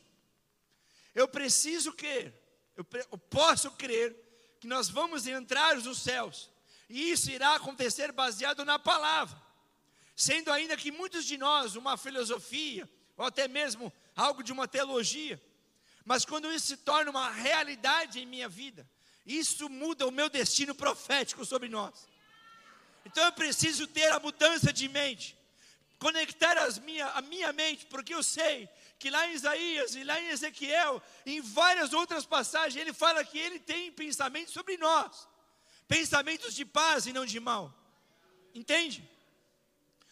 eu 1.13 1.27
preciso 1.27 1.93
crer, 1.93 2.33
eu, 2.75 2.83
eu 3.11 3.17
posso 3.19 3.69
crer 3.69 4.15
que 4.59 4.65
nós 4.65 4.89
vamos 4.89 5.27
entrar 5.27 5.75
nos 5.75 5.99
céus, 5.99 6.49
e 6.89 7.11
isso 7.11 7.29
irá 7.29 7.53
acontecer 7.53 8.11
baseado 8.11 8.65
na 8.65 8.79
palavra, 8.79 9.39
sendo 10.15 10.51
ainda 10.51 10.75
que 10.75 10.91
muitos 10.91 11.25
de 11.25 11.37
nós, 11.37 11.75
uma 11.75 11.95
filosofia, 11.95 12.89
ou 13.15 13.23
até 13.23 13.47
mesmo 13.47 13.93
algo 14.15 14.41
de 14.41 14.51
uma 14.51 14.67
teologia, 14.67 15.39
mas 16.05 16.23
quando 16.23 16.51
isso 16.53 16.67
se 16.67 16.77
torna 16.77 17.09
uma 17.09 17.29
realidade 17.31 18.19
em 18.19 18.25
minha 18.25 18.47
vida, 18.47 18.87
isso 19.25 19.67
muda 19.67 20.07
o 20.07 20.11
meu 20.11 20.29
destino 20.29 20.75
profético 20.75 21.43
sobre 21.43 21.67
nós. 21.67 22.07
Então 23.03 23.25
eu 23.25 23.31
preciso 23.31 23.87
ter 23.87 24.11
a 24.11 24.19
mudança 24.19 24.71
de 24.71 24.87
mente, 24.87 25.35
conectar 25.97 26.57
as 26.59 26.77
minha, 26.77 27.07
a 27.07 27.21
minha 27.21 27.51
mente, 27.51 27.87
porque 27.87 28.13
eu 28.13 28.21
sei 28.21 28.69
que 28.99 29.09
lá 29.09 29.27
em 29.27 29.33
Isaías 29.33 29.95
e 29.95 30.03
lá 30.03 30.19
em 30.21 30.27
Ezequiel, 30.27 31.01
em 31.25 31.41
várias 31.41 31.91
outras 31.91 32.25
passagens, 32.25 32.79
ele 32.79 32.93
fala 32.93 33.23
que 33.25 33.37
ele 33.37 33.59
tem 33.59 33.91
pensamentos 33.91 34.53
sobre 34.53 34.77
nós, 34.77 35.27
pensamentos 35.87 36.53
de 36.53 36.63
paz 36.63 37.07
e 37.07 37.13
não 37.13 37.25
de 37.25 37.39
mal. 37.39 37.73
Entende? 38.53 39.07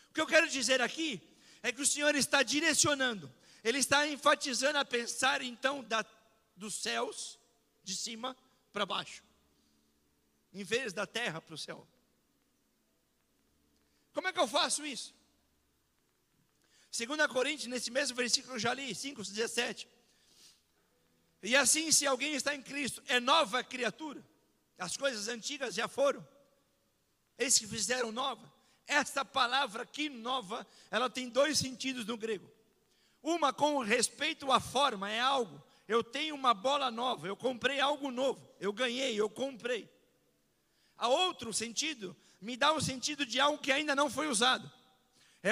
O 0.10 0.13
que 0.13 0.21
eu 0.21 0.27
quero 0.27 0.47
dizer 0.47 0.82
aqui 0.82 1.21
é 1.62 1.71
que 1.71 1.82
o 1.82 1.86
Senhor 1.86 2.13
está 2.15 2.43
direcionando, 2.43 3.34
ele 3.63 3.80
está 3.80 4.06
enfatizando 4.08 4.78
a 4.78 4.86
pensar 4.86 5.41
então 5.41 5.84
da, 5.84 6.06
dos 6.56 6.76
céus 6.76 7.39
de 7.84 7.95
cima 7.95 8.36
para 8.71 8.86
baixo, 8.86 9.23
em 10.54 10.63
vez 10.63 10.91
da 10.91 11.08
terra 11.08 11.41
para 11.41 11.56
o 11.56 11.58
céu. 11.58 11.88
Como 14.13 14.28
é 14.28 14.34
que 14.34 14.39
eu 14.39 14.47
faço 14.47 14.86
isso? 14.86 15.13
2 16.95 17.28
Coríntios, 17.28 17.67
nesse 17.67 17.89
mesmo 17.89 18.15
versículo, 18.15 18.60
já 18.60 18.73
li, 18.73 18.93
5, 18.93 19.23
17. 19.23 19.88
E 21.41 21.56
assim, 21.56 21.91
se 21.91 22.06
alguém 22.06 22.36
está 22.36 22.54
em 22.54 22.62
Cristo, 22.62 23.02
é 23.08 23.19
nova 23.19 23.63
criatura. 23.63 24.23
As 24.78 24.95
coisas 24.95 25.28
antigas 25.28 25.73
já 25.73 25.88
foram. 25.88 26.26
Eles 27.38 27.58
que 27.58 27.67
fizeram 27.67 28.12
nova. 28.12 28.52
Esta 28.86 29.26
palavra 29.26 29.84
aqui, 29.84 30.10
nova, 30.10 30.67
ela 30.91 31.10
tem 31.10 31.30
dois 31.30 31.58
sentidos 31.58 32.06
no 32.06 32.15
grego. 32.15 32.49
Uma 33.23 33.53
com 33.53 33.79
respeito 33.79 34.51
à 34.51 34.59
forma, 34.59 35.09
é 35.09 35.21
algo. 35.21 35.63
Eu 35.88 36.03
tenho 36.03 36.36
uma 36.36 36.53
bola 36.53 36.91
nova, 36.91 37.25
eu 37.25 37.38
comprei 37.38 37.79
algo 37.79 38.12
novo. 38.12 38.45
Eu 38.59 38.73
ganhei, 38.73 39.19
eu 39.19 39.29
comprei. 39.29 39.89
A 40.97 41.07
outro 41.07 41.53
sentido, 41.53 42.15
me 42.41 42.57
dá 42.57 42.73
um 42.73 42.81
sentido 42.81 43.25
de 43.25 43.39
algo 43.39 43.57
que 43.57 43.71
ainda 43.71 43.95
não 43.95 44.09
foi 44.09 44.27
usado. 44.27 44.69
É, 45.41 45.51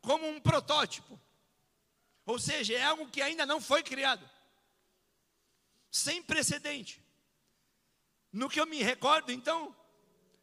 como 0.00 0.26
um 0.26 0.40
protótipo. 0.40 1.20
Ou 2.24 2.38
seja, 2.38 2.74
é 2.74 2.82
algo 2.82 3.08
que 3.08 3.20
ainda 3.20 3.44
não 3.44 3.60
foi 3.60 3.82
criado. 3.82 4.28
Sem 5.90 6.22
precedente. 6.22 7.02
No 8.32 8.48
que 8.48 8.60
eu 8.60 8.66
me 8.66 8.82
recordo, 8.82 9.32
então, 9.32 9.74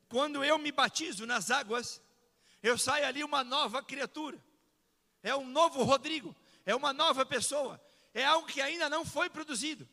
quando 0.10 0.44
eu 0.44 0.58
me 0.58 0.72
batizo 0.72 1.26
nas 1.26 1.50
águas, 1.50 2.02
eu 2.62 2.78
saio 2.78 3.06
ali 3.06 3.24
uma 3.24 3.44
nova 3.44 3.84
criatura. 3.84 4.40
É 5.26 5.36
um 5.36 5.48
novo 5.48 5.82
Rodrigo, 5.82 6.36
é 6.68 6.76
uma 6.76 6.94
nova 6.94 7.26
pessoa, 7.26 7.82
é 8.14 8.24
algo 8.24 8.48
que 8.48 8.62
ainda 8.62 8.88
não 8.88 9.04
foi 9.04 9.28
produzido. 9.28 9.90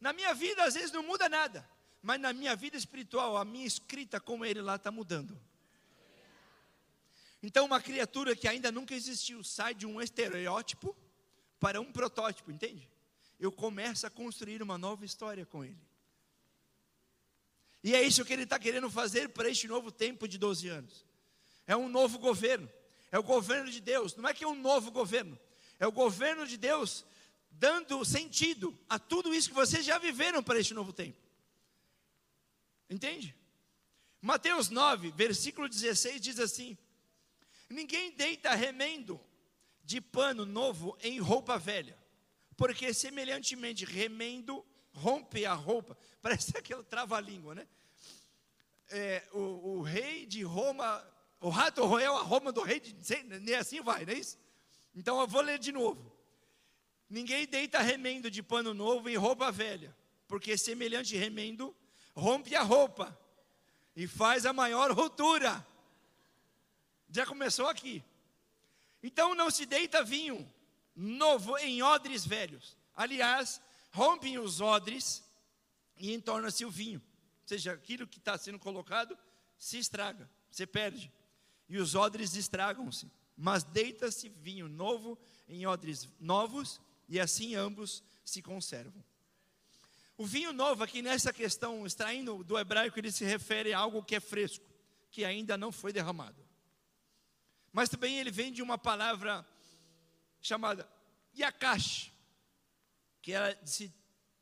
Na 0.00 0.10
minha 0.10 0.32
vida, 0.32 0.64
às 0.64 0.72
vezes, 0.72 0.90
não 0.90 1.02
muda 1.02 1.28
nada, 1.28 1.68
mas 2.00 2.18
na 2.18 2.32
minha 2.32 2.56
vida 2.56 2.78
espiritual, 2.78 3.36
a 3.36 3.44
minha 3.44 3.66
escrita 3.66 4.18
com 4.18 4.42
ele 4.42 4.62
lá 4.62 4.76
está 4.76 4.90
mudando. 4.90 5.38
Então, 7.42 7.66
uma 7.66 7.78
criatura 7.78 8.34
que 8.34 8.48
ainda 8.48 8.72
nunca 8.72 8.94
existiu 8.94 9.44
sai 9.44 9.74
de 9.74 9.84
um 9.84 10.00
estereótipo 10.00 10.96
para 11.58 11.78
um 11.78 11.92
protótipo, 11.92 12.50
entende? 12.50 12.88
Eu 13.38 13.52
começo 13.52 14.06
a 14.06 14.10
construir 14.10 14.62
uma 14.62 14.78
nova 14.78 15.04
história 15.04 15.44
com 15.44 15.62
ele. 15.62 15.76
E 17.84 17.94
é 17.94 18.02
isso 18.02 18.24
que 18.24 18.32
ele 18.32 18.44
está 18.44 18.58
querendo 18.58 18.88
fazer 18.90 19.28
para 19.28 19.50
este 19.50 19.68
novo 19.68 19.92
tempo 19.92 20.26
de 20.26 20.38
12 20.38 20.68
anos. 20.68 21.04
É 21.66 21.76
um 21.76 21.86
novo 21.86 22.18
governo. 22.18 22.79
É 23.10 23.18
o 23.18 23.22
governo 23.22 23.70
de 23.70 23.80
Deus. 23.80 24.14
Não 24.16 24.28
é 24.28 24.34
que 24.34 24.44
é 24.44 24.48
um 24.48 24.54
novo 24.54 24.90
governo. 24.90 25.38
É 25.78 25.86
o 25.86 25.92
governo 25.92 26.46
de 26.46 26.56
Deus 26.56 27.04
dando 27.50 28.04
sentido 28.04 28.78
a 28.88 28.98
tudo 28.98 29.34
isso 29.34 29.48
que 29.48 29.54
vocês 29.54 29.84
já 29.84 29.98
viveram 29.98 30.42
para 30.42 30.58
este 30.58 30.74
novo 30.74 30.92
tempo. 30.92 31.18
Entende? 32.88 33.34
Mateus 34.20 34.68
9, 34.68 35.12
versículo 35.12 35.68
16 35.68 36.20
diz 36.20 36.38
assim: 36.38 36.76
Ninguém 37.68 38.10
deita 38.12 38.54
remendo 38.54 39.20
de 39.82 40.00
pano 40.00 40.44
novo 40.44 40.96
em 41.00 41.18
roupa 41.18 41.58
velha, 41.58 41.96
porque 42.56 42.92
semelhantemente 42.92 43.84
remendo 43.84 44.64
rompe 44.92 45.46
a 45.46 45.54
roupa. 45.54 45.96
Parece 46.20 46.56
aquele 46.56 46.82
trava-língua, 46.82 47.54
né? 47.54 47.66
É, 48.88 49.22
o, 49.32 49.78
o, 49.78 49.82
rei 49.82 50.26
de 50.26 50.42
Roma, 50.42 51.00
o 51.40 51.48
rato 51.48 51.84
roeu 51.84 52.16
a 52.16 52.22
Roma 52.22 52.52
do 52.52 52.62
rei, 52.62 52.82
nem 53.40 53.54
assim 53.54 53.80
vai, 53.80 54.04
não 54.04 54.12
é 54.12 54.18
isso? 54.18 54.38
Então 54.94 55.18
eu 55.20 55.26
vou 55.26 55.40
ler 55.40 55.58
de 55.58 55.72
novo. 55.72 56.12
Ninguém 57.08 57.46
deita 57.46 57.80
remendo 57.80 58.30
de 58.30 58.42
pano 58.42 58.74
novo 58.74 59.08
em 59.08 59.16
roupa 59.16 59.50
velha, 59.50 59.96
porque 60.28 60.56
semelhante 60.56 61.16
remendo 61.16 61.74
rompe 62.14 62.54
a 62.54 62.62
roupa 62.62 63.18
e 63.96 64.06
faz 64.06 64.44
a 64.44 64.52
maior 64.52 64.92
ruptura. 64.92 65.66
Já 67.10 67.26
começou 67.26 67.66
aqui. 67.66 68.04
Então 69.02 69.34
não 69.34 69.50
se 69.50 69.64
deita 69.64 70.04
vinho 70.04 70.48
novo 70.94 71.56
em 71.58 71.82
odres 71.82 72.26
velhos. 72.26 72.76
Aliás, 72.94 73.60
rompem 73.92 74.38
os 74.38 74.60
odres 74.60 75.24
e 75.96 76.12
entorna-se 76.12 76.64
o 76.64 76.70
vinho. 76.70 77.00
Ou 77.42 77.48
seja, 77.48 77.72
aquilo 77.72 78.06
que 78.06 78.18
está 78.18 78.36
sendo 78.36 78.58
colocado 78.58 79.18
se 79.58 79.78
estraga, 79.78 80.30
se 80.50 80.66
perde. 80.66 81.10
E 81.70 81.78
os 81.78 81.94
odres 81.94 82.34
estragam-se. 82.34 83.10
Mas 83.36 83.64
deita-se 83.64 84.28
vinho 84.28 84.68
novo 84.68 85.16
em 85.48 85.66
odres 85.66 86.06
novos, 86.20 86.80
e 87.08 87.18
assim 87.18 87.54
ambos 87.54 88.02
se 88.24 88.42
conservam. 88.42 89.02
O 90.18 90.26
vinho 90.26 90.52
novo, 90.52 90.84
aqui 90.84 91.00
nessa 91.00 91.32
questão, 91.32 91.86
extraindo 91.86 92.44
do 92.44 92.58
hebraico, 92.58 92.98
ele 92.98 93.10
se 93.10 93.24
refere 93.24 93.72
a 93.72 93.78
algo 93.78 94.02
que 94.02 94.14
é 94.14 94.20
fresco, 94.20 94.66
que 95.10 95.24
ainda 95.24 95.56
não 95.56 95.72
foi 95.72 95.92
derramado. 95.92 96.44
Mas 97.72 97.88
também 97.88 98.18
ele 98.18 98.30
vem 98.30 98.52
de 98.52 98.60
uma 98.60 98.76
palavra 98.76 99.46
chamada 100.40 100.86
yakash, 101.34 102.12
que 103.22 103.32
ela 103.32 103.58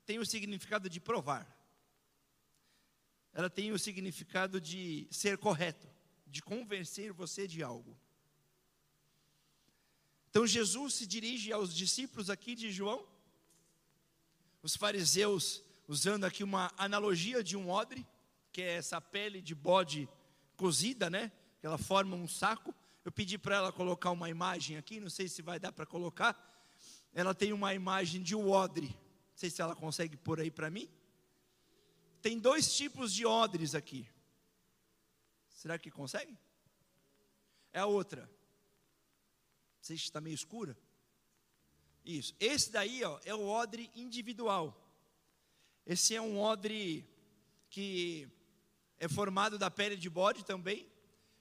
tem 0.05 0.19
o 0.19 0.27
significado 0.27 0.89
de 0.89 0.99
provar. 0.99 1.47
Ela 3.33 3.49
tem 3.51 3.71
o 3.71 3.79
significado 3.79 4.61
de 4.61 5.07
ser 5.11 5.39
correto, 5.39 5.87
de 6.31 6.43
convencer 6.43 7.13
você 7.13 7.47
de 7.47 7.63
algo. 7.63 7.97
Então 10.31 10.47
Jesus 10.47 10.95
se 10.95 11.07
dirige 11.07 11.53
aos 11.53 11.75
discípulos 11.75 12.31
aqui 12.31 12.55
de 12.55 12.71
João. 12.71 13.07
Os 14.63 14.77
fariseus 14.77 15.63
usando 15.87 16.25
aqui 16.25 16.45
uma 16.45 16.71
analogia 16.77 17.43
de 17.43 17.57
um 17.57 17.71
odre, 17.71 18.07
que 18.53 18.61
é 18.61 18.75
essa 18.75 19.01
pele 19.01 19.41
de 19.41 19.55
bode 19.55 20.09
cozida, 20.57 21.09
né? 21.09 21.33
Ela 21.63 21.79
forma 21.79 22.15
um 22.15 22.29
saco. 22.29 22.75
Eu 23.05 23.11
pedi 23.11 23.39
para 23.39 23.57
ela 23.57 23.73
colocar 23.73 24.11
uma 24.11 24.29
imagem 24.29 24.77
aqui, 24.77 25.01
não 25.01 25.09
sei 25.09 25.29
se 25.29 25.41
vai 25.41 25.59
dar 25.59 25.73
para 25.73 25.87
colocar. 25.87 26.37
Ela 27.15 27.35
tem 27.35 27.53
uma 27.53 27.73
imagem 27.73 28.23
de 28.23 28.37
um 28.37 28.51
odre. 28.51 28.89
Não 28.89 29.37
sei 29.37 29.49
se 29.49 29.63
ela 29.63 29.75
consegue 29.75 30.17
pôr 30.17 30.41
aí 30.41 30.51
para 30.51 30.71
mim. 30.71 30.89
Tem 32.21 32.39
dois 32.39 32.77
tipos 32.77 33.13
de 33.15 33.25
odres 33.25 33.75
aqui. 33.75 34.07
Será 35.59 35.77
que 35.77 35.91
consegue? 35.91 36.39
É 37.73 37.81
a 37.81 37.87
outra. 37.87 38.31
Você 39.81 39.95
está 39.95 40.21
meio 40.21 40.35
escura? 40.35 40.79
Isso. 42.05 42.33
Esse 42.39 42.71
daí 42.71 43.03
ó, 43.03 43.19
é 43.25 43.35
o 43.35 43.45
odre 43.49 43.91
individual. 43.97 44.67
Esse 45.85 46.15
é 46.15 46.23
um 46.23 46.39
odre 46.39 47.05
que 47.69 48.31
é 49.01 49.09
formado 49.09 49.59
da 49.59 49.69
pele 49.69 49.97
de 49.97 50.09
bode 50.09 50.45
também, 50.45 50.87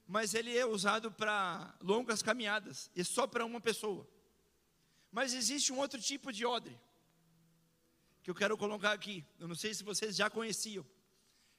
mas 0.07 0.33
ele 0.33 0.57
é 0.57 0.65
usado 0.65 1.11
para 1.11 1.77
longas 1.79 2.23
caminhadas, 2.23 2.89
e 2.95 3.03
só 3.03 3.27
para 3.27 3.45
uma 3.45 3.61
pessoa. 3.61 4.07
Mas 5.11 5.35
existe 5.35 5.71
um 5.71 5.77
outro 5.77 6.01
tipo 6.01 6.33
de 6.33 6.43
odre, 6.43 6.75
que 8.23 8.31
eu 8.31 8.35
quero 8.35 8.57
colocar 8.57 8.93
aqui, 8.93 9.23
eu 9.37 9.47
não 9.47 9.55
sei 9.55 9.75
se 9.75 9.83
vocês 9.83 10.15
já 10.15 10.27
conheciam, 10.27 10.83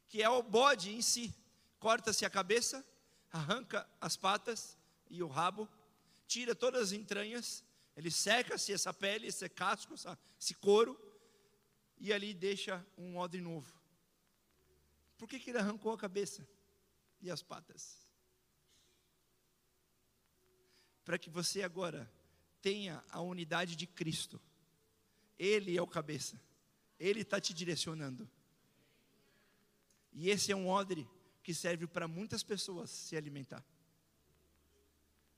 que 0.09 0.21
é 0.21 0.29
o 0.29 0.43
bode 0.43 0.91
em 0.91 1.03
si. 1.03 1.33
Corta-se 1.79 2.25
a 2.25 2.31
cabeça, 2.31 2.85
arranca 3.31 3.89
as 4.01 4.17
patas 4.17 4.77
e 5.09 5.23
o 5.23 5.29
rabo, 5.29 5.69
tira 6.27 6.55
todas 6.55 6.83
as 6.89 6.93
entranhas, 6.93 7.65
ele 7.97 8.11
seca-se 8.11 8.73
essa 8.73 8.93
pele, 8.93 9.27
esse 9.27 9.49
casco, 9.49 9.95
esse 10.39 10.55
couro, 10.55 10.99
e 11.99 12.13
ali 12.13 12.33
deixa 12.33 12.85
um 12.97 13.17
odre 13.17 13.41
novo. 13.41 13.73
Por 15.17 15.29
que, 15.29 15.39
que 15.39 15.51
ele 15.51 15.59
arrancou 15.59 15.93
a 15.93 15.99
cabeça 15.99 16.47
e 17.21 17.31
as 17.31 17.43
patas? 17.43 18.07
Para 21.05 21.19
que 21.19 21.29
você 21.29 21.63
agora 21.63 22.09
tenha 22.61 23.03
a 23.11 23.21
unidade 23.21 23.75
de 23.75 23.87
Cristo. 23.87 24.41
Ele 25.39 25.77
é 25.77 25.83
o 25.83 25.87
cabeça. 25.87 26.41
Ele 26.99 27.21
está 27.21 27.41
te 27.41 27.55
direcionando. 27.55 28.29
E 30.13 30.31
esse 30.31 30.51
é 30.53 30.57
um 30.57 30.69
odre 30.69 31.09
que 31.49 31.55
serve 31.55 31.87
para 31.87 32.07
muitas 32.07 32.43
pessoas 32.43 32.91
se 32.91 33.17
alimentar. 33.17 33.65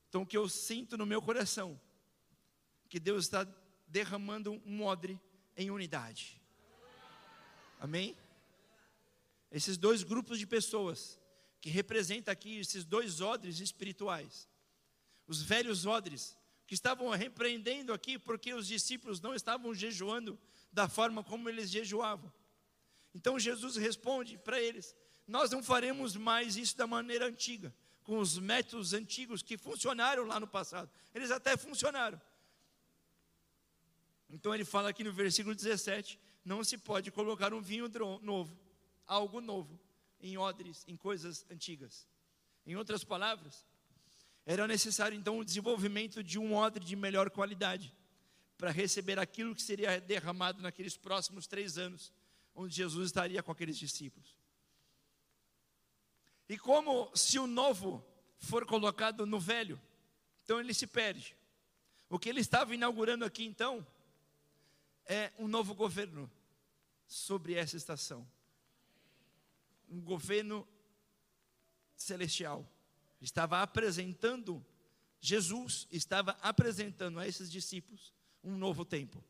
Então, 0.08 0.22
o 0.22 0.26
que 0.26 0.36
eu 0.36 0.48
sinto 0.48 0.98
no 0.98 1.06
meu 1.06 1.22
coração, 1.22 1.80
que 2.88 2.98
Deus 2.98 3.26
está 3.26 3.46
derramando 3.86 4.60
um 4.66 4.82
odre 4.82 5.20
em 5.56 5.70
unidade. 5.70 6.42
Amém? 7.78 8.16
Esses 9.52 9.76
dois 9.76 10.02
grupos 10.02 10.40
de 10.40 10.48
pessoas 10.48 11.16
que 11.60 11.70
representam 11.70 12.32
aqui 12.32 12.58
esses 12.58 12.84
dois 12.84 13.20
odres 13.20 13.60
espirituais. 13.60 14.48
Os 15.28 15.40
velhos 15.40 15.86
odres 15.86 16.36
que 16.66 16.74
estavam 16.74 17.08
repreendendo 17.10 17.92
aqui 17.92 18.18
porque 18.18 18.52
os 18.52 18.66
discípulos 18.66 19.20
não 19.20 19.32
estavam 19.32 19.72
jejuando 19.72 20.36
da 20.72 20.88
forma 20.88 21.22
como 21.22 21.48
eles 21.48 21.70
jejuavam. 21.70 22.32
Então 23.14 23.38
Jesus 23.38 23.76
responde 23.76 24.36
para 24.38 24.60
eles: 24.60 24.92
Nós 25.26 25.50
não 25.50 25.62
faremos 25.62 26.16
mais 26.16 26.56
isso 26.56 26.76
da 26.76 26.86
maneira 26.86 27.26
antiga, 27.26 27.74
com 28.02 28.18
os 28.18 28.38
métodos 28.38 28.92
antigos 28.92 29.42
que 29.42 29.56
funcionaram 29.56 30.24
lá 30.26 30.40
no 30.40 30.46
passado. 30.46 30.90
Eles 31.14 31.30
até 31.30 31.56
funcionaram. 31.56 32.20
Então 34.28 34.54
ele 34.54 34.64
fala 34.64 34.90
aqui 34.90 35.04
no 35.04 35.12
versículo 35.12 35.54
17: 35.54 36.18
não 36.44 36.62
se 36.64 36.78
pode 36.78 37.10
colocar 37.10 37.52
um 37.52 37.60
vinho 37.60 37.90
novo, 38.22 38.56
algo 39.06 39.40
novo, 39.40 39.78
em 40.20 40.38
odres, 40.38 40.84
em 40.86 40.96
coisas 40.96 41.44
antigas. 41.50 42.06
Em 42.66 42.76
outras 42.76 43.04
palavras, 43.04 43.64
era 44.46 44.66
necessário 44.66 45.16
então 45.16 45.38
o 45.38 45.44
desenvolvimento 45.44 46.22
de 46.22 46.38
um 46.38 46.54
odre 46.54 46.84
de 46.84 46.96
melhor 46.96 47.30
qualidade, 47.30 47.94
para 48.56 48.70
receber 48.70 49.18
aquilo 49.18 49.54
que 49.54 49.62
seria 49.62 50.00
derramado 50.00 50.60
naqueles 50.60 50.96
próximos 50.96 51.46
três 51.46 51.78
anos, 51.78 52.12
onde 52.54 52.74
Jesus 52.74 53.06
estaria 53.06 53.42
com 53.42 53.50
aqueles 53.50 53.78
discípulos. 53.78 54.36
E 56.50 56.58
como 56.58 57.08
se 57.14 57.38
o 57.38 57.46
novo 57.46 58.04
for 58.36 58.66
colocado 58.66 59.24
no 59.24 59.38
velho, 59.38 59.80
então 60.42 60.58
ele 60.58 60.74
se 60.74 60.84
perde. 60.84 61.36
O 62.08 62.18
que 62.18 62.28
ele 62.28 62.40
estava 62.40 62.74
inaugurando 62.74 63.24
aqui 63.24 63.44
então 63.44 63.86
é 65.06 65.30
um 65.38 65.46
novo 65.46 65.76
governo 65.76 66.28
sobre 67.06 67.54
essa 67.54 67.76
estação. 67.76 68.28
Um 69.88 70.00
governo 70.00 70.66
celestial. 71.94 72.68
Estava 73.20 73.62
apresentando, 73.62 74.66
Jesus 75.20 75.86
estava 75.92 76.32
apresentando 76.42 77.20
a 77.20 77.28
esses 77.28 77.48
discípulos 77.48 78.12
um 78.42 78.56
novo 78.56 78.84
tempo. 78.84 79.22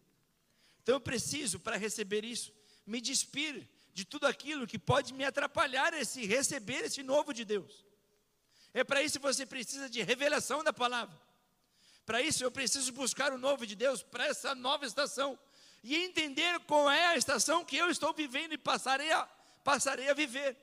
Então 0.83 0.94
eu 0.94 1.00
preciso, 1.02 1.61
para 1.61 1.76
receber 1.76 2.24
isso, 2.24 2.50
me 2.87 2.98
despir 2.98 3.68
de 3.92 4.05
tudo 4.05 4.26
aquilo 4.26 4.66
que 4.66 4.79
pode 4.79 5.12
me 5.12 5.24
atrapalhar 5.24 5.92
esse 5.94 6.24
receber 6.26 6.85
esse 6.85 7.03
novo 7.03 7.33
de 7.33 7.44
Deus. 7.44 7.85
É 8.72 8.85
para 8.85 9.03
isso 9.03 9.18
que 9.18 9.22
você 9.22 9.44
precisa 9.44 9.88
de 9.88 10.03
revelação 10.03 10.62
da 10.62 10.72
palavra. 10.72 11.18
Para 12.07 12.22
isso 12.22 12.42
eu 12.42 12.50
preciso 12.50 12.92
buscar 12.92 13.33
o 13.33 13.38
novo 13.38 13.66
de 13.66 13.74
Deus 13.74 14.03
para 14.03 14.26
essa 14.26 14.55
nova 14.55 14.87
estação 14.87 15.38
e 15.83 15.96
entender 15.96 16.59
qual 16.61 16.90
é 16.90 17.07
a 17.07 17.16
estação 17.16 17.64
que 17.64 17.76
eu 17.76 17.90
estou 17.90 18.12
vivendo 18.12 18.53
e 18.53 18.59
passarei 18.59 19.11
a, 19.12 19.24
passarei 19.64 20.09
a 20.09 20.14
viver. 20.14 20.57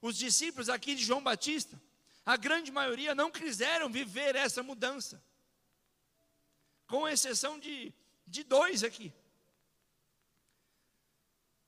Os 0.00 0.16
discípulos 0.16 0.68
aqui 0.68 0.94
de 0.94 1.04
João 1.04 1.22
Batista, 1.22 1.80
a 2.24 2.36
grande 2.36 2.70
maioria 2.70 3.14
não 3.14 3.30
quiseram 3.30 3.90
viver 3.90 4.36
essa 4.36 4.62
mudança, 4.62 5.22
com 6.86 7.08
exceção 7.08 7.58
de, 7.58 7.92
de 8.26 8.44
dois 8.44 8.84
aqui. 8.84 9.12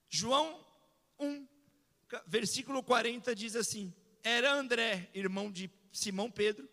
João 0.09 0.65
1, 1.19 1.47
versículo 2.25 2.83
40 2.83 3.35
diz 3.35 3.55
assim: 3.55 3.93
Era 4.23 4.53
André, 4.53 5.09
irmão 5.13 5.51
de 5.51 5.69
Simão 5.91 6.29
Pedro, 6.29 6.69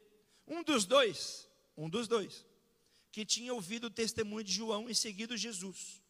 um 0.47 0.63
dos 0.63 0.85
dois, 0.85 1.49
um 1.77 1.89
dos 1.89 2.07
dois, 2.07 2.47
que 3.11 3.25
tinha 3.25 3.55
ouvido 3.55 3.89
o 3.89 3.91
testemunho 3.91 4.45
de 4.45 4.53
João 4.53 4.89
e 4.89 4.95
seguido 4.95 5.37
Jesus. 5.37 6.03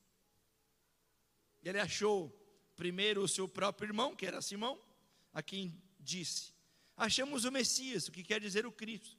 Ele 1.62 1.79
achou 1.79 2.31
primeiro 2.77 3.23
o 3.23 3.29
seu 3.29 3.49
próprio 3.49 3.88
irmão, 3.88 4.14
que 4.14 4.27
era 4.27 4.42
Simão, 4.42 4.81
a 5.33 5.42
quem 5.42 5.81
disse: 5.99 6.53
Achamos 6.97 7.44
o 7.44 7.53
Messias, 7.53 8.09
o 8.09 8.12
que 8.12 8.23
quer 8.23 8.40
dizer 8.40 8.66
o 8.66 8.73
Cristo. 8.73 9.16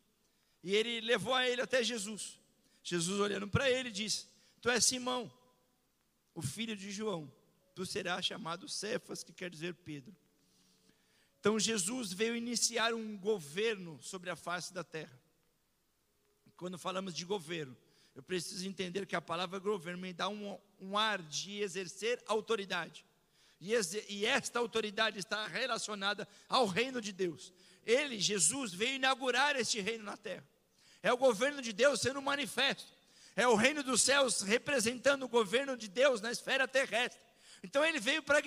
E 0.64 0.76
ele 0.76 1.02
levou 1.02 1.34
a 1.34 1.48
ele 1.48 1.62
até 1.62 1.84
Jesus. 1.84 2.40
Jesus, 2.84 3.20
olhando 3.20 3.48
para 3.48 3.70
ele, 3.70 3.90
disse: 3.92 4.28
Tu 4.62 4.70
és 4.70 4.84
Simão, 4.86 5.32
o 6.34 6.42
filho 6.42 6.76
de 6.76 6.92
João. 6.92 7.32
Tu 7.76 7.86
serás 7.86 8.26
chamado 8.26 8.68
Cefas, 8.70 9.24
que 9.24 9.34
quer 9.34 9.50
dizer 9.50 9.76
Pedro. 9.76 10.16
Então 11.40 11.60
Jesus 11.60 12.12
veio 12.12 12.36
iniciar 12.36 12.94
um 12.94 13.18
governo 13.18 14.02
sobre 14.02 14.30
a 14.30 14.36
face 14.36 14.74
da 14.74 14.84
terra. 14.84 15.22
Quando 16.58 16.78
falamos 16.78 17.14
de 17.14 17.26
governo, 17.26 17.78
eu 18.16 18.24
preciso 18.24 18.66
entender 18.66 19.06
que 19.06 19.16
a 19.16 19.22
palavra 19.22 19.60
governo 19.60 20.02
me 20.02 20.14
dá 20.14 20.30
um, 20.30 20.58
um 20.80 20.98
ar 20.98 21.22
de 21.22 21.62
exercer 21.62 22.24
autoridade. 22.26 23.06
E, 23.60 23.74
e 24.08 24.26
esta 24.26 24.58
autoridade 24.58 25.20
está 25.20 25.46
relacionada 25.48 26.28
ao 26.48 26.66
reino 26.66 27.02
de 27.02 27.12
Deus. 27.12 27.54
Ele, 27.86 28.20
Jesus, 28.20 28.74
veio 28.74 28.96
inaugurar 28.96 29.56
este 29.58 29.82
reino 29.82 30.04
na 30.06 30.16
terra. 30.16 30.48
É 31.04 31.12
o 31.12 31.18
governo 31.18 31.62
de 31.62 31.74
Deus 31.74 32.00
sendo 32.02 32.22
manifesto. 32.22 32.92
É 33.36 33.46
o 33.48 33.56
reino 33.56 33.84
dos 33.84 34.02
céus 34.02 34.42
representando 34.42 35.24
o 35.24 35.28
governo 35.28 35.76
de 35.76 35.90
Deus 35.90 36.22
na 36.22 36.32
esfera 36.32 36.68
terrestre. 36.68 37.20
Então 37.66 37.84
ele 37.84 38.00
veio 38.00 38.24
para 38.24 38.40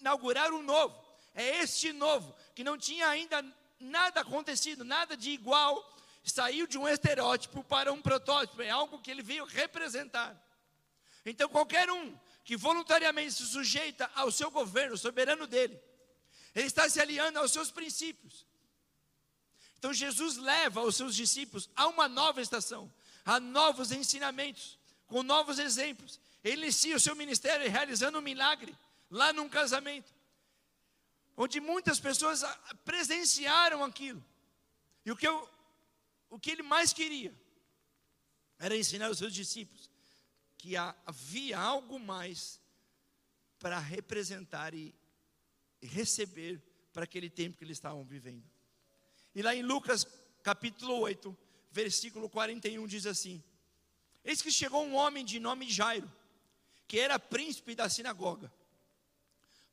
inaugurar 0.00 0.52
um 0.52 0.62
novo 0.62 1.04
é 1.34 1.62
este 1.62 1.92
novo, 1.92 2.34
que 2.54 2.62
não 2.62 2.78
tinha 2.78 3.08
ainda 3.08 3.44
nada 3.80 4.20
acontecido, 4.20 4.84
nada 4.84 5.16
de 5.16 5.30
igual, 5.30 5.92
saiu 6.24 6.66
de 6.66 6.78
um 6.78 6.88
estereótipo 6.88 7.64
para 7.64 7.92
um 7.92 8.00
protótipo, 8.00 8.62
é 8.62 8.70
algo 8.70 9.00
que 9.00 9.10
ele 9.10 9.22
veio 9.22 9.44
representar. 9.44 10.40
Então, 11.26 11.48
qualquer 11.48 11.90
um 11.90 12.16
que 12.44 12.56
voluntariamente 12.56 13.32
se 13.32 13.46
sujeita 13.46 14.08
ao 14.14 14.30
seu 14.30 14.50
governo 14.50 14.96
soberano 14.96 15.46
dele, 15.46 15.78
ele 16.54 16.66
está 16.66 16.88
se 16.88 17.00
aliando 17.00 17.38
aos 17.40 17.50
seus 17.50 17.70
princípios. 17.70 18.46
Então, 19.78 19.92
Jesus 19.92 20.36
leva 20.36 20.82
os 20.82 20.96
seus 20.96 21.16
discípulos 21.16 21.68
a 21.74 21.88
uma 21.88 22.08
nova 22.08 22.40
estação, 22.40 22.92
a 23.24 23.40
novos 23.40 23.90
ensinamentos, 23.90 24.78
com 25.08 25.22
novos 25.22 25.58
exemplos. 25.58 26.20
Ele 26.44 26.62
inicia 26.64 26.94
o 26.94 27.00
seu 27.00 27.16
ministério 27.16 27.68
realizando 27.70 28.18
um 28.18 28.22
milagre 28.22 28.76
lá 29.10 29.32
num 29.32 29.48
casamento 29.48 30.12
onde 31.36 31.60
muitas 31.60 31.98
pessoas 31.98 32.42
presenciaram 32.84 33.84
aquilo. 33.84 34.24
E 35.04 35.10
o 35.10 35.16
que, 35.16 35.26
eu, 35.26 35.48
o 36.30 36.38
que 36.38 36.50
ele 36.50 36.62
mais 36.62 36.92
queria 36.92 37.34
era 38.58 38.76
ensinar 38.76 39.10
os 39.10 39.18
seus 39.18 39.32
discípulos 39.32 39.90
que 40.56 40.76
havia 40.76 41.58
algo 41.58 41.98
mais 41.98 42.60
para 43.58 43.78
representar 43.78 44.74
e 44.74 44.94
receber 45.82 46.62
para 46.92 47.04
aquele 47.04 47.28
tempo 47.28 47.58
que 47.58 47.64
eles 47.64 47.76
estavam 47.76 48.04
vivendo. 48.04 48.44
E 49.34 49.42
lá 49.42 49.54
em 49.54 49.62
Lucas 49.62 50.06
capítulo 50.42 50.98
8, 51.00 51.36
versículo 51.70 52.30
41 52.30 52.86
diz 52.86 53.04
assim: 53.04 53.42
Eis 54.24 54.40
que 54.40 54.50
chegou 54.50 54.86
um 54.86 54.94
homem 54.94 55.24
de 55.24 55.38
nome 55.40 55.68
Jairo, 55.68 56.10
que 56.86 56.98
era 56.98 57.18
príncipe 57.18 57.74
da 57.74 57.88
sinagoga 57.88 58.52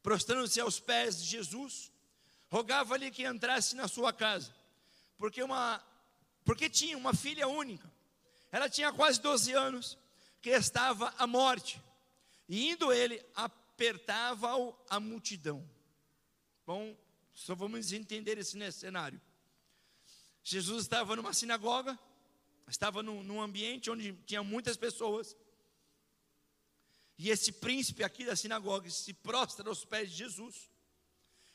prostrando-se 0.02 0.60
aos 0.60 0.80
pés 0.80 1.22
de 1.22 1.30
Jesus, 1.30 1.92
rogava-lhe 2.50 3.12
que 3.12 3.26
entrasse 3.26 3.76
na 3.76 3.88
sua 3.88 4.12
casa, 4.12 4.54
porque, 5.18 5.42
uma, 5.44 5.84
porque 6.44 6.70
tinha 6.70 6.98
uma 6.98 7.14
filha 7.14 7.48
única, 7.48 7.92
ela 8.52 8.70
tinha 8.70 8.92
quase 8.92 9.22
12 9.22 9.54
anos, 9.54 9.98
que 10.42 10.50
estava 10.50 11.14
à 11.18 11.28
morte, 11.28 11.82
e 12.50 12.72
indo 12.72 12.92
ele, 12.92 13.24
apertava-o 13.36 14.76
a 14.90 15.00
multidão. 15.00 15.64
Bom, 16.66 16.98
só 17.34 17.56
vamos 17.56 17.94
entender 17.94 18.38
esse 18.38 18.58
cenário. 18.72 19.22
Jesus 20.44 20.84
estava 20.84 21.16
numa 21.16 21.34
sinagoga, 21.34 21.98
estava 22.68 23.04
num, 23.04 23.24
num 23.24 23.42
ambiente 23.42 23.92
onde 23.92 24.14
tinha 24.26 24.44
muitas 24.44 24.76
pessoas, 24.76 25.36
e 27.24 27.30
esse 27.30 27.52
príncipe 27.52 28.04
aqui 28.04 28.26
da 28.26 28.36
sinagoga 28.36 28.90
se 28.90 29.14
prostra 29.14 29.70
aos 29.70 29.86
pés 29.86 30.10
de 30.10 30.18
Jesus. 30.18 30.72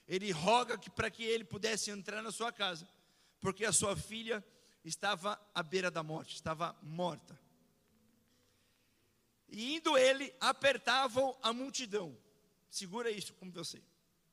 Ele 0.06 0.30
roga 0.30 0.78
que 0.78 0.88
para 0.88 1.10
que 1.10 1.24
ele 1.24 1.42
pudesse 1.42 1.90
entrar 1.90 2.22
na 2.22 2.30
sua 2.30 2.52
casa, 2.52 2.88
porque 3.40 3.64
a 3.64 3.72
sua 3.72 3.96
filha 3.96 4.46
estava 4.84 5.36
à 5.52 5.64
beira 5.64 5.90
da 5.90 6.04
morte, 6.04 6.36
estava 6.36 6.78
morta. 6.80 7.36
E 9.48 9.74
indo 9.74 9.98
ele, 9.98 10.32
apertavam 10.38 11.36
a 11.42 11.52
multidão. 11.52 12.16
Segura 12.70 13.10
isso 13.10 13.34
com 13.34 13.50
você. 13.50 13.82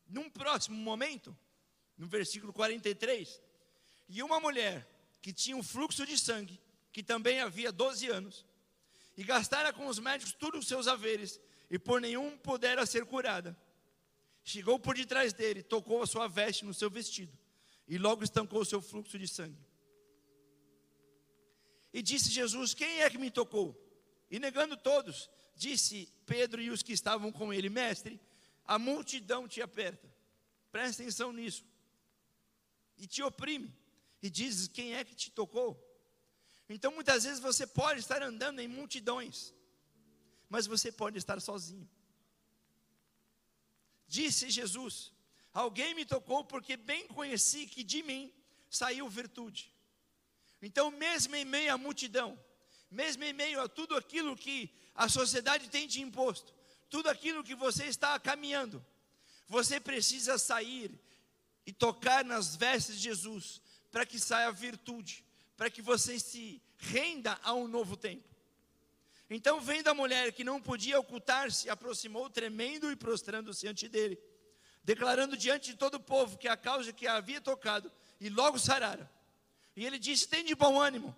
Num 0.07 0.29
próximo 0.29 0.77
momento, 0.77 1.35
no 1.97 2.05
versículo 2.05 2.53
43, 2.53 3.41
e 4.07 4.21
uma 4.21 4.39
mulher 4.39 4.87
que 5.19 5.33
tinha 5.33 5.57
um 5.57 5.63
fluxo 5.63 6.05
de 6.05 6.15
sangue, 6.15 6.61
que 6.91 7.01
também 7.01 7.41
havia 7.41 7.71
12 7.71 8.07
anos, 8.07 8.45
e 9.15 9.23
gastara 9.23 9.71
com 9.71 9.87
os 9.87 9.99
médicos 9.99 10.33
todos 10.33 10.61
os 10.61 10.67
seus 10.67 10.87
haveres, 10.87 11.39
e 11.69 11.77
por 11.77 12.01
nenhum 12.01 12.37
pudera 12.37 12.85
ser 12.85 13.05
curada. 13.05 13.57
Chegou 14.43 14.77
por 14.77 14.95
detrás 14.95 15.33
dele, 15.33 15.63
tocou 15.63 16.01
a 16.01 16.07
sua 16.07 16.27
veste 16.27 16.65
no 16.65 16.73
seu 16.73 16.89
vestido, 16.89 17.37
e 17.87 17.97
logo 17.97 18.23
estancou 18.23 18.61
o 18.61 18.65
seu 18.65 18.81
fluxo 18.81 19.17
de 19.17 19.27
sangue. 19.27 19.57
E 21.93 22.01
disse 22.01 22.29
Jesus: 22.29 22.73
Quem 22.73 23.01
é 23.01 23.09
que 23.09 23.17
me 23.17 23.29
tocou? 23.29 23.79
E 24.29 24.39
negando 24.39 24.75
todos, 24.75 25.29
disse 25.55 26.11
Pedro 26.25 26.59
e 26.59 26.71
os 26.71 26.81
que 26.81 26.91
estavam 26.91 27.31
com 27.31 27.53
ele: 27.53 27.69
Mestre, 27.69 28.19
a 28.65 28.79
multidão 28.79 29.47
te 29.47 29.61
aperta. 29.61 30.11
Presta 30.71 31.03
atenção 31.03 31.31
nisso. 31.31 31.63
E 32.97 33.05
te 33.05 33.21
oprime. 33.21 33.71
E 34.21 34.29
dizes: 34.29 34.67
Quem 34.67 34.95
é 34.95 35.03
que 35.03 35.15
te 35.15 35.29
tocou? 35.29 35.79
Então 36.73 36.91
muitas 36.91 37.23
vezes 37.23 37.39
você 37.39 37.67
pode 37.67 37.99
estar 37.99 38.23
andando 38.23 38.59
em 38.59 38.67
multidões, 38.67 39.53
mas 40.49 40.65
você 40.65 40.91
pode 40.91 41.19
estar 41.19 41.39
sozinho. 41.39 41.87
Disse 44.07 44.49
Jesus: 44.49 45.11
Alguém 45.53 45.93
me 45.93 46.03
tocou 46.03 46.43
porque 46.43 46.75
bem 46.75 47.07
conheci 47.07 47.67
que 47.67 47.83
de 47.83 48.01
mim 48.01 48.33
saiu 48.71 49.07
virtude. 49.07 49.71
Então, 50.63 50.89
mesmo 50.89 51.35
em 51.35 51.45
meio 51.45 51.71
à 51.71 51.77
multidão, 51.77 52.39
mesmo 52.89 53.23
em 53.23 53.33
meio 53.33 53.61
a 53.61 53.67
tudo 53.69 53.95
aquilo 53.95 54.35
que 54.35 54.73
a 54.95 55.07
sociedade 55.07 55.69
tem 55.69 55.87
te 55.87 56.01
imposto, 56.01 56.55
tudo 56.89 57.07
aquilo 57.07 57.43
que 57.43 57.53
você 57.53 57.85
está 57.85 58.19
caminhando, 58.19 58.83
você 59.47 59.79
precisa 59.79 60.39
sair 60.39 60.99
e 61.67 61.71
tocar 61.71 62.25
nas 62.25 62.55
vestes 62.55 62.95
de 62.95 63.03
Jesus 63.03 63.61
para 63.91 64.07
que 64.07 64.19
saia 64.19 64.51
virtude 64.51 65.23
para 65.55 65.69
que 65.69 65.81
você 65.81 66.19
se 66.19 66.61
renda 66.77 67.39
a 67.43 67.53
um 67.53 67.67
novo 67.67 67.95
tempo. 67.95 68.27
Então, 69.29 69.61
vendo 69.61 69.87
a 69.87 69.93
mulher 69.93 70.31
que 70.31 70.43
não 70.43 70.61
podia 70.61 70.99
ocultar-se, 70.99 71.69
aproximou 71.69 72.29
tremendo 72.29 72.91
e 72.91 72.95
prostrando-se 72.95 73.67
ante 73.67 73.87
dele, 73.87 74.19
declarando 74.83 75.37
diante 75.37 75.71
de 75.71 75.77
todo 75.77 75.95
o 75.95 75.99
povo 75.99 76.37
que 76.37 76.47
a 76.47 76.57
causa 76.57 76.93
que 76.93 77.07
a 77.07 77.15
havia 77.15 77.41
tocado, 77.41 77.91
e 78.19 78.29
logo 78.29 78.59
sarara. 78.59 79.09
E 79.75 79.85
ele 79.85 79.97
disse: 79.97 80.27
Tem 80.27 80.43
de 80.43 80.53
bom 80.53 80.79
ânimo, 80.79 81.15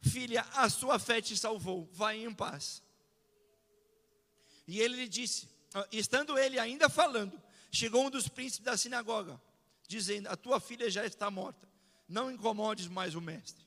filha, 0.00 0.46
a 0.52 0.68
sua 0.68 0.98
fé 0.98 1.20
te 1.20 1.36
salvou, 1.36 1.88
vai 1.92 2.22
em 2.22 2.32
paz. 2.32 2.82
E 4.66 4.80
ele 4.80 4.96
lhe 4.96 5.08
disse, 5.08 5.48
ah, 5.74 5.86
estando 5.90 6.38
ele 6.38 6.58
ainda 6.58 6.88
falando, 6.88 7.40
chegou 7.72 8.06
um 8.06 8.10
dos 8.10 8.28
príncipes 8.28 8.64
da 8.64 8.76
sinagoga, 8.76 9.40
dizendo: 9.88 10.28
A 10.28 10.36
tua 10.36 10.60
filha 10.60 10.88
já 10.88 11.04
está 11.04 11.30
morta 11.30 11.69
não 12.10 12.28
incomodes 12.30 12.88
mais 12.88 13.14
o 13.14 13.20
mestre. 13.20 13.64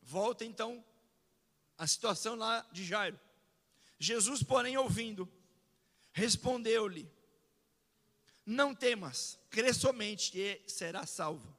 Volta 0.00 0.44
então 0.44 0.82
a 1.76 1.86
situação 1.86 2.34
lá 2.34 2.66
de 2.72 2.84
Jairo. 2.84 3.20
Jesus, 3.98 4.42
porém, 4.42 4.78
ouvindo, 4.78 5.30
respondeu-lhe: 6.12 7.08
Não 8.46 8.74
temas, 8.74 9.38
crê 9.50 9.74
somente 9.74 10.32
e 10.34 10.60
será 10.66 11.04
salvo. 11.04 11.54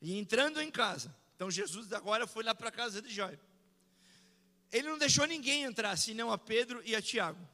E 0.00 0.16
entrando 0.16 0.62
em 0.62 0.70
casa, 0.70 1.14
então 1.34 1.50
Jesus 1.50 1.92
agora 1.92 2.26
foi 2.28 2.44
lá 2.44 2.54
para 2.54 2.68
a 2.68 2.72
casa 2.72 3.02
de 3.02 3.12
Jairo. 3.12 3.40
Ele 4.70 4.88
não 4.88 4.98
deixou 4.98 5.26
ninguém 5.26 5.64
entrar, 5.64 5.96
senão 5.96 6.30
a 6.30 6.38
Pedro 6.38 6.80
e 6.84 6.94
a 6.94 7.02
Tiago, 7.02 7.44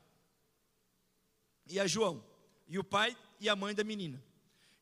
e 1.67 1.81
a 1.81 1.87
João, 1.87 2.23
e 2.69 2.79
o 2.79 2.85
pai 2.85 3.17
e 3.41 3.49
a 3.49 3.57
mãe 3.57 3.75
da 3.75 3.83
menina. 3.83 4.23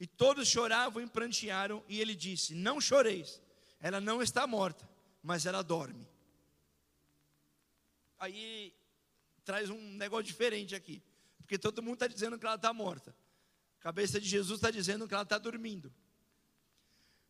E 0.01 0.07
todos 0.07 0.49
choravam 0.49 1.03
e 1.03 1.07
prantearam, 1.07 1.85
e 1.87 2.01
ele 2.01 2.15
disse: 2.15 2.55
Não 2.55 2.81
choreis, 2.81 3.41
ela 3.79 4.01
não 4.01 4.23
está 4.23 4.47
morta, 4.47 4.89
mas 5.23 5.45
ela 5.45 5.63
dorme. 5.63 6.09
Aí 8.19 8.75
traz 9.45 9.69
um 9.69 9.79
negócio 9.93 10.25
diferente 10.25 10.75
aqui, 10.75 11.03
porque 11.37 11.59
todo 11.59 11.83
mundo 11.83 11.95
está 11.95 12.07
dizendo 12.07 12.39
que 12.39 12.47
ela 12.47 12.55
está 12.55 12.73
morta, 12.73 13.15
a 13.79 13.83
cabeça 13.83 14.19
de 14.19 14.27
Jesus 14.27 14.59
está 14.59 14.71
dizendo 14.71 15.07
que 15.07 15.13
ela 15.13 15.23
está 15.23 15.37
dormindo. 15.37 15.93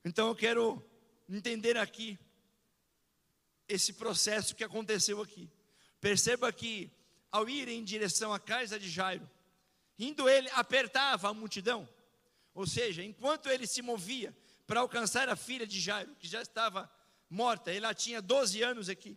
Então 0.05 0.29
eu 0.29 0.35
quero 0.37 0.81
entender 1.29 1.77
aqui 1.77 2.19
esse 3.69 3.93
processo 3.93 4.55
que 4.55 4.65
aconteceu 4.65 5.21
aqui. 5.21 5.51
Perceba 6.01 6.53
que, 6.53 6.91
ao 7.31 7.49
ir 7.49 7.69
em 7.69 7.85
direção 7.85 8.33
à 8.33 8.41
casa 8.41 8.79
de 8.79 8.89
Jairo, 8.89 9.29
indo 9.99 10.29
ele, 10.29 10.49
apertava 10.53 11.29
a 11.29 11.35
multidão, 11.35 11.89
ou 12.55 12.67
seja, 12.67 13.03
enquanto 13.03 13.49
ele 13.49 13.67
se 13.67 13.83
movia 13.83 14.37
para 14.67 14.81
alcançar 14.81 15.29
a 15.29 15.37
filha 15.37 15.67
de 15.67 15.81
Jairo, 15.81 16.15
que 16.19 16.29
já 16.29 16.43
estava 16.43 16.91
morta, 17.29 17.73
ela 17.73 17.95
tinha 17.95 18.21
12 18.21 18.63
anos 18.63 18.89
aqui. 18.89 19.17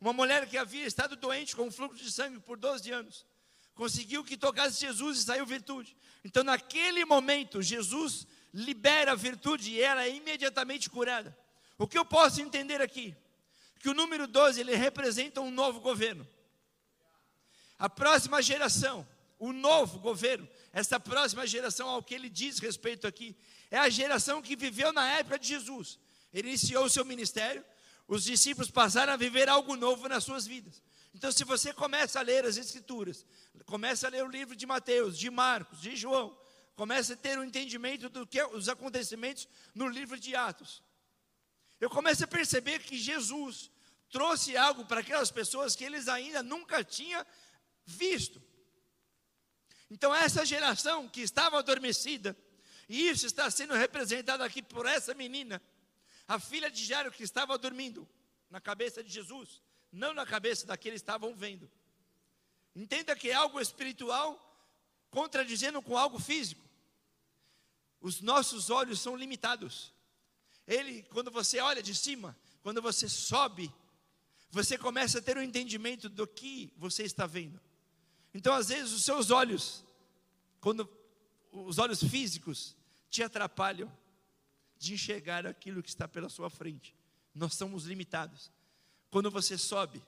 Uma 0.00 0.12
mulher 0.12 0.48
que 0.48 0.56
havia 0.56 0.86
estado 0.86 1.14
doente 1.16 1.54
com 1.54 1.70
fluxo 1.70 2.02
de 2.02 2.10
sangue 2.10 2.40
por 2.40 2.56
12 2.56 2.90
anos, 2.90 3.26
conseguiu 3.74 4.24
que 4.24 4.36
tocasse 4.36 4.80
Jesus 4.80 5.18
e 5.18 5.24
saiu 5.24 5.44
virtude. 5.44 5.96
Então, 6.24 6.42
naquele 6.42 7.04
momento, 7.04 7.62
Jesus 7.62 8.26
libera 8.52 9.12
a 9.12 9.14
virtude 9.14 9.70
e 9.70 9.80
ela 9.80 10.04
é 10.04 10.14
imediatamente 10.14 10.88
curada. 10.90 11.36
O 11.78 11.86
que 11.86 11.98
eu 11.98 12.04
posso 12.04 12.40
entender 12.40 12.80
aqui? 12.80 13.16
Que 13.78 13.88
o 13.88 13.94
número 13.94 14.26
12 14.26 14.60
ele 14.60 14.74
representa 14.74 15.40
um 15.40 15.50
novo 15.50 15.80
governo. 15.80 16.26
A 17.78 17.88
próxima 17.88 18.42
geração, 18.42 19.06
o 19.38 19.52
novo 19.52 19.98
governo, 19.98 20.46
essa 20.72 21.00
próxima 21.00 21.46
geração 21.46 21.88
ao 21.88 22.02
que 22.02 22.14
ele 22.14 22.28
diz 22.28 22.58
respeito 22.58 23.06
aqui, 23.06 23.36
é 23.70 23.78
a 23.78 23.88
geração 23.88 24.40
que 24.40 24.54
viveu 24.54 24.92
na 24.92 25.06
época 25.12 25.38
de 25.38 25.48
Jesus. 25.48 25.98
Ele 26.32 26.48
iniciou 26.48 26.84
o 26.84 26.90
seu 26.90 27.04
ministério, 27.04 27.64
os 28.06 28.24
discípulos 28.24 28.70
passaram 28.70 29.12
a 29.12 29.16
viver 29.16 29.48
algo 29.48 29.76
novo 29.76 30.08
nas 30.08 30.24
suas 30.24 30.46
vidas. 30.46 30.82
Então, 31.14 31.30
se 31.32 31.44
você 31.44 31.72
começa 31.72 32.20
a 32.20 32.22
ler 32.22 32.44
as 32.44 32.56
Escrituras, 32.56 33.26
começa 33.66 34.06
a 34.06 34.10
ler 34.10 34.24
o 34.24 34.30
livro 34.30 34.54
de 34.54 34.64
Mateus, 34.66 35.18
de 35.18 35.28
Marcos, 35.28 35.80
de 35.80 35.96
João, 35.96 36.36
começa 36.76 37.14
a 37.14 37.16
ter 37.16 37.38
um 37.38 37.44
entendimento 37.44 38.08
do 38.08 38.26
que 38.26 38.42
os 38.42 38.68
acontecimentos 38.68 39.48
no 39.74 39.88
livro 39.88 40.18
de 40.18 40.34
Atos. 40.34 40.82
Eu 41.80 41.90
começo 41.90 42.24
a 42.24 42.28
perceber 42.28 42.80
que 42.80 42.96
Jesus 42.96 43.70
trouxe 44.10 44.56
algo 44.56 44.84
para 44.84 45.00
aquelas 45.00 45.30
pessoas 45.30 45.74
que 45.74 45.84
eles 45.84 46.08
ainda 46.08 46.42
nunca 46.42 46.84
tinham 46.84 47.24
visto. 47.84 48.42
Então, 49.90 50.14
essa 50.14 50.46
geração 50.46 51.08
que 51.08 51.20
estava 51.20 51.58
adormecida, 51.58 52.36
e 52.88 53.08
isso 53.08 53.26
está 53.26 53.50
sendo 53.50 53.74
representado 53.74 54.42
aqui 54.42 54.62
por 54.62 54.86
essa 54.86 55.12
menina, 55.14 55.60
a 56.28 56.38
filha 56.38 56.70
de 56.70 56.84
Jairo 56.84 57.10
que 57.10 57.24
estava 57.24 57.58
dormindo 57.58 58.08
na 58.48 58.60
cabeça 58.60 59.02
de 59.02 59.10
Jesus, 59.10 59.60
não 59.90 60.14
na 60.14 60.24
cabeça 60.24 60.66
daqueles 60.66 61.00
que 61.00 61.02
estavam 61.02 61.34
vendo. 61.34 61.70
Entenda 62.74 63.16
que 63.16 63.30
é 63.30 63.34
algo 63.34 63.60
espiritual 63.60 64.46
contradizendo 65.10 65.82
com 65.82 65.98
algo 65.98 66.20
físico. 66.20 66.64
Os 68.00 68.20
nossos 68.20 68.70
olhos 68.70 69.00
são 69.00 69.16
limitados. 69.16 69.92
Ele, 70.66 71.02
quando 71.10 71.30
você 71.32 71.58
olha 71.58 71.82
de 71.82 71.94
cima, 71.94 72.38
quando 72.62 72.80
você 72.80 73.08
sobe, 73.08 73.72
você 74.50 74.78
começa 74.78 75.18
a 75.18 75.22
ter 75.22 75.36
um 75.36 75.42
entendimento 75.42 76.08
do 76.08 76.26
que 76.26 76.72
você 76.76 77.02
está 77.02 77.26
vendo. 77.26 77.60
Então, 78.32 78.54
às 78.54 78.68
vezes, 78.68 78.92
os 78.92 79.04
seus 79.04 79.30
olhos, 79.30 79.84
quando 80.60 80.88
os 81.52 81.78
olhos 81.78 82.02
físicos 82.02 82.76
te 83.08 83.22
atrapalham 83.22 83.90
de 84.78 84.94
enxergar 84.94 85.46
aquilo 85.46 85.82
que 85.82 85.88
está 85.88 86.08
pela 86.08 86.28
sua 86.28 86.48
frente. 86.48 86.94
Nós 87.34 87.54
somos 87.54 87.84
limitados. 87.84 88.50
Quando 89.10 89.30
você 89.30 89.58
sobe, 89.58 90.02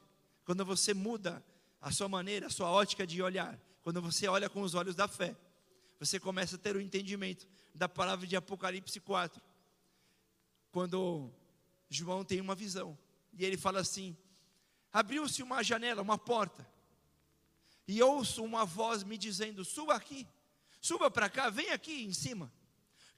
quando 0.44 0.64
você 0.64 0.94
muda 0.94 1.44
a 1.80 1.90
sua 1.90 2.08
maneira, 2.08 2.46
a 2.46 2.50
sua 2.50 2.70
ótica 2.70 3.06
de 3.06 3.20
olhar, 3.20 3.58
quando 3.82 4.00
você 4.00 4.28
olha 4.28 4.48
com 4.48 4.62
os 4.62 4.74
olhos 4.74 4.94
da 4.94 5.08
fé, 5.08 5.36
você 5.98 6.18
começa 6.18 6.56
a 6.56 6.58
ter 6.58 6.76
o 6.76 6.80
entendimento 6.80 7.46
da 7.74 7.88
palavra 7.88 8.26
de 8.26 8.36
Apocalipse 8.36 8.98
4. 9.00 9.42
Quando 10.70 11.30
João 11.90 12.24
tem 12.24 12.40
uma 12.40 12.54
visão, 12.54 12.96
e 13.32 13.44
ele 13.44 13.56
fala 13.56 13.80
assim: 13.80 14.16
abriu-se 14.92 15.42
uma 15.42 15.62
janela, 15.62 16.00
uma 16.00 16.16
porta, 16.16 16.66
e 17.92 18.02
ouço 18.02 18.42
uma 18.42 18.64
voz 18.64 19.04
me 19.04 19.18
dizendo: 19.18 19.64
suba 19.64 19.94
aqui, 19.94 20.26
suba 20.80 21.10
para 21.10 21.28
cá, 21.28 21.50
vem 21.50 21.70
aqui 21.70 22.04
em 22.04 22.12
cima, 22.12 22.50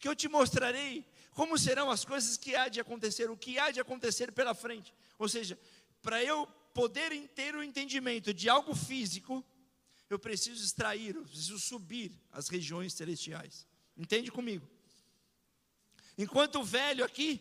que 0.01 0.09
eu 0.09 0.17
te 0.17 0.29
mostrarei 0.29 1.07
como 1.31 1.57
serão 1.57 1.91
as 1.91 2.05
coisas 2.05 2.37
que 2.37 2.57
há 2.57 2.69
de 2.69 2.81
acontecer, 2.81 3.31
o 3.31 3.37
que 3.37 3.59
há 3.59 3.71
de 3.71 3.81
acontecer 3.81 4.33
pela 4.33 4.55
frente. 4.55 4.93
Ou 5.17 5.29
seja, 5.29 5.59
para 6.03 6.23
eu 6.23 6.47
poder 6.73 7.29
ter 7.29 7.55
o 7.55 7.63
entendimento 7.63 8.35
de 8.35 8.49
algo 8.49 8.75
físico, 8.75 9.45
eu 10.11 10.19
preciso 10.19 10.65
extrair, 10.65 11.15
eu 11.15 11.23
preciso 11.23 11.59
subir 11.59 12.13
as 12.33 12.49
regiões 12.49 12.93
celestiais. 12.95 13.67
Entende 13.97 14.31
comigo? 14.31 14.69
Enquanto 16.19 16.61
o 16.61 16.65
velho 16.65 17.05
aqui, 17.05 17.41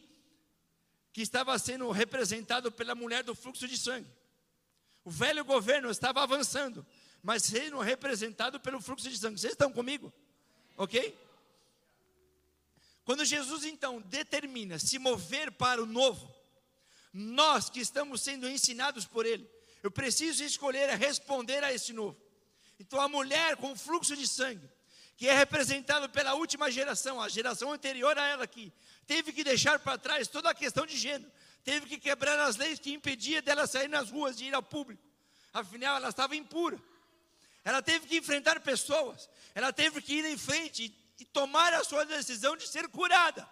que 1.11 1.21
estava 1.21 1.57
sendo 1.57 1.89
representado 1.91 2.71
pela 2.71 2.95
mulher 2.95 3.23
do 3.23 3.35
fluxo 3.35 3.67
de 3.67 3.77
sangue, 3.77 4.09
o 5.03 5.11
velho 5.11 5.43
governo 5.43 5.89
estava 5.89 6.23
avançando, 6.23 6.85
mas 7.23 7.43
sendo 7.43 7.79
representado 7.79 8.59
pelo 8.59 8.81
fluxo 8.81 9.09
de 9.09 9.17
sangue. 9.17 9.39
Vocês 9.39 9.53
estão 9.53 9.71
comigo? 9.71 10.11
Ok? 10.75 11.17
Quando 13.05 13.23
Jesus 13.23 13.63
então 13.63 14.01
determina 14.01 14.77
se 14.77 14.99
mover 14.99 15.51
para 15.53 15.81
o 15.81 15.85
novo, 15.85 16.33
nós 17.13 17.69
que 17.69 17.79
estamos 17.79 18.21
sendo 18.21 18.49
ensinados 18.49 19.05
por 19.05 19.25
Ele, 19.25 19.49
eu 19.81 19.89
preciso 19.89 20.43
escolher 20.43 20.89
a 20.89 20.95
responder 20.95 21.63
a 21.63 21.73
esse 21.73 21.93
novo. 21.93 22.17
Então 22.79 22.99
a 22.99 23.07
mulher 23.07 23.55
com 23.55 23.75
fluxo 23.75 24.15
de 24.17 24.27
sangue, 24.27 24.69
que 25.15 25.27
é 25.27 25.33
representado 25.33 26.09
pela 26.09 26.33
última 26.33 26.69
geração, 26.69 27.21
a 27.21 27.29
geração 27.29 27.71
anterior 27.71 28.17
a 28.17 28.27
ela 28.27 28.43
aqui, 28.43 28.73
teve 29.07 29.31
que 29.31 29.43
deixar 29.43 29.79
para 29.79 29.97
trás 29.97 30.27
toda 30.27 30.49
a 30.49 30.53
questão 30.53 30.85
de 30.85 30.97
gênero, 30.97 31.31
teve 31.63 31.85
que 31.85 31.97
quebrar 31.97 32.37
as 32.39 32.57
leis 32.57 32.79
que 32.79 32.91
impedia 32.91 33.41
dela 33.41 33.67
sair 33.67 33.87
nas 33.87 34.09
ruas 34.09 34.37
de 34.37 34.45
ir 34.45 34.53
ao 34.53 34.63
público. 34.63 35.03
Afinal, 35.53 35.97
ela 35.97 36.09
estava 36.09 36.35
impura. 36.35 36.81
Ela 37.63 37.81
teve 37.81 38.07
que 38.07 38.17
enfrentar 38.17 38.59
pessoas, 38.59 39.29
ela 39.55 39.71
teve 39.71 40.01
que 40.01 40.15
ir 40.15 40.25
em 40.25 40.37
frente 40.37 40.93
e 41.19 41.25
tomar 41.25 41.73
a 41.73 41.83
sua 41.83 42.05
decisão 42.05 42.57
de 42.57 42.67
ser 42.67 42.87
curada. 42.89 43.49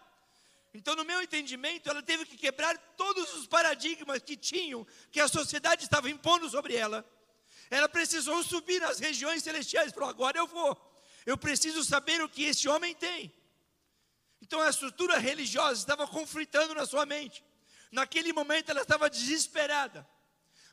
Então, 0.74 0.96
no 0.96 1.04
meu 1.04 1.22
entendimento, 1.22 1.90
ela 1.90 2.02
teve 2.02 2.26
que 2.26 2.38
quebrar 2.38 2.78
todos 2.96 3.34
os 3.34 3.46
paradigmas 3.46 4.22
que 4.22 4.38
tinham, 4.38 4.88
que 5.12 5.20
a 5.20 5.28
sociedade 5.28 5.84
estava 5.84 6.10
impondo 6.10 6.50
sobre 6.50 6.76
ela. 6.76 7.06
Ela 7.70 7.90
precisou 7.90 8.42
subir 8.44 8.82
nas 8.82 9.00
regiões 9.00 9.44
celestiais, 9.44 9.94
falou: 9.94 10.10
agora 10.10 10.38
eu 10.38 10.48
vou. 10.48 10.78
Eu 11.26 11.38
preciso 11.38 11.84
saber 11.84 12.22
o 12.22 12.30
que 12.30 12.44
esse 12.44 12.68
homem 12.68 12.96
tem. 12.96 13.34
Então 14.42 14.60
a 14.62 14.70
estrutura 14.70 15.18
religiosa 15.18 15.80
estava 15.80 16.08
conflitando 16.08 16.74
na 16.74 16.86
sua 16.86 17.06
mente. 17.06 17.44
Naquele 17.92 18.34
momento 18.34 18.70
ela 18.70 18.82
estava 18.82 19.10
desesperada. 19.10 20.08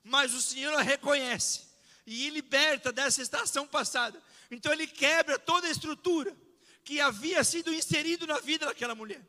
Mas 0.02 0.32
o 0.32 0.40
Senhor 0.40 0.72
a 0.74 0.80
reconhece 0.80 1.67
e 2.08 2.30
liberta 2.30 2.90
dessa 2.90 3.20
estação 3.20 3.66
passada. 3.66 4.20
Então 4.50 4.72
ele 4.72 4.86
quebra 4.86 5.38
toda 5.38 5.66
a 5.66 5.70
estrutura 5.70 6.34
que 6.82 7.00
havia 7.00 7.44
sido 7.44 7.72
inserido 7.72 8.26
na 8.26 8.40
vida 8.40 8.66
daquela 8.66 8.94
mulher. 8.94 9.20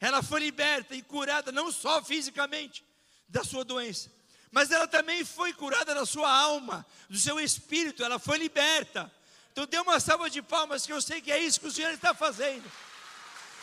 Ela 0.00 0.22
foi 0.22 0.40
liberta 0.40 0.94
e 0.94 1.02
curada 1.02 1.52
não 1.52 1.70
só 1.70 2.02
fisicamente 2.02 2.84
da 3.28 3.44
sua 3.44 3.64
doença, 3.64 4.10
mas 4.50 4.70
ela 4.70 4.88
também 4.88 5.24
foi 5.24 5.52
curada 5.52 5.94
da 5.94 6.04
sua 6.04 6.30
alma, 6.30 6.84
do 7.08 7.18
seu 7.18 7.38
espírito, 7.38 8.04
ela 8.04 8.18
foi 8.18 8.38
liberta. 8.38 9.10
Então 9.52 9.66
dê 9.66 9.78
uma 9.78 10.00
salva 10.00 10.28
de 10.28 10.42
palmas 10.42 10.84
que 10.84 10.92
eu 10.92 11.00
sei 11.00 11.20
que 11.20 11.30
é 11.30 11.38
isso 11.38 11.60
que 11.60 11.68
o 11.68 11.72
Senhor 11.72 11.92
está 11.92 12.12
fazendo. 12.12 12.70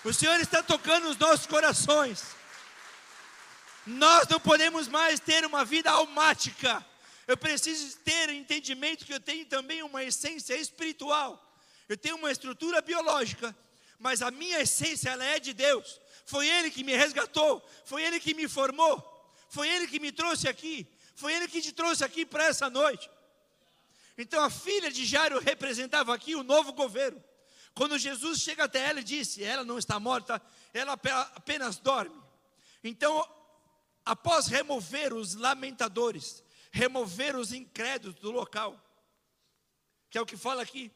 O 0.05 0.13
Senhor 0.13 0.39
está 0.39 0.63
tocando 0.63 1.09
os 1.09 1.17
nossos 1.17 1.45
corações. 1.45 2.23
Nós 3.85 4.27
não 4.29 4.39
podemos 4.39 4.87
mais 4.87 5.19
ter 5.19 5.45
uma 5.45 5.65
vida 5.65 5.91
almática. 5.91 6.83
Eu 7.27 7.37
preciso 7.37 7.97
ter 7.99 8.29
entendimento 8.29 9.05
que 9.05 9.13
eu 9.13 9.19
tenho 9.19 9.45
também 9.45 9.81
uma 9.81 10.03
essência 10.03 10.55
espiritual. 10.55 11.39
Eu 11.87 11.97
tenho 11.97 12.15
uma 12.15 12.31
estrutura 12.31 12.81
biológica, 12.81 13.55
mas 13.99 14.21
a 14.21 14.31
minha 14.31 14.59
essência 14.59 15.09
ela 15.09 15.23
é 15.23 15.39
de 15.39 15.53
Deus. 15.53 15.99
Foi 16.25 16.47
Ele 16.47 16.71
que 16.71 16.83
me 16.83 16.95
resgatou, 16.95 17.65
foi 17.85 18.03
Ele 18.03 18.19
que 18.19 18.33
me 18.33 18.47
formou, 18.47 19.01
foi 19.49 19.67
Ele 19.67 19.87
que 19.87 19.99
me 19.99 20.11
trouxe 20.11 20.47
aqui, 20.47 20.87
foi 21.15 21.33
Ele 21.33 21.47
que 21.47 21.61
te 21.61 21.71
trouxe 21.71 22.03
aqui 22.03 22.25
para 22.25 22.45
essa 22.45 22.69
noite. 22.69 23.09
Então 24.17 24.43
a 24.43 24.49
filha 24.49 24.91
de 24.91 25.05
Jairo 25.05 25.39
representava 25.39 26.13
aqui 26.13 26.35
o 26.35 26.43
novo 26.43 26.73
governo. 26.73 27.23
Quando 27.73 27.97
Jesus 27.97 28.39
chega 28.39 28.65
até 28.65 28.79
ela 28.89 28.99
e 28.99 29.03
disse: 29.03 29.43
Ela 29.43 29.63
não 29.63 29.77
está 29.77 29.99
morta, 29.99 30.41
ela 30.73 30.93
apenas 31.35 31.77
dorme. 31.77 32.21
Então, 32.83 33.27
após 34.05 34.47
remover 34.47 35.13
os 35.13 35.33
lamentadores, 35.33 36.43
remover 36.73 37.35
os 37.35 37.53
incrédulos 37.53 38.19
do 38.19 38.31
local, 38.31 38.83
que 40.09 40.17
é 40.17 40.21
o 40.21 40.25
que 40.25 40.35
fala 40.35 40.63
aqui, 40.63 40.91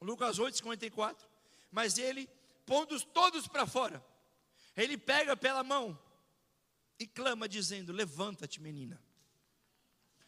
Lucas 0.00 0.38
8, 0.38 0.58
54. 0.58 1.26
Mas 1.72 1.98
ele, 1.98 2.28
pondo 2.66 3.00
todos 3.06 3.48
para 3.48 3.66
fora, 3.66 4.04
ele 4.76 4.98
pega 4.98 5.34
pela 5.34 5.64
mão 5.64 5.98
e 6.98 7.06
clama, 7.06 7.48
dizendo: 7.48 7.90
Levanta-te, 7.90 8.60
menina. 8.60 9.02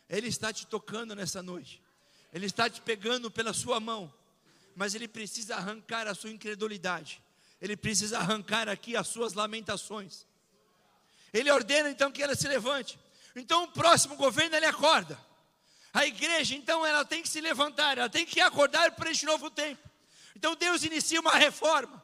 Ele 0.08 0.28
está 0.28 0.52
te 0.52 0.66
tocando 0.66 1.14
nessa 1.14 1.42
noite, 1.42 1.80
ele 2.32 2.46
está 2.46 2.68
te 2.68 2.80
pegando 2.80 3.30
pela 3.30 3.52
sua 3.52 3.78
mão, 3.78 4.12
mas 4.74 4.94
ele 4.94 5.06
precisa 5.06 5.56
arrancar 5.56 6.08
a 6.08 6.14
sua 6.14 6.30
incredulidade, 6.30 7.22
ele 7.60 7.76
precisa 7.76 8.18
arrancar 8.18 8.68
aqui 8.68 8.96
as 8.96 9.06
suas 9.06 9.34
lamentações. 9.34 10.26
Ele 11.32 11.50
ordena 11.50 11.88
então 11.90 12.10
que 12.10 12.22
ela 12.22 12.34
se 12.34 12.48
levante. 12.48 12.98
Então 13.34 13.64
o 13.64 13.68
próximo 13.68 14.16
governo 14.16 14.56
ele 14.56 14.66
acorda. 14.66 15.18
A 15.92 16.06
igreja, 16.06 16.54
então, 16.54 16.86
ela 16.86 17.04
tem 17.04 17.20
que 17.20 17.28
se 17.28 17.40
levantar, 17.40 17.98
ela 17.98 18.08
tem 18.08 18.24
que 18.24 18.40
acordar 18.40 18.92
para 18.92 19.10
este 19.10 19.26
novo 19.26 19.50
tempo. 19.50 19.88
Então 20.36 20.54
Deus 20.54 20.84
inicia 20.84 21.20
uma 21.20 21.34
reforma, 21.34 22.02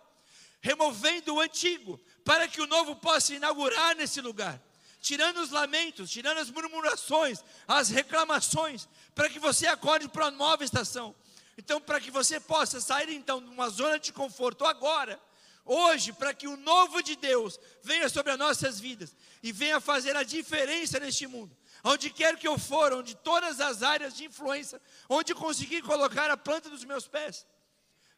removendo 0.60 1.34
o 1.34 1.40
antigo, 1.40 2.00
para 2.24 2.48
que 2.48 2.60
o 2.60 2.66
novo 2.66 2.96
possa 2.96 3.34
inaugurar 3.34 3.94
nesse 3.94 4.20
lugar, 4.20 4.60
tirando 5.00 5.38
os 5.38 5.50
lamentos, 5.50 6.10
tirando 6.10 6.38
as 6.38 6.50
murmurações, 6.50 7.44
as 7.68 7.88
reclamações, 7.88 8.88
para 9.14 9.30
que 9.30 9.38
você 9.38 9.68
acorde 9.68 10.08
para 10.08 10.24
uma 10.24 10.30
nova 10.32 10.64
estação. 10.64 11.14
Então, 11.56 11.80
para 11.80 12.00
que 12.00 12.10
você 12.10 12.40
possa 12.40 12.80
sair 12.80 13.10
então 13.10 13.40
de 13.40 13.48
uma 13.48 13.68
zona 13.68 13.98
de 13.98 14.12
conforto 14.12 14.64
agora, 14.64 15.20
hoje, 15.66 16.12
para 16.12 16.32
que 16.32 16.46
o 16.46 16.56
novo 16.56 17.02
de 17.02 17.16
Deus 17.16 17.58
venha 17.82 18.08
sobre 18.08 18.32
as 18.32 18.38
nossas 18.38 18.80
vidas 18.80 19.14
e 19.42 19.52
venha 19.52 19.80
fazer 19.80 20.16
a 20.16 20.22
diferença 20.22 20.98
neste 21.00 21.26
mundo. 21.26 21.54
Onde 21.84 22.10
quer 22.10 22.38
que 22.38 22.48
eu 22.48 22.58
for, 22.58 22.92
onde 22.92 23.14
todas 23.16 23.60
as 23.60 23.82
áreas 23.82 24.14
de 24.14 24.24
influência, 24.24 24.80
onde 25.08 25.34
conseguir 25.34 25.82
colocar 25.82 26.30
a 26.30 26.36
planta 26.36 26.70
dos 26.70 26.84
meus 26.84 27.06
pés. 27.06 27.46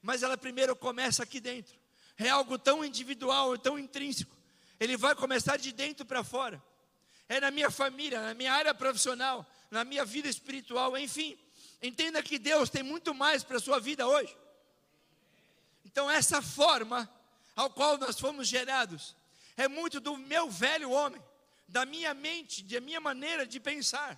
Mas 0.00 0.22
ela 0.22 0.36
primeiro 0.36 0.76
começa 0.76 1.22
aqui 1.22 1.40
dentro. 1.40 1.76
É 2.16 2.28
algo 2.28 2.58
tão 2.58 2.84
individual, 2.84 3.56
tão 3.58 3.78
intrínseco. 3.78 4.36
Ele 4.78 4.96
vai 4.96 5.14
começar 5.14 5.56
de 5.56 5.72
dentro 5.72 6.06
para 6.06 6.22
fora. 6.22 6.62
É 7.28 7.40
na 7.40 7.50
minha 7.50 7.70
família, 7.70 8.20
na 8.22 8.34
minha 8.34 8.52
área 8.52 8.72
profissional, 8.74 9.46
na 9.70 9.84
minha 9.84 10.04
vida 10.04 10.28
espiritual, 10.28 10.96
enfim. 10.96 11.38
Entenda 11.82 12.22
que 12.22 12.38
Deus 12.38 12.70
tem 12.70 12.82
muito 12.82 13.14
mais 13.14 13.44
para 13.44 13.58
a 13.58 13.60
sua 13.60 13.78
vida 13.78 14.06
hoje. 14.06 14.36
Então, 15.84 16.10
essa 16.10 16.40
forma 16.40 17.08
ao 17.58 17.68
qual 17.68 17.98
nós 17.98 18.20
fomos 18.20 18.46
gerados 18.46 19.16
é 19.56 19.66
muito 19.66 19.98
do 19.98 20.16
meu 20.16 20.48
velho 20.48 20.92
homem, 20.92 21.20
da 21.66 21.84
minha 21.84 22.14
mente, 22.14 22.62
da 22.62 22.80
minha 22.80 23.00
maneira 23.00 23.44
de 23.44 23.58
pensar. 23.58 24.16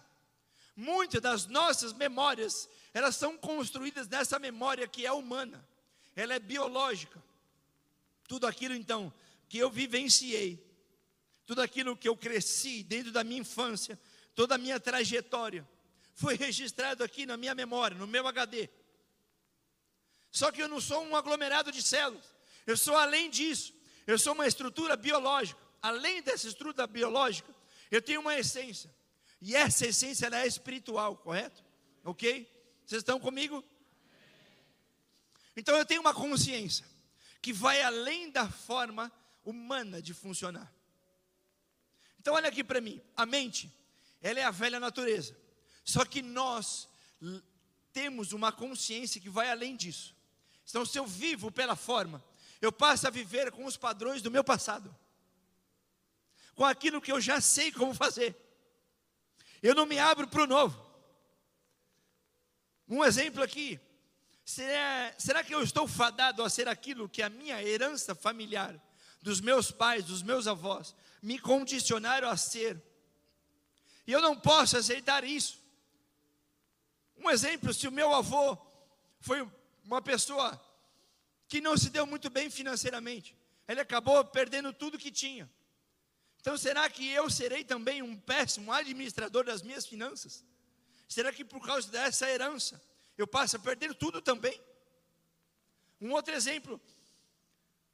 Muitas 0.77 1.23
das 1.23 1.47
nossas 1.47 1.95
memórias, 1.95 2.69
elas 2.93 3.17
são 3.17 3.39
construídas 3.39 4.07
nessa 4.09 4.39
memória 4.39 4.87
que 4.87 5.07
é 5.07 5.13
humana, 5.13 5.67
ela 6.15 6.35
é 6.35 6.39
biológica. 6.39 7.19
Tudo 8.29 8.47
aquilo 8.47 8.75
então 8.75 9.11
que 9.49 9.57
eu 9.57 9.71
vivenciei, 9.71 10.63
tudo 11.47 11.63
aquilo 11.63 11.97
que 11.97 12.11
eu 12.11 12.17
cresci 12.19 12.83
dentro 12.83 13.11
da 13.11 13.25
minha 13.25 13.41
infância, 13.41 13.99
toda 14.35 14.57
a 14.57 14.59
minha 14.59 14.79
trajetória, 14.79 15.67
foi 16.15 16.37
registrado 16.37 17.03
aqui 17.03 17.25
na 17.25 17.39
minha 17.39 17.55
memória, 17.55 17.97
no 17.97 18.07
meu 18.07 18.29
HD. 18.29 18.69
Só 20.31 20.53
que 20.53 20.63
eu 20.63 20.69
não 20.69 20.79
sou 20.79 21.03
um 21.03 21.17
aglomerado 21.17 21.73
de 21.73 21.81
células, 21.81 22.39
eu 22.67 22.77
sou 22.77 22.97
além 22.97 23.31
disso, 23.31 23.75
eu 24.07 24.19
sou 24.19 24.35
uma 24.35 24.47
estrutura 24.47 24.97
biológica. 24.97 25.61
Além 25.83 26.23
dessa 26.23 26.47
estrutura 26.47 26.87
biológica, 26.87 27.55
eu 27.91 28.03
tenho 28.03 28.21
uma 28.21 28.37
essência. 28.39 28.95
E 29.41 29.57
essa 29.57 29.87
essência 29.87 30.27
é 30.27 30.47
espiritual, 30.47 31.17
correto? 31.17 31.65
Ok? 32.05 32.47
Vocês 32.85 33.01
estão 33.01 33.19
comigo? 33.19 33.65
Então 35.57 35.77
eu 35.77 35.85
tenho 35.85 36.01
uma 36.01 36.15
consciência 36.15 36.87
que 37.41 37.53
vai 37.53 37.81
além 37.83 38.31
da 38.31 38.49
forma 38.51 39.11
humana 39.45 40.03
de 40.03 40.13
funcionar. 40.13 40.73
Então 42.19 42.35
olha 42.35 42.49
aqui 42.49 42.63
para 42.63 42.81
mim, 42.81 43.01
a 43.17 43.25
mente, 43.25 43.73
ela 44.21 44.39
é 44.39 44.45
a 44.45 44.51
velha 44.51 44.79
natureza. 44.79 45.37
Só 45.85 46.05
que 46.05 46.21
nós 46.21 46.89
temos 47.93 48.33
uma 48.33 48.53
consciência 48.53 49.21
que 49.21 49.31
vai 49.31 49.51
além 49.51 49.77
disso. 49.77 50.15
Então, 50.69 50.87
se 50.87 50.99
eu 50.99 51.07
vivo 51.07 51.51
pela 51.51 51.75
forma, 51.75 52.23
eu 52.61 52.71
passo 52.71 53.07
a 53.07 53.11
viver 53.11 53.51
com 53.51 53.65
os 53.65 53.77
padrões 53.77 54.21
do 54.23 54.31
meu 54.31 54.45
passado, 54.45 54.95
com 56.55 56.65
aquilo 56.65 57.01
que 57.01 57.11
eu 57.11 57.21
já 57.21 57.41
sei 57.41 57.73
como 57.73 57.95
fazer. 57.95 58.37
Eu 59.63 59.75
não 59.75 59.87
me 59.87 59.99
abro 59.99 60.29
para 60.29 60.45
o 60.45 60.47
novo. 60.47 60.91
Um 62.89 63.05
exemplo 63.05 63.43
aqui. 63.43 63.81
Será, 64.45 65.15
será 65.17 65.45
que 65.45 65.55
eu 65.55 65.63
estou 65.63 65.87
fadado 65.87 66.43
a 66.43 66.51
ser 66.51 66.67
aquilo 66.67 67.09
que 67.09 67.23
a 67.23 67.29
minha 67.29 67.63
herança 67.63 68.15
familiar, 68.15 68.75
dos 69.23 69.41
meus 69.41 69.71
pais, 69.71 70.05
dos 70.05 70.23
meus 70.23 70.47
avós, 70.47 70.95
me 71.23 71.39
condicionaram 71.39 72.29
a 72.29 72.37
ser? 72.37 72.83
E 74.07 74.13
eu 74.13 74.21
não 74.21 74.37
posso 74.37 74.77
aceitar 74.77 75.25
isso. 75.25 75.61
Um 77.17 77.31
exemplo, 77.31 77.73
se 77.73 77.87
o 77.87 77.93
meu 77.93 78.13
avô 78.15 78.59
foi 79.21 79.47
uma 79.85 80.03
pessoa 80.03 80.61
que 81.51 81.61
não 81.61 81.77
se 81.77 81.91
deu 81.91 82.07
muito 82.07 82.31
bem 82.31 82.49
financeiramente, 82.49 83.37
ele 83.67 83.81
acabou 83.81 84.25
perdendo 84.25 84.73
tudo 84.73 84.97
que 84.97 85.11
tinha. 85.11 85.51
Então, 86.41 86.57
será 86.57 86.89
que 86.89 87.07
eu 87.11 87.29
serei 87.29 87.65
também 87.65 88.01
um 88.03 88.17
péssimo 88.17 88.73
administrador 88.73 89.45
das 89.45 89.61
minhas 89.61 89.85
finanças? 89.85 90.45
Será 91.09 91.33
que 91.33 91.45
por 91.45 91.61
causa 91.67 91.91
dessa 91.91 92.31
herança 92.31 92.81
eu 93.19 93.27
passo 93.27 93.57
a 93.57 93.59
perder 93.59 93.93
tudo 93.97 94.23
também? 94.23 94.59
Um 96.01 96.13
outro 96.13 96.33
exemplo: 96.33 96.81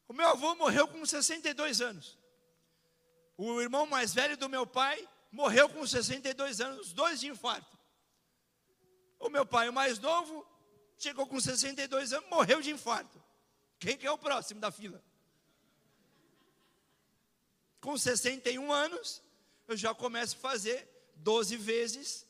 o 0.06 0.12
meu 0.12 0.28
avô 0.28 0.54
morreu 0.54 0.86
com 0.86 1.04
62 1.04 1.80
anos. 1.80 2.18
O 3.38 3.58
irmão 3.60 3.86
mais 3.86 4.12
velho 4.12 4.36
do 4.36 4.50
meu 4.50 4.66
pai 4.66 5.08
morreu 5.32 5.66
com 5.70 5.86
62 5.86 6.60
anos, 6.60 6.88
os 6.88 6.92
dois 6.92 7.20
de 7.20 7.28
infarto. 7.28 7.76
O 9.18 9.30
meu 9.30 9.46
pai, 9.46 9.70
o 9.70 9.72
mais 9.72 9.98
novo, 9.98 10.46
chegou 10.98 11.26
com 11.26 11.40
62 11.40 12.12
anos, 12.12 12.28
morreu 12.28 12.60
de 12.60 12.70
infarto. 12.70 13.25
Quem 13.78 13.96
que 13.96 14.06
é 14.06 14.10
o 14.10 14.18
próximo 14.18 14.60
da 14.60 14.70
fila? 14.70 15.02
Com 17.80 17.96
61 17.96 18.72
anos, 18.72 19.22
eu 19.68 19.76
já 19.76 19.94
começo 19.94 20.36
a 20.36 20.40
fazer 20.40 20.88
12 21.16 21.56
vezes 21.56 22.26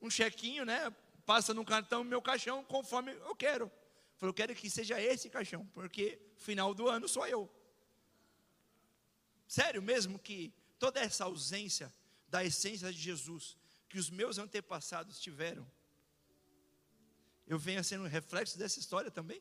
um 0.00 0.10
chequinho, 0.10 0.64
né? 0.64 0.94
Passa 1.24 1.52
no 1.52 1.64
cartão 1.64 2.04
meu 2.04 2.22
caixão 2.22 2.64
conforme 2.64 3.12
eu 3.12 3.34
quero. 3.34 3.70
Falei, 4.16 4.30
eu 4.30 4.34
quero 4.34 4.54
que 4.54 4.70
seja 4.70 5.00
esse 5.00 5.28
caixão, 5.28 5.66
porque 5.74 6.18
final 6.36 6.74
do 6.74 6.88
ano 6.88 7.08
sou 7.08 7.26
eu. 7.26 7.50
Sério 9.46 9.82
mesmo 9.82 10.18
que 10.18 10.52
toda 10.78 11.00
essa 11.00 11.24
ausência 11.24 11.92
da 12.28 12.44
essência 12.44 12.92
de 12.92 12.98
Jesus 12.98 13.56
que 13.88 13.98
os 13.98 14.10
meus 14.10 14.38
antepassados 14.38 15.20
tiveram, 15.20 15.70
eu 17.46 17.58
venha 17.58 17.82
sendo 17.82 18.04
um 18.04 18.08
reflexo 18.08 18.58
dessa 18.58 18.80
história 18.80 19.10
também? 19.10 19.40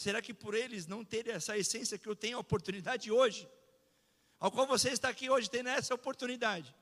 Será 0.00 0.22
que 0.22 0.32
por 0.32 0.54
eles 0.54 0.86
não 0.86 1.04
terem 1.04 1.34
essa 1.34 1.58
essência 1.58 1.98
que 1.98 2.08
eu 2.08 2.16
tenho 2.16 2.38
a 2.38 2.40
oportunidade 2.40 3.12
hoje, 3.12 3.46
ao 4.38 4.50
qual 4.50 4.66
você 4.66 4.88
está 4.88 5.10
aqui 5.10 5.28
hoje 5.28 5.50
tendo 5.50 5.68
essa 5.68 5.94
oportunidade 5.94 6.74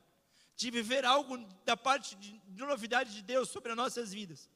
de 0.55 0.71
viver 0.71 1.05
algo 1.05 1.37
da 1.64 1.77
parte 1.77 2.14
de, 2.14 2.39
de 2.39 2.62
novidade 2.62 3.12
de 3.12 3.21
Deus 3.21 3.49
sobre 3.49 3.73
as 3.73 3.77
nossas 3.77 4.12
vidas? 4.12 4.49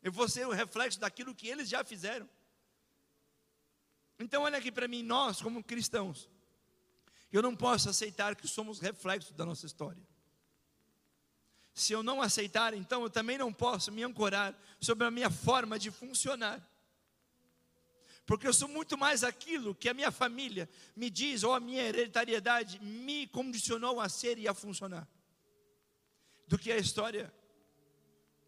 Eu 0.00 0.12
vou 0.12 0.28
ser 0.28 0.46
o 0.46 0.52
reflexo 0.52 1.00
daquilo 1.00 1.34
que 1.34 1.48
eles 1.48 1.68
já 1.68 1.82
fizeram. 1.82 2.30
Então, 4.16 4.44
olha 4.44 4.58
aqui 4.58 4.70
para 4.70 4.86
mim, 4.86 5.02
nós, 5.02 5.42
como 5.42 5.60
cristãos, 5.60 6.30
eu 7.32 7.42
não 7.42 7.56
posso 7.56 7.90
aceitar 7.90 8.36
que 8.36 8.46
somos 8.46 8.78
reflexos 8.78 9.32
da 9.32 9.44
nossa 9.44 9.66
história. 9.66 10.06
Se 11.74 11.92
eu 11.92 12.04
não 12.04 12.22
aceitar, 12.22 12.74
então 12.74 13.02
eu 13.02 13.10
também 13.10 13.36
não 13.36 13.52
posso 13.52 13.90
me 13.90 14.04
ancorar 14.04 14.56
sobre 14.80 15.04
a 15.04 15.10
minha 15.10 15.30
forma 15.30 15.80
de 15.80 15.90
funcionar. 15.90 16.64
Porque 18.24 18.46
eu 18.46 18.52
sou 18.52 18.68
muito 18.68 18.96
mais 18.96 19.24
aquilo 19.24 19.74
que 19.74 19.88
a 19.88 19.94
minha 19.94 20.10
família 20.12 20.68
me 20.94 21.10
diz, 21.10 21.42
ou 21.42 21.52
a 21.52 21.60
minha 21.60 21.82
hereditariedade 21.82 22.78
me 22.80 23.26
condicionou 23.26 24.00
a 24.00 24.08
ser 24.08 24.38
e 24.38 24.46
a 24.46 24.54
funcionar, 24.54 25.08
do 26.46 26.58
que 26.58 26.70
a 26.70 26.78
história 26.78 27.32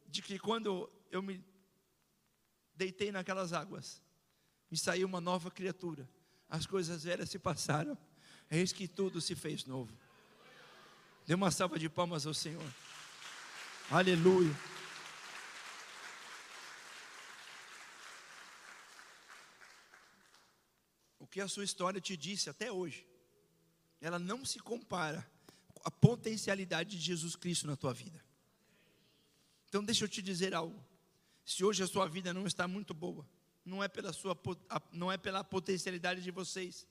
de 0.06 0.22
que 0.22 0.38
quando 0.38 0.88
eu 1.10 1.22
me 1.22 1.44
deitei 2.76 3.10
naquelas 3.10 3.52
águas, 3.52 4.02
e 4.70 4.76
saiu 4.76 5.06
uma 5.06 5.20
nova 5.20 5.50
criatura, 5.50 6.08
as 6.48 6.66
coisas 6.66 7.04
velhas 7.04 7.30
se 7.30 7.38
passaram, 7.38 7.96
eis 8.50 8.72
que 8.72 8.86
tudo 8.86 9.20
se 9.20 9.34
fez 9.34 9.64
novo. 9.64 9.92
Dê 11.26 11.34
uma 11.34 11.50
salva 11.50 11.78
de 11.78 11.88
palmas 11.88 12.26
ao 12.26 12.34
Senhor. 12.34 12.62
Aleluia. 13.90 14.73
Que 21.34 21.40
a 21.40 21.48
sua 21.48 21.64
história 21.64 22.00
te 22.00 22.16
disse 22.16 22.48
até 22.48 22.70
hoje, 22.70 23.04
ela 24.00 24.20
não 24.20 24.44
se 24.44 24.60
compara 24.60 25.28
com 25.72 25.82
a 25.84 25.90
potencialidade 25.90 26.96
de 26.96 27.02
Jesus 27.02 27.34
Cristo 27.34 27.66
na 27.66 27.74
tua 27.74 27.92
vida. 27.92 28.24
Então, 29.68 29.82
deixa 29.82 30.04
eu 30.04 30.08
te 30.08 30.22
dizer 30.22 30.54
algo. 30.54 30.80
Se 31.44 31.64
hoje 31.64 31.82
a 31.82 31.88
sua 31.88 32.06
vida 32.06 32.32
não 32.32 32.46
está 32.46 32.68
muito 32.68 32.94
boa, 32.94 33.28
não 33.64 33.82
é 33.82 33.88
pela 33.88 34.12
sua 34.12 34.40
não 34.92 35.10
é 35.10 35.18
pela 35.18 35.42
potencialidade 35.42 36.22
de 36.22 36.30
vocês, 36.30 36.86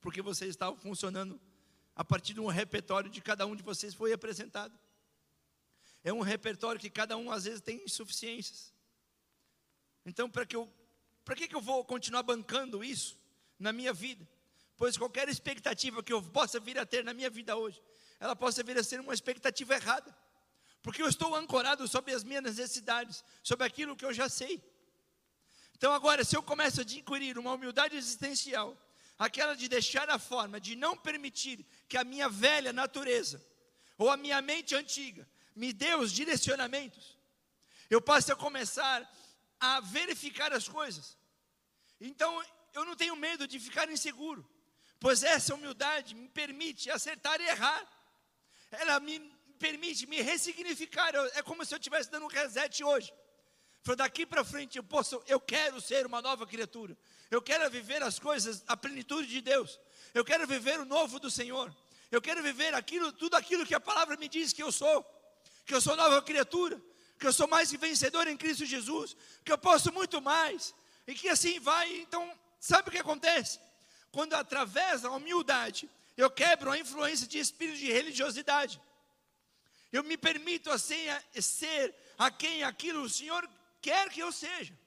porque 0.00 0.20
vocês 0.20 0.50
estavam 0.50 0.76
funcionando 0.80 1.40
a 1.94 2.04
partir 2.04 2.34
de 2.34 2.40
um 2.40 2.48
repertório 2.48 3.08
de 3.08 3.20
cada 3.20 3.46
um 3.46 3.54
de 3.54 3.62
vocês 3.62 3.94
foi 3.94 4.12
apresentado. 4.12 4.76
É 6.02 6.12
um 6.12 6.20
repertório 6.20 6.80
que 6.80 6.90
cada 6.90 7.16
um 7.16 7.30
às 7.30 7.44
vezes 7.44 7.60
tem 7.60 7.80
insuficiências. 7.84 8.74
Então, 10.04 10.28
para 10.28 10.44
que 10.44 10.56
eu, 10.56 10.68
para 11.24 11.36
que, 11.36 11.46
que 11.46 11.54
eu 11.54 11.60
vou 11.60 11.84
continuar 11.84 12.24
bancando 12.24 12.82
isso 12.82 13.19
na 13.60 13.72
minha 13.72 13.92
vida? 13.92 14.26
pois 14.80 14.96
qualquer 14.96 15.28
expectativa 15.28 16.02
que 16.02 16.10
eu 16.10 16.22
possa 16.22 16.58
vir 16.58 16.78
a 16.78 16.86
ter 16.86 17.04
na 17.04 17.12
minha 17.12 17.28
vida 17.28 17.54
hoje, 17.54 17.82
ela 18.18 18.34
possa 18.34 18.62
vir 18.62 18.78
a 18.78 18.82
ser 18.82 18.98
uma 18.98 19.12
expectativa 19.12 19.74
errada, 19.74 20.16
porque 20.80 21.02
eu 21.02 21.06
estou 21.06 21.34
ancorado 21.36 21.86
sobre 21.86 22.14
as 22.14 22.24
minhas 22.24 22.42
necessidades, 22.42 23.22
sobre 23.42 23.66
aquilo 23.66 23.94
que 23.94 24.06
eu 24.06 24.12
já 24.14 24.26
sei. 24.26 24.58
Então, 25.76 25.92
agora, 25.92 26.24
se 26.24 26.34
eu 26.34 26.42
começo 26.42 26.80
a 26.80 26.82
adquirir 26.82 27.36
uma 27.36 27.52
humildade 27.52 27.94
existencial, 27.94 28.74
aquela 29.18 29.54
de 29.54 29.68
deixar 29.68 30.08
a 30.08 30.18
forma, 30.18 30.58
de 30.58 30.74
não 30.74 30.96
permitir 30.96 31.62
que 31.86 31.98
a 31.98 32.02
minha 32.02 32.30
velha 32.30 32.72
natureza, 32.72 33.44
ou 33.98 34.08
a 34.08 34.16
minha 34.16 34.40
mente 34.40 34.74
antiga, 34.74 35.28
me 35.54 35.74
dê 35.74 35.94
os 35.94 36.10
direcionamentos, 36.10 37.18
eu 37.90 38.00
passo 38.00 38.32
a 38.32 38.36
começar 38.36 39.06
a 39.60 39.78
verificar 39.80 40.54
as 40.54 40.66
coisas. 40.66 41.18
Então, 42.00 42.42
eu 42.74 42.84
não 42.84 42.96
tenho 42.96 43.16
medo 43.16 43.46
de 43.46 43.58
ficar 43.58 43.90
inseguro, 43.90 44.48
pois 44.98 45.22
essa 45.22 45.54
humildade 45.54 46.14
me 46.14 46.28
permite 46.28 46.90
acertar 46.90 47.40
e 47.40 47.48
errar. 47.48 47.86
Ela 48.70 49.00
me 49.00 49.18
permite 49.58 50.06
me 50.06 50.20
ressignificar. 50.20 51.14
É 51.34 51.42
como 51.42 51.64
se 51.64 51.74
eu 51.74 51.78
estivesse 51.78 52.10
dando 52.10 52.24
um 52.24 52.28
reset 52.28 52.82
hoje. 52.82 53.12
Falei, 53.82 53.96
daqui 53.96 54.26
para 54.26 54.44
frente 54.44 54.76
eu 54.76 54.84
posso, 54.84 55.22
eu 55.26 55.40
quero 55.40 55.80
ser 55.80 56.06
uma 56.06 56.20
nova 56.20 56.46
criatura. 56.46 56.96
Eu 57.30 57.40
quero 57.40 57.68
viver 57.70 58.02
as 58.02 58.18
coisas, 58.18 58.62
a 58.66 58.76
plenitude 58.76 59.28
de 59.28 59.40
Deus. 59.40 59.80
Eu 60.12 60.24
quero 60.24 60.46
viver 60.46 60.80
o 60.80 60.84
novo 60.84 61.18
do 61.18 61.30
Senhor. 61.30 61.74
Eu 62.10 62.20
quero 62.20 62.42
viver 62.42 62.74
aquilo, 62.74 63.12
tudo 63.12 63.36
aquilo 63.36 63.64
que 63.64 63.74
a 63.74 63.80
palavra 63.80 64.16
me 64.16 64.28
diz 64.28 64.52
que 64.52 64.62
eu 64.62 64.72
sou. 64.72 65.04
Que 65.64 65.74
eu 65.74 65.80
sou 65.80 65.96
nova 65.96 66.20
criatura, 66.22 66.80
que 67.18 67.26
eu 67.26 67.32
sou 67.32 67.46
mais 67.46 67.70
que 67.70 67.76
vencedor 67.76 68.26
em 68.26 68.36
Cristo 68.36 68.66
Jesus, 68.66 69.16
que 69.44 69.52
eu 69.52 69.58
posso 69.58 69.92
muito 69.92 70.20
mais. 70.20 70.74
E 71.06 71.14
que 71.14 71.28
assim 71.28 71.58
vai. 71.60 71.88
Então, 72.00 72.36
sabe 72.60 72.88
o 72.88 72.92
que 72.92 72.98
acontece? 72.98 73.58
Quando 74.12 74.34
através 74.34 75.00
da 75.02 75.10
humildade 75.10 75.90
eu 76.16 76.30
quebro 76.30 76.70
a 76.70 76.78
influência 76.78 77.26
de 77.26 77.38
espírito 77.38 77.78
de 77.78 77.90
religiosidade. 77.90 78.80
Eu 79.90 80.04
me 80.04 80.16
permito 80.16 80.70
assim 80.70 81.06
ser 81.40 81.94
a 82.18 82.30
quem 82.30 82.62
aquilo 82.62 83.02
o 83.02 83.08
Senhor 83.08 83.48
quer 83.80 84.10
que 84.10 84.20
eu 84.20 84.30
seja. 84.30 84.78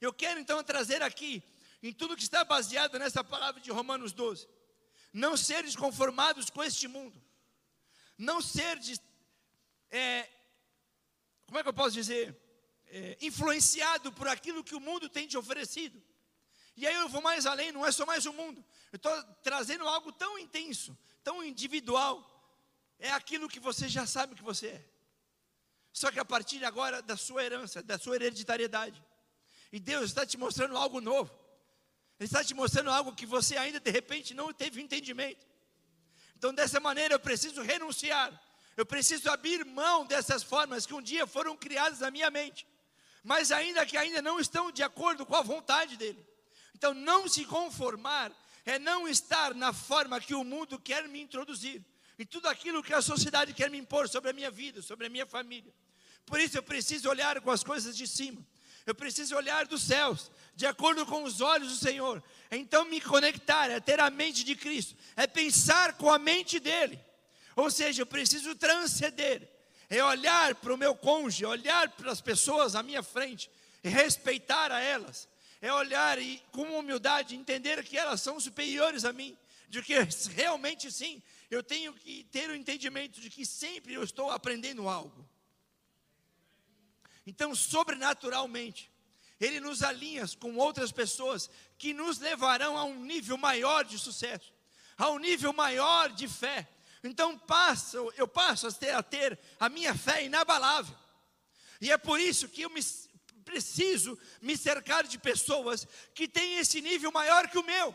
Eu 0.00 0.12
quero 0.12 0.38
então 0.38 0.62
trazer 0.62 1.02
aqui, 1.02 1.42
em 1.82 1.92
tudo 1.92 2.16
que 2.16 2.22
está 2.22 2.44
baseado 2.44 2.98
nessa 2.98 3.24
palavra 3.24 3.60
de 3.60 3.70
Romanos 3.70 4.12
12, 4.12 4.46
não 5.12 5.36
seres 5.36 5.74
conformados 5.74 6.50
com 6.50 6.62
este 6.62 6.86
mundo, 6.86 7.20
não 8.16 8.40
seres, 8.40 9.00
é, 9.90 10.28
como 11.46 11.58
é 11.58 11.62
que 11.62 11.68
eu 11.68 11.74
posso 11.74 11.94
dizer, 11.94 12.36
é, 12.86 13.16
influenciado 13.20 14.12
por 14.12 14.28
aquilo 14.28 14.62
que 14.62 14.74
o 14.74 14.80
mundo 14.80 15.08
tem 15.08 15.26
te 15.26 15.36
oferecido. 15.36 16.00
E 16.78 16.86
aí 16.86 16.94
eu 16.94 17.08
vou 17.08 17.20
mais 17.20 17.44
além, 17.44 17.72
não 17.72 17.84
é 17.84 17.90
só 17.90 18.06
mais 18.06 18.24
o 18.24 18.32
mundo. 18.32 18.64
Eu 18.92 18.98
estou 18.98 19.22
trazendo 19.42 19.86
algo 19.88 20.12
tão 20.12 20.38
intenso, 20.38 20.96
tão 21.24 21.42
individual. 21.42 22.24
É 23.00 23.10
aquilo 23.10 23.48
que 23.48 23.58
você 23.58 23.88
já 23.88 24.06
sabe 24.06 24.36
que 24.36 24.42
você 24.44 24.68
é. 24.68 24.84
Só 25.92 26.12
que 26.12 26.20
a 26.20 26.24
partir 26.24 26.64
agora 26.64 27.02
da 27.02 27.16
sua 27.16 27.42
herança, 27.42 27.82
da 27.82 27.98
sua 27.98 28.14
hereditariedade. 28.14 29.04
E 29.72 29.80
Deus 29.80 30.04
está 30.04 30.24
te 30.24 30.38
mostrando 30.38 30.76
algo 30.76 31.00
novo. 31.00 31.36
Ele 32.16 32.26
está 32.28 32.44
te 32.44 32.54
mostrando 32.54 32.90
algo 32.90 33.12
que 33.12 33.26
você 33.26 33.56
ainda 33.56 33.80
de 33.80 33.90
repente 33.90 34.32
não 34.32 34.52
teve 34.52 34.80
entendimento. 34.80 35.44
Então, 36.36 36.54
dessa 36.54 36.78
maneira, 36.78 37.14
eu 37.14 37.18
preciso 37.18 37.60
renunciar. 37.60 38.40
Eu 38.76 38.86
preciso 38.86 39.28
abrir 39.28 39.64
mão 39.64 40.06
dessas 40.06 40.44
formas 40.44 40.86
que 40.86 40.94
um 40.94 41.02
dia 41.02 41.26
foram 41.26 41.56
criadas 41.56 41.98
na 41.98 42.12
minha 42.12 42.30
mente, 42.30 42.64
mas 43.24 43.50
ainda 43.50 43.84
que 43.84 43.96
ainda 43.96 44.22
não 44.22 44.38
estão 44.38 44.70
de 44.70 44.84
acordo 44.84 45.26
com 45.26 45.34
a 45.34 45.42
vontade 45.42 45.96
dele. 45.96 46.27
Então, 46.78 46.94
não 46.94 47.26
se 47.26 47.44
conformar 47.44 48.30
é 48.64 48.78
não 48.78 49.08
estar 49.08 49.52
na 49.52 49.72
forma 49.72 50.20
que 50.20 50.32
o 50.32 50.44
mundo 50.44 50.78
quer 50.78 51.08
me 51.08 51.20
introduzir 51.20 51.84
e 52.16 52.24
tudo 52.24 52.46
aquilo 52.46 52.84
que 52.84 52.94
a 52.94 53.02
sociedade 53.02 53.52
quer 53.52 53.68
me 53.68 53.78
impor 53.78 54.08
sobre 54.08 54.30
a 54.30 54.32
minha 54.32 54.48
vida, 54.48 54.80
sobre 54.80 55.08
a 55.08 55.10
minha 55.10 55.26
família. 55.26 55.74
Por 56.24 56.38
isso 56.38 56.56
eu 56.56 56.62
preciso 56.62 57.08
olhar 57.08 57.40
com 57.40 57.50
as 57.50 57.64
coisas 57.64 57.96
de 57.96 58.06
cima. 58.06 58.46
Eu 58.86 58.94
preciso 58.94 59.34
olhar 59.34 59.66
dos 59.66 59.82
céus, 59.82 60.30
de 60.54 60.66
acordo 60.66 61.04
com 61.04 61.24
os 61.24 61.40
olhos 61.40 61.68
do 61.68 61.84
Senhor. 61.84 62.22
Então 62.48 62.84
me 62.84 63.00
conectar, 63.00 63.68
é 63.70 63.80
ter 63.80 63.98
a 63.98 64.08
mente 64.08 64.44
de 64.44 64.54
Cristo, 64.54 64.94
é 65.16 65.26
pensar 65.26 65.94
com 65.94 66.08
a 66.08 66.18
mente 66.18 66.60
dele. 66.60 67.00
Ou 67.56 67.72
seja, 67.72 68.02
eu 68.02 68.06
preciso 68.06 68.54
transcender, 68.54 69.50
é 69.90 70.02
olhar 70.04 70.54
para 70.54 70.72
o 70.72 70.76
meu 70.76 70.94
cônjuge, 70.94 71.44
olhar 71.44 71.88
para 71.88 72.12
as 72.12 72.20
pessoas 72.20 72.76
à 72.76 72.84
minha 72.84 73.02
frente, 73.02 73.50
e 73.82 73.88
respeitar 73.88 74.72
a 74.72 74.80
elas, 74.80 75.28
é 75.60 75.72
olhar 75.72 76.18
e 76.18 76.42
com 76.52 76.78
humildade 76.78 77.34
entender 77.34 77.82
que 77.84 77.98
elas 77.98 78.20
são 78.20 78.38
superiores 78.38 79.04
a 79.04 79.12
mim, 79.12 79.36
de 79.68 79.82
que 79.82 79.94
realmente 80.34 80.90
sim, 80.90 81.22
eu 81.50 81.62
tenho 81.62 81.92
que 81.94 82.24
ter 82.24 82.50
o 82.50 82.54
entendimento 82.54 83.20
de 83.20 83.30
que 83.30 83.44
sempre 83.44 83.94
eu 83.94 84.02
estou 84.02 84.30
aprendendo 84.30 84.88
algo. 84.88 85.28
Então, 87.26 87.54
sobrenaturalmente, 87.54 88.90
ele 89.40 89.60
nos 89.60 89.82
alinha 89.82 90.24
com 90.40 90.56
outras 90.56 90.90
pessoas 90.90 91.50
que 91.76 91.92
nos 91.92 92.18
levarão 92.18 92.76
a 92.76 92.84
um 92.84 93.04
nível 93.04 93.36
maior 93.36 93.84
de 93.84 93.98
sucesso, 93.98 94.52
a 94.96 95.10
um 95.10 95.18
nível 95.18 95.52
maior 95.52 96.10
de 96.10 96.26
fé. 96.26 96.68
Então, 97.04 97.38
passo, 97.38 98.12
eu 98.16 98.26
passo 98.26 98.66
a 98.66 98.72
ter, 98.72 98.90
a 98.90 99.02
ter 99.02 99.38
a 99.60 99.68
minha 99.68 99.94
fé 99.94 100.24
inabalável. 100.24 100.96
E 101.80 101.92
é 101.92 101.98
por 101.98 102.18
isso 102.18 102.48
que 102.48 102.62
eu 102.62 102.70
me, 102.70 102.80
preciso 103.48 104.18
me 104.40 104.56
cercar 104.56 105.04
de 105.04 105.18
pessoas 105.18 105.86
que 106.14 106.26
têm 106.28 106.58
esse 106.58 106.80
nível 106.80 107.10
maior 107.12 107.48
que 107.48 107.58
o 107.58 107.64
meu. 107.64 107.94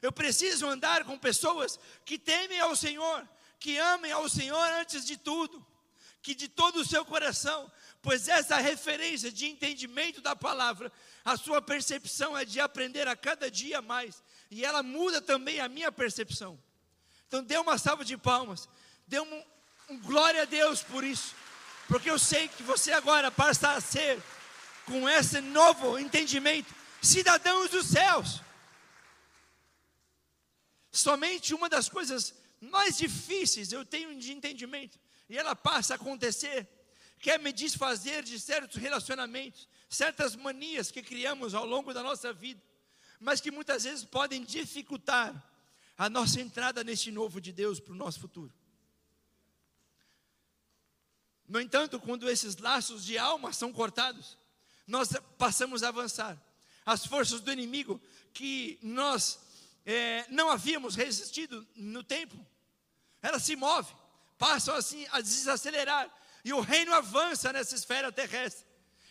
Eu 0.00 0.12
preciso 0.12 0.66
andar 0.66 1.04
com 1.04 1.18
pessoas 1.18 1.78
que 2.04 2.18
temem 2.18 2.60
ao 2.60 2.74
Senhor, 2.76 3.28
que 3.58 3.76
amem 3.78 4.12
ao 4.12 4.28
Senhor 4.28 4.68
antes 4.80 5.04
de 5.04 5.16
tudo, 5.16 5.66
que 6.22 6.34
de 6.34 6.48
todo 6.48 6.76
o 6.80 6.84
seu 6.84 7.04
coração 7.04 7.70
pois 8.02 8.28
essa 8.28 8.56
referência 8.56 9.30
de 9.30 9.46
entendimento 9.46 10.20
da 10.20 10.34
palavra, 10.36 10.92
a 11.24 11.36
sua 11.36 11.60
percepção 11.60 12.36
é 12.36 12.44
de 12.44 12.60
aprender 12.60 13.08
a 13.08 13.16
cada 13.16 13.50
dia 13.50 13.82
mais, 13.82 14.22
e 14.50 14.64
ela 14.64 14.82
muda 14.82 15.20
também 15.20 15.60
a 15.60 15.68
minha 15.68 15.90
percepção. 15.90 16.58
Então, 17.26 17.42
dê 17.42 17.58
uma 17.58 17.76
salva 17.76 18.04
de 18.04 18.16
palmas, 18.16 18.68
dê 19.06 19.20
um, 19.20 19.44
um 19.90 19.98
glória 20.00 20.42
a 20.42 20.46
Deus 20.46 20.82
por 20.82 21.04
isso, 21.04 21.34
porque 21.86 22.10
eu 22.10 22.18
sei 22.18 22.48
que 22.48 22.62
você 22.62 22.92
agora 22.92 23.30
passa 23.30 23.72
a 23.72 23.80
ser, 23.80 24.22
com 24.88 25.08
esse 25.08 25.40
novo 25.40 25.98
entendimento, 25.98 26.74
cidadãos 27.00 27.70
dos 27.70 27.86
céus. 27.86 28.42
Somente 30.90 31.54
uma 31.54 31.68
das 31.68 31.88
coisas 31.88 32.34
mais 32.60 32.96
difíceis 32.98 33.70
eu 33.70 33.84
tenho 33.84 34.18
de 34.18 34.32
entendimento, 34.32 34.98
e 35.28 35.38
ela 35.38 35.54
passa 35.54 35.94
a 35.94 35.96
acontecer 35.96 36.66
quer 37.18 37.38
me 37.38 37.52
desfazer 37.52 38.22
de 38.22 38.38
certos 38.38 38.76
relacionamentos, 38.76 39.68
certas 39.88 40.36
manias 40.36 40.90
que 40.90 41.02
criamos 41.02 41.54
ao 41.54 41.66
longo 41.66 41.92
da 41.92 42.02
nossa 42.02 42.32
vida, 42.32 42.62
mas 43.20 43.40
que 43.40 43.50
muitas 43.50 43.84
vezes 43.84 44.04
podem 44.04 44.44
dificultar 44.44 45.44
a 45.96 46.08
nossa 46.08 46.40
entrada 46.40 46.84
neste 46.84 47.10
novo 47.10 47.40
de 47.40 47.52
Deus 47.52 47.80
para 47.80 47.92
o 47.92 47.96
nosso 47.96 48.20
futuro. 48.20 48.52
No 51.48 51.60
entanto, 51.60 51.98
quando 51.98 52.28
esses 52.28 52.56
laços 52.56 53.04
de 53.04 53.18
alma 53.18 53.52
são 53.52 53.72
cortados, 53.72 54.38
nós 54.88 55.10
passamos 55.36 55.82
a 55.82 55.88
avançar. 55.88 56.36
As 56.84 57.04
forças 57.04 57.40
do 57.42 57.52
inimigo 57.52 58.00
que 58.32 58.78
nós 58.82 59.38
é, 59.84 60.24
não 60.30 60.50
havíamos 60.50 60.96
resistido 60.96 61.66
no 61.76 62.02
tempo, 62.02 62.34
elas 63.20 63.42
se 63.42 63.54
movem, 63.54 63.94
passam 64.38 64.74
assim 64.74 65.06
a 65.12 65.20
desacelerar, 65.20 66.10
e 66.42 66.52
o 66.54 66.60
reino 66.60 66.94
avança 66.94 67.52
nessa 67.52 67.74
esfera 67.74 68.10
terrestre. 68.10 68.66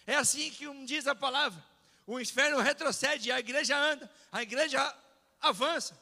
É 0.08 0.16
assim 0.16 0.50
que 0.50 0.68
um 0.68 0.84
diz 0.84 1.06
a 1.06 1.14
palavra. 1.14 1.64
O 2.08 2.20
inferno 2.20 2.60
retrocede 2.60 3.32
a 3.32 3.40
igreja 3.40 3.78
anda, 3.78 4.10
a 4.32 4.42
igreja 4.42 4.96
avança. 5.40 6.00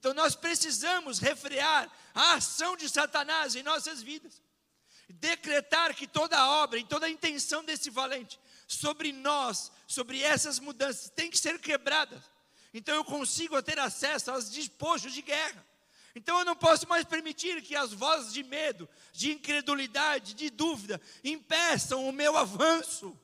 Então 0.00 0.14
nós 0.14 0.34
precisamos 0.34 1.18
refrear 1.18 1.88
a 2.14 2.34
ação 2.34 2.76
de 2.76 2.88
Satanás 2.88 3.54
em 3.54 3.62
nossas 3.62 4.02
vidas. 4.02 4.42
Decretar 5.08 5.94
que 5.94 6.06
toda 6.06 6.48
obra 6.48 6.78
e 6.78 6.84
toda 6.84 7.08
intenção 7.08 7.62
desse 7.62 7.90
valente 7.90 8.40
sobre 8.76 9.12
nós, 9.12 9.72
sobre 9.84 10.22
essas 10.22 10.60
mudanças, 10.60 11.10
tem 11.10 11.28
que 11.28 11.36
ser 11.38 11.58
quebrada. 11.58 12.22
Então 12.72 12.94
eu 12.94 13.04
consigo 13.04 13.60
ter 13.62 13.80
acesso 13.80 14.30
aos 14.30 14.48
despojos 14.48 15.12
de 15.12 15.22
guerra. 15.22 15.66
Então 16.14 16.38
eu 16.38 16.44
não 16.44 16.54
posso 16.54 16.88
mais 16.88 17.04
permitir 17.04 17.62
que 17.62 17.74
as 17.74 17.92
vozes 17.92 18.32
de 18.32 18.44
medo, 18.44 18.88
de 19.12 19.32
incredulidade, 19.32 20.34
de 20.34 20.50
dúvida 20.50 21.00
impeçam 21.24 22.08
o 22.08 22.12
meu 22.12 22.36
avanço. 22.36 23.18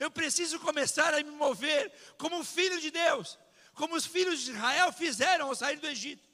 Eu 0.00 0.10
preciso 0.10 0.58
começar 0.58 1.12
a 1.12 1.22
me 1.22 1.30
mover 1.30 1.92
como 2.16 2.42
filho 2.42 2.80
de 2.80 2.90
Deus, 2.90 3.38
como 3.74 3.94
os 3.94 4.06
filhos 4.06 4.40
de 4.40 4.52
Israel 4.52 4.90
fizeram 4.92 5.48
ao 5.48 5.54
sair 5.54 5.78
do 5.78 5.86
Egito, 5.86 6.26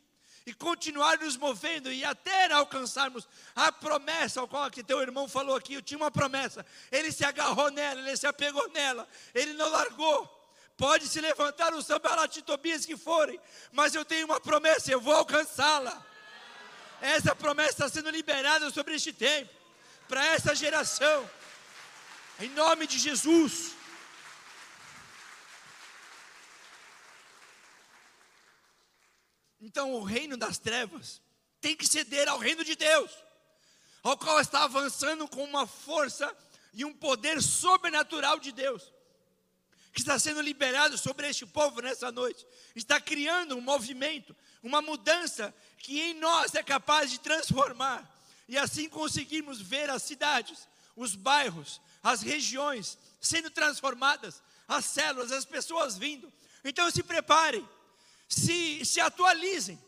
e 0.50 0.52
continuar 0.52 1.16
nos 1.18 1.36
movendo 1.36 1.92
e 1.92 2.04
até 2.04 2.52
alcançarmos 2.52 3.28
a 3.54 3.70
promessa, 3.70 4.40
ao 4.40 4.48
qual 4.48 4.68
que 4.68 4.82
teu 4.82 5.00
irmão 5.00 5.28
falou 5.28 5.54
aqui, 5.54 5.74
eu 5.74 5.82
tinha 5.82 5.96
uma 5.96 6.10
promessa, 6.10 6.66
ele 6.90 7.12
se 7.12 7.24
agarrou 7.24 7.70
nela, 7.70 8.00
ele 8.00 8.16
se 8.16 8.26
apegou 8.26 8.68
nela, 8.70 9.08
ele 9.32 9.52
não 9.52 9.68
largou 9.68 10.38
pode 10.76 11.06
se 11.08 11.20
levantar 11.20 11.74
o 11.74 11.82
Sambalat 11.82 12.40
Tobias 12.40 12.86
que 12.86 12.96
forem, 12.96 13.38
mas 13.70 13.94
eu 13.94 14.02
tenho 14.02 14.24
uma 14.24 14.40
promessa, 14.40 14.90
eu 14.90 14.98
vou 14.98 15.14
alcançá-la. 15.14 16.02
Essa 17.02 17.36
promessa 17.36 17.70
está 17.70 17.88
sendo 17.90 18.08
liberada 18.08 18.70
sobre 18.70 18.94
este 18.94 19.12
tempo, 19.12 19.52
para 20.08 20.24
essa 20.24 20.54
geração, 20.54 21.30
em 22.40 22.48
nome 22.48 22.86
de 22.86 22.98
Jesus. 22.98 23.74
Então, 29.60 29.92
o 29.92 30.02
reino 30.02 30.36
das 30.36 30.58
trevas 30.58 31.20
tem 31.60 31.76
que 31.76 31.86
ceder 31.86 32.28
ao 32.28 32.38
reino 32.38 32.64
de 32.64 32.74
Deus, 32.74 33.10
ao 34.02 34.16
qual 34.16 34.40
está 34.40 34.64
avançando 34.64 35.28
com 35.28 35.44
uma 35.44 35.66
força 35.66 36.34
e 36.72 36.84
um 36.84 36.94
poder 36.94 37.42
sobrenatural 37.42 38.38
de 38.38 38.52
Deus, 38.52 38.92
que 39.92 40.00
está 40.00 40.18
sendo 40.18 40.40
liberado 40.40 40.96
sobre 40.96 41.28
este 41.28 41.44
povo 41.44 41.82
nessa 41.82 42.10
noite, 42.10 42.46
está 42.74 43.00
criando 43.00 43.56
um 43.56 43.60
movimento, 43.60 44.34
uma 44.62 44.80
mudança 44.80 45.54
que 45.78 46.00
em 46.00 46.14
nós 46.14 46.54
é 46.54 46.62
capaz 46.62 47.10
de 47.10 47.20
transformar, 47.20 48.08
e 48.48 48.56
assim 48.56 48.88
conseguirmos 48.88 49.60
ver 49.60 49.90
as 49.90 50.02
cidades, 50.02 50.66
os 50.96 51.14
bairros, 51.14 51.80
as 52.02 52.22
regiões 52.22 52.98
sendo 53.20 53.50
transformadas, 53.50 54.42
as 54.66 54.86
células, 54.86 55.32
as 55.32 55.44
pessoas 55.44 55.98
vindo. 55.98 56.32
Então 56.64 56.90
se 56.90 57.02
preparem, 57.02 57.68
se, 58.30 58.84
se 58.84 59.00
atualizem, 59.00 59.78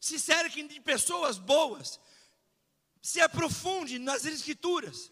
se 0.00 0.18
cerquem 0.18 0.66
de 0.66 0.80
pessoas 0.80 1.36
boas, 1.36 2.00
se 3.02 3.20
aprofunde 3.20 3.98
nas 3.98 4.24
escrituras, 4.24 5.10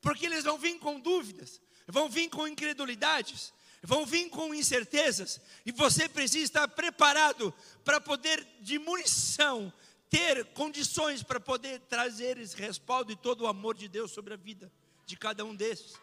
porque 0.00 0.26
eles 0.26 0.44
vão 0.44 0.58
vir 0.58 0.78
com 0.78 1.00
dúvidas, 1.00 1.60
vão 1.86 2.08
vir 2.08 2.28
com 2.28 2.46
incredulidades, 2.46 3.52
vão 3.82 4.04
vir 4.04 4.28
com 4.28 4.54
incertezas, 4.54 5.40
e 5.64 5.72
você 5.72 6.08
precisa 6.08 6.44
estar 6.44 6.68
preparado 6.68 7.52
para 7.82 8.00
poder, 8.00 8.46
de 8.60 8.78
munição, 8.78 9.72
ter 10.10 10.44
condições 10.52 11.22
para 11.22 11.40
poder 11.40 11.80
trazer 11.80 12.38
esse 12.38 12.56
respaldo 12.56 13.10
e 13.10 13.16
todo 13.16 13.42
o 13.42 13.46
amor 13.46 13.74
de 13.74 13.88
Deus 13.88 14.10
sobre 14.10 14.34
a 14.34 14.36
vida 14.36 14.70
de 15.06 15.16
cada 15.16 15.44
um 15.44 15.54
desses. 15.54 15.94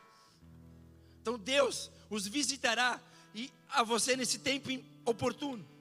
Então 1.21 1.37
Deus 1.37 1.91
os 2.09 2.27
visitará 2.27 2.99
e 3.33 3.51
a 3.69 3.83
você 3.83 4.15
nesse 4.15 4.39
tempo 4.39 4.69
oportuno. 5.05 5.74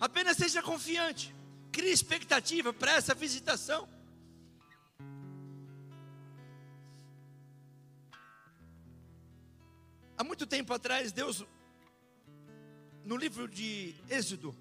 Apenas 0.00 0.36
seja 0.36 0.62
confiante, 0.62 1.34
crie 1.70 1.90
expectativa 1.90 2.72
para 2.72 2.92
essa 2.92 3.14
visitação. 3.14 3.88
Há 10.16 10.22
muito 10.22 10.46
tempo 10.46 10.72
atrás, 10.72 11.10
Deus, 11.10 11.44
no 13.04 13.16
livro 13.16 13.48
de 13.48 13.94
Êxodo, 14.08 14.54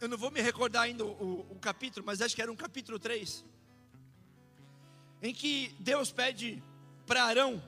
eu 0.00 0.08
não 0.08 0.16
vou 0.16 0.30
me 0.30 0.40
recordar 0.40 0.82
ainda 0.82 1.04
o, 1.04 1.46
o, 1.50 1.58
capítulo, 1.58 2.04
mas 2.04 2.22
acho 2.22 2.34
que 2.34 2.42
era 2.42 2.50
um 2.50 2.56
capítulo 2.56 2.98
3, 2.98 3.44
em 5.22 5.34
que 5.34 5.74
Deus 5.78 6.10
pede 6.10 6.62
para 7.06 7.24
Arão 7.24 7.62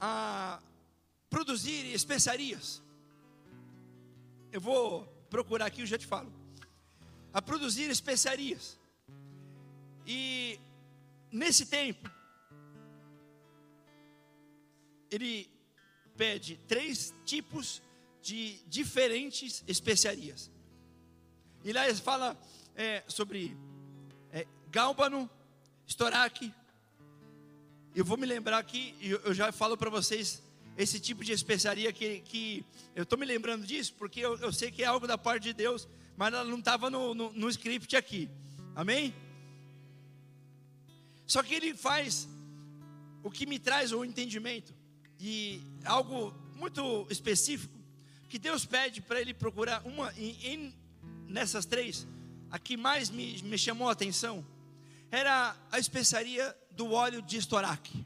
a 0.00 0.60
produzir 1.30 1.86
especiarias. 1.92 2.82
Eu 4.52 4.60
vou 4.60 5.04
procurar 5.28 5.66
aqui, 5.66 5.80
eu 5.80 5.86
já 5.86 5.98
te 5.98 6.06
falo. 6.06 6.32
A 7.32 7.42
produzir 7.42 7.90
especiarias. 7.90 8.78
E 10.06 10.58
nesse 11.30 11.66
tempo, 11.66 12.10
ele 15.10 15.50
pede 16.16 16.58
três 16.66 17.14
tipos 17.24 17.82
de 18.22 18.58
diferentes 18.66 19.62
especiarias. 19.66 20.50
E 21.62 21.72
lá 21.72 21.88
ele 21.88 21.98
fala 21.98 22.36
é, 22.74 23.02
sobre 23.06 23.56
é, 24.32 24.46
gálbano, 24.70 25.28
estoraque. 25.86 26.52
Eu 27.94 28.04
vou 28.04 28.16
me 28.16 28.26
lembrar 28.26 28.58
aqui, 28.58 28.94
eu, 29.00 29.18
eu 29.20 29.34
já 29.34 29.50
falo 29.52 29.76
para 29.76 29.90
vocês 29.90 30.42
esse 30.76 31.00
tipo 31.00 31.24
de 31.24 31.32
especiaria 31.32 31.92
que, 31.92 32.20
que 32.20 32.64
eu 32.94 33.02
estou 33.02 33.18
me 33.18 33.24
lembrando 33.24 33.66
disso, 33.66 33.94
porque 33.94 34.20
eu, 34.20 34.36
eu, 34.38 34.52
sei 34.52 34.70
que 34.70 34.82
é 34.82 34.86
algo 34.86 35.06
da 35.06 35.16
parte 35.16 35.44
de 35.44 35.52
Deus, 35.52 35.88
mas 36.16 36.32
ela 36.32 36.44
não 36.44 36.58
estava 36.58 36.90
no, 36.90 37.14
no, 37.14 37.32
no 37.32 37.48
script 37.48 37.96
aqui. 37.96 38.28
Amém? 38.74 39.14
Só 41.26 41.42
que 41.42 41.54
ele 41.54 41.74
faz 41.74 42.28
o 43.22 43.30
que 43.30 43.46
me 43.46 43.58
traz 43.58 43.92
o 43.92 44.04
entendimento 44.04 44.74
e 45.18 45.60
algo 45.84 46.32
muito 46.54 47.06
específico 47.10 47.74
que 48.28 48.38
Deus 48.38 48.64
pede 48.64 49.00
para 49.00 49.20
ele 49.20 49.32
procurar 49.32 49.82
uma 49.84 50.12
em, 50.16 50.36
em, 50.46 50.74
nessas 51.28 51.64
três, 51.64 52.06
a 52.50 52.58
que 52.58 52.76
mais 52.76 53.08
me, 53.08 53.42
me 53.42 53.56
chamou 53.56 53.88
a 53.88 53.92
atenção 53.92 54.44
era 55.10 55.56
a 55.70 55.78
especiaria 55.78 56.54
do 56.72 56.92
óleo 56.92 57.22
de 57.22 57.36
estoraque. 57.36 58.04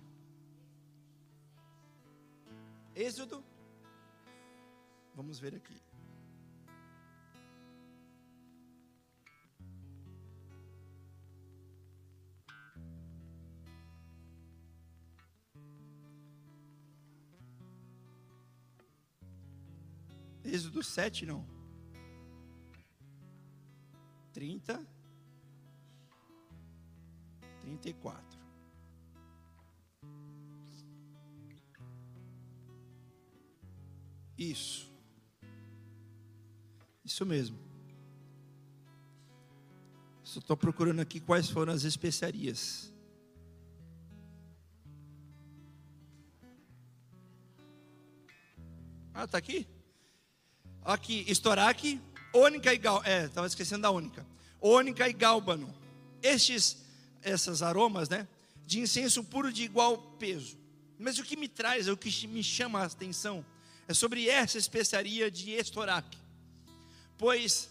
Êxodo, 3.00 3.42
vamos 5.14 5.40
ver 5.40 5.54
aqui. 5.54 5.82
Êxodo 20.44 20.82
7, 20.82 21.24
não. 21.24 21.46
30. 24.34 24.86
34. 27.62 28.39
Isso. 34.40 34.90
Isso 37.04 37.26
mesmo. 37.26 37.58
Só 40.24 40.38
estou 40.38 40.56
procurando 40.56 41.00
aqui 41.00 41.20
quais 41.20 41.50
foram 41.50 41.74
as 41.74 41.84
especiarias. 41.84 42.90
Ah, 49.12 49.24
está 49.24 49.36
aqui? 49.36 49.68
Aqui, 50.82 51.22
estoraque, 51.28 52.00
ônica 52.32 52.72
e 52.72 52.78
gal, 52.78 53.02
é, 53.04 53.26
estava 53.26 53.46
esquecendo 53.46 53.82
da 53.82 53.90
ônica. 53.90 54.26
Ônica 54.58 55.06
e 55.06 55.12
gálbano. 55.12 55.70
Estes, 56.22 56.78
essas 57.20 57.60
aromas, 57.60 58.08
né, 58.08 58.26
de 58.64 58.80
incenso 58.80 59.22
puro 59.22 59.52
de 59.52 59.64
igual 59.64 59.98
peso. 60.18 60.56
Mas 60.98 61.18
o 61.18 61.24
que 61.24 61.36
me 61.36 61.48
traz, 61.48 61.88
o 61.88 61.96
que 61.96 62.26
me 62.26 62.42
chama 62.42 62.80
a 62.80 62.84
atenção, 62.84 63.44
é 63.90 63.94
sobre 63.94 64.28
essa 64.28 64.56
especiaria 64.56 65.28
de 65.28 65.50
estoraque. 65.50 66.16
Pois 67.18 67.68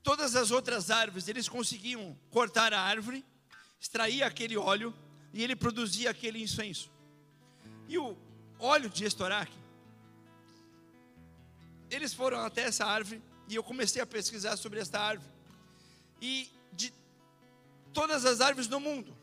todas 0.00 0.36
as 0.36 0.52
outras 0.52 0.92
árvores, 0.92 1.26
eles 1.26 1.48
conseguiam 1.48 2.16
cortar 2.30 2.72
a 2.72 2.80
árvore, 2.80 3.24
extrair 3.80 4.22
aquele 4.22 4.56
óleo 4.56 4.94
e 5.32 5.42
ele 5.42 5.56
produzia 5.56 6.10
aquele 6.10 6.40
incenso. 6.40 6.88
E 7.88 7.98
o 7.98 8.16
óleo 8.60 8.88
de 8.88 9.04
estoraque 9.04 9.58
eles 11.90 12.14
foram 12.14 12.38
até 12.44 12.62
essa 12.62 12.84
árvore 12.84 13.20
e 13.48 13.56
eu 13.56 13.64
comecei 13.64 14.00
a 14.00 14.06
pesquisar 14.06 14.56
sobre 14.56 14.78
esta 14.78 15.00
árvore. 15.00 15.30
E 16.22 16.48
de 16.72 16.92
todas 17.92 18.24
as 18.24 18.40
árvores 18.40 18.68
do 18.68 18.78
mundo, 18.78 19.16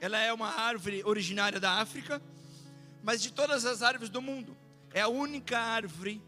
ela 0.00 0.18
é 0.18 0.32
uma 0.32 0.48
árvore 0.48 1.04
originária 1.04 1.60
da 1.60 1.74
África, 1.74 2.20
mas 3.04 3.22
de 3.22 3.32
todas 3.32 3.64
as 3.64 3.82
árvores 3.82 4.10
do 4.10 4.20
mundo, 4.20 4.56
é 4.96 5.02
a 5.02 5.08
única 5.08 5.58
árvore 5.58 6.22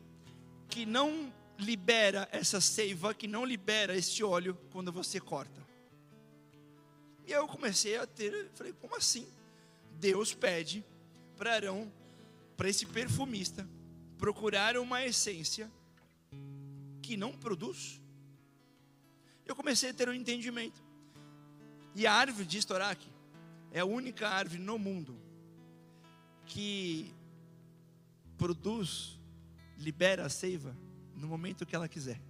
que 0.69 0.85
não 0.85 1.33
libera 1.59 2.29
essa 2.31 2.61
seiva, 2.61 3.15
que 3.15 3.27
não 3.27 3.43
libera 3.43 3.97
este 3.97 4.23
óleo 4.23 4.59
quando 4.71 4.93
você 4.93 5.19
corta. 5.19 5.67
E 7.27 7.33
eu 7.33 7.49
comecei 7.49 7.97
a 7.97 8.07
ter, 8.07 8.51
falei, 8.53 8.75
como 8.75 8.95
assim? 8.95 9.27
Deus 9.99 10.35
pede 10.35 10.85
para 11.35 11.55
Arão, 11.55 11.91
para 12.59 12.69
esse 12.69 12.85
perfumista, 12.85 13.67
procurar 14.19 14.77
uma 14.77 15.03
essência 15.03 15.73
que 17.01 17.17
não 17.17 17.33
produz. 17.33 17.99
Eu 19.47 19.57
comecei 19.57 19.89
a 19.89 19.95
ter 19.95 20.11
um 20.11 20.15
entendimento. 20.15 20.85
E 21.95 22.07
a 22.07 22.13
árvore 22.13 22.45
de 22.45 22.59
Estoraque 22.59 23.09
é 23.73 23.81
a 23.81 23.87
única 23.87 24.29
árvore 24.29 24.61
no 24.61 24.79
mundo 24.79 25.19
que 26.45 27.15
produz, 28.39 29.19
libera 29.77 30.25
a 30.25 30.29
seiva 30.29 30.75
no 31.15 31.27
momento 31.27 31.67
que 31.67 31.75
ela 31.75 31.89
quiser. 31.89 32.21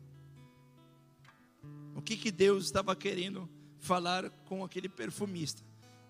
O 1.94 2.00
que, 2.00 2.16
que 2.16 2.32
Deus 2.32 2.64
estava 2.64 2.96
querendo 2.96 3.48
falar 3.78 4.30
com 4.46 4.64
aquele 4.64 4.88
perfumista? 4.88 5.62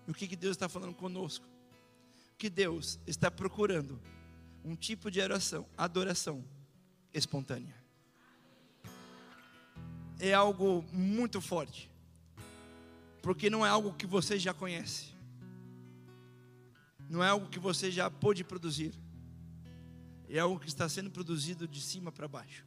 O 0.07 0.13
que, 0.13 0.27
que 0.27 0.35
Deus 0.35 0.55
está 0.55 0.69
falando 0.69 0.95
conosco? 0.95 1.45
Que 2.37 2.49
Deus 2.49 2.99
está 3.05 3.29
procurando 3.29 4.01
um 4.63 4.75
tipo 4.75 5.11
de 5.11 5.21
adoração, 5.21 5.67
adoração 5.77 6.43
espontânea. 7.13 7.75
É 10.19 10.33
algo 10.33 10.83
muito 10.91 11.39
forte, 11.41 11.89
porque 13.21 13.49
não 13.49 13.65
é 13.65 13.69
algo 13.69 13.93
que 13.93 14.05
você 14.05 14.37
já 14.37 14.53
conhece, 14.53 15.13
não 17.09 17.23
é 17.23 17.29
algo 17.29 17.49
que 17.49 17.59
você 17.59 17.89
já 17.89 18.09
pôde 18.09 18.43
produzir, 18.43 18.93
é 20.37 20.39
algo 20.39 20.59
que 20.59 20.67
está 20.67 20.87
sendo 20.87 21.09
produzido 21.09 21.67
de 21.67 21.81
cima 21.81 22.11
para 22.11 22.27
baixo. 22.27 22.63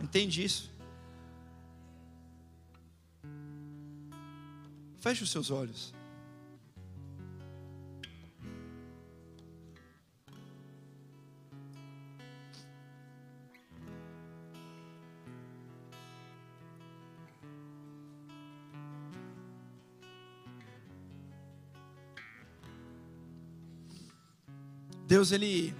Entende 0.00 0.44
isso? 0.44 0.70
Feche 4.98 5.22
os 5.22 5.30
seus 5.30 5.50
olhos. 5.50 5.94
Deus 25.06 25.32
ele 25.32 25.74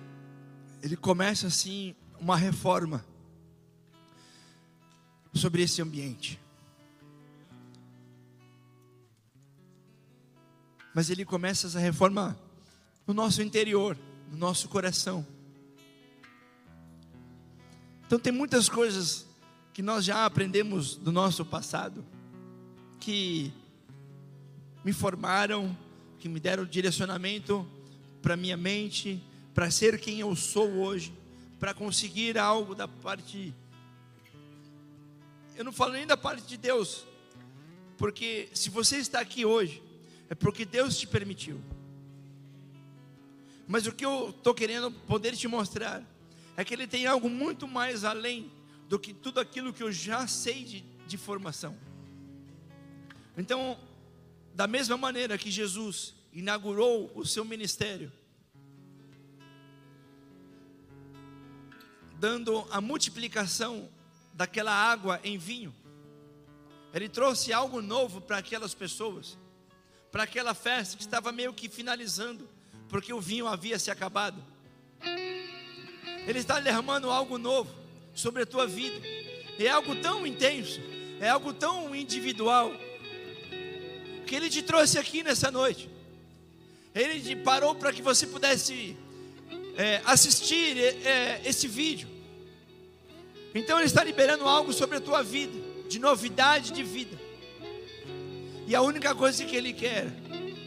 ele 0.82 0.96
começa 0.96 1.46
assim 1.46 1.94
uma 2.20 2.36
reforma 2.36 3.04
sobre 5.32 5.62
esse 5.62 5.80
ambiente. 5.82 6.40
Mas 10.94 11.10
ele 11.10 11.24
começa 11.24 11.66
essa 11.66 11.78
reforma 11.78 12.38
no 13.06 13.14
nosso 13.14 13.42
interior, 13.42 13.96
no 14.30 14.36
nosso 14.36 14.68
coração. 14.68 15.26
Então 18.06 18.18
tem 18.18 18.32
muitas 18.32 18.68
coisas 18.68 19.26
que 19.72 19.82
nós 19.82 20.04
já 20.04 20.24
aprendemos 20.24 20.96
do 20.96 21.12
nosso 21.12 21.44
passado 21.44 22.04
que 22.98 23.52
me 24.84 24.92
formaram, 24.92 25.76
que 26.18 26.28
me 26.28 26.40
deram 26.40 26.64
direcionamento 26.64 27.66
para 28.20 28.36
minha 28.36 28.56
mente, 28.56 29.22
para 29.59 29.72
ser 29.72 29.98
quem 29.98 30.20
eu 30.20 30.36
sou 30.36 30.70
hoje, 30.70 31.12
para 31.59 31.74
conseguir 31.74 32.38
algo 32.38 32.76
da 32.76 32.86
parte 32.86 33.52
eu 35.56 35.64
não 35.64 35.72
falo 35.72 35.94
nem 35.94 36.06
da 36.06 36.16
parte 36.16 36.46
de 36.46 36.56
Deus, 36.56 37.04
porque 37.96 38.48
se 38.54 38.70
você 38.70 38.98
está 38.98 39.18
aqui 39.18 39.44
hoje, 39.44 39.82
é 40.30 40.34
porque 40.36 40.64
Deus 40.64 40.96
te 40.96 41.09
permitiu. 41.09 41.61
Mas 43.66 43.84
o 43.84 43.90
que 43.90 44.06
eu 44.06 44.30
estou 44.30 44.54
querendo 44.54 44.92
poder 44.92 45.34
te 45.34 45.48
mostrar 45.48 46.04
é 46.56 46.64
que 46.64 46.72
Ele 46.72 46.86
tem 46.86 47.06
algo 47.06 47.28
muito 47.28 47.66
mais 47.66 48.04
além 48.04 48.52
do 48.88 48.96
que 48.96 49.12
tudo 49.12 49.40
aquilo 49.40 49.72
que 49.72 49.82
eu 49.82 49.90
já 49.90 50.28
sei 50.28 50.62
de, 50.62 50.84
de 51.04 51.16
formação. 51.16 51.76
Então, 53.36 53.76
da 54.54 54.68
mesma 54.68 54.96
maneira 54.96 55.36
que 55.36 55.50
Jesus 55.50 56.14
inaugurou 56.32 57.11
o 57.12 57.26
seu 57.26 57.44
ministério, 57.44 58.12
dando 62.18 62.66
a 62.70 62.80
multiplicação 62.80 63.88
daquela 64.34 64.72
água 64.72 65.20
em 65.22 65.38
vinho. 65.38 65.74
Ele 66.92 67.08
trouxe 67.08 67.52
algo 67.52 67.80
novo 67.80 68.20
para 68.20 68.38
aquelas 68.38 68.74
pessoas, 68.74 69.38
para 70.10 70.24
aquela 70.24 70.54
festa 70.54 70.96
que 70.96 71.02
estava 71.02 71.30
meio 71.30 71.52
que 71.52 71.68
finalizando, 71.68 72.48
porque 72.88 73.12
o 73.12 73.20
vinho 73.20 73.46
havia 73.46 73.78
se 73.78 73.90
acabado. 73.90 74.42
Ele 76.26 76.38
está 76.38 76.60
derramando 76.60 77.10
algo 77.10 77.38
novo 77.38 77.74
sobre 78.14 78.42
a 78.42 78.46
tua 78.46 78.66
vida. 78.66 79.00
É 79.58 79.68
algo 79.68 79.94
tão 79.96 80.26
intenso, 80.26 80.80
é 81.20 81.28
algo 81.28 81.52
tão 81.52 81.94
individual, 81.94 82.72
que 84.26 84.34
Ele 84.34 84.48
te 84.48 84.62
trouxe 84.62 84.98
aqui 84.98 85.22
nessa 85.22 85.50
noite. 85.50 85.88
Ele 86.94 87.20
te 87.20 87.36
parou 87.36 87.74
para 87.74 87.92
que 87.92 88.02
você 88.02 88.26
pudesse 88.26 88.96
é, 89.78 90.02
assistir 90.04 90.76
é, 90.76 91.40
esse 91.44 91.68
vídeo. 91.68 92.08
Então 93.54 93.78
Ele 93.78 93.86
está 93.86 94.02
liberando 94.02 94.44
algo 94.44 94.72
sobre 94.72 94.96
a 94.96 95.00
tua 95.00 95.22
vida, 95.22 95.56
de 95.88 96.00
novidade 96.00 96.72
de 96.72 96.82
vida. 96.82 97.16
E 98.66 98.74
a 98.74 98.82
única 98.82 99.14
coisa 99.14 99.44
que 99.44 99.54
Ele 99.54 99.72
quer 99.72 100.12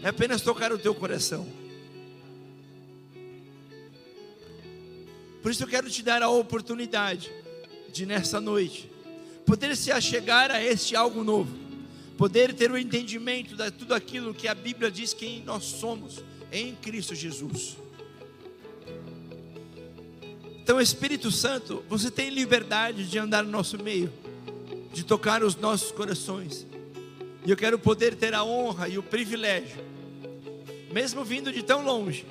é 0.02 0.08
apenas 0.08 0.42
tocar 0.42 0.72
o 0.72 0.78
teu 0.78 0.96
coração. 0.96 1.46
Por 5.44 5.52
isso 5.52 5.64
eu 5.64 5.68
quero 5.68 5.90
te 5.90 6.02
dar 6.02 6.24
a 6.24 6.30
oportunidade 6.30 7.30
de 7.92 8.06
nessa 8.06 8.40
noite 8.40 8.90
poder 9.46 9.76
se 9.76 9.92
achegar 9.92 10.50
a 10.52 10.64
este 10.64 10.96
algo 10.96 11.24
novo, 11.24 11.54
poder 12.18 12.54
ter 12.54 12.72
o 12.72 12.78
entendimento 12.78 13.58
de 13.58 13.72
tudo 13.72 13.94
aquilo 13.94 14.34
que 14.34 14.48
a 14.48 14.56
Bíblia 14.56 14.90
diz 14.90 15.14
que 15.14 15.42
nós 15.42 15.66
somos 15.66 16.24
em 16.52 16.74
Cristo 16.76 17.14
Jesus. 17.14 17.81
Então, 20.64 20.80
Espírito 20.80 21.32
Santo, 21.32 21.84
você 21.90 22.12
tem 22.12 22.30
liberdade 22.30 23.06
de 23.08 23.18
andar 23.18 23.44
no 23.44 23.50
nosso 23.50 23.82
meio, 23.82 24.14
de 24.94 25.04
tocar 25.04 25.44
os 25.44 25.56
nossos 25.56 25.92
corações. 25.92 26.68
E 27.44 27.50
eu 27.50 27.58
quero 27.58 27.80
poder 27.80 28.16
ter 28.16 28.36
a 28.36 28.44
honra 28.44 28.88
e 28.88 28.98
o 28.98 29.04
privilégio, 29.04 29.84
mesmo 30.92 31.26
vindo 31.26 31.52
de 31.52 31.64
tão 31.64 31.84
longe, 31.84 32.26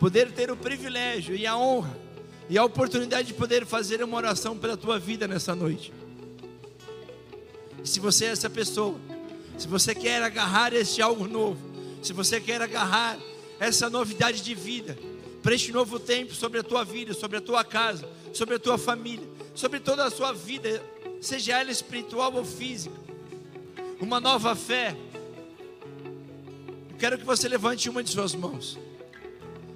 poder 0.00 0.32
ter 0.32 0.50
o 0.50 0.56
privilégio 0.56 1.36
e 1.36 1.46
a 1.46 1.56
honra 1.56 1.96
e 2.48 2.58
a 2.58 2.64
oportunidade 2.64 3.28
de 3.28 3.34
poder 3.34 3.64
fazer 3.64 4.02
uma 4.02 4.16
oração 4.16 4.58
pela 4.58 4.76
tua 4.76 4.98
vida 4.98 5.28
nessa 5.28 5.54
noite. 5.54 5.92
E 7.84 7.88
se 7.88 8.00
você 8.00 8.24
é 8.24 8.28
essa 8.28 8.50
pessoa, 8.50 8.98
se 9.56 9.68
você 9.68 9.94
quer 9.94 10.20
agarrar 10.22 10.72
este 10.72 11.00
algo 11.00 11.28
novo, 11.28 11.60
se 12.02 12.12
você 12.12 12.40
quer 12.40 12.60
agarrar 12.60 13.16
essa 13.60 13.88
novidade 13.88 14.42
de 14.42 14.54
vida, 14.54 14.98
para 15.42 15.54
este 15.54 15.72
novo 15.72 15.98
tempo 15.98 16.34
sobre 16.34 16.60
a 16.60 16.62
tua 16.62 16.84
vida, 16.84 17.14
sobre 17.14 17.38
a 17.38 17.40
tua 17.40 17.64
casa, 17.64 18.08
sobre 18.32 18.56
a 18.56 18.58
tua 18.58 18.76
família, 18.76 19.26
sobre 19.54 19.80
toda 19.80 20.04
a 20.04 20.10
sua 20.10 20.32
vida, 20.32 20.82
seja 21.20 21.58
ela 21.58 21.70
espiritual 21.70 22.34
ou 22.34 22.44
física. 22.44 22.96
Uma 24.00 24.20
nova 24.20 24.54
fé. 24.54 24.96
Eu 26.90 26.96
quero 26.98 27.18
que 27.18 27.24
você 27.24 27.48
levante 27.48 27.88
uma 27.88 28.02
de 28.02 28.10
suas 28.10 28.34
mãos. 28.34 28.78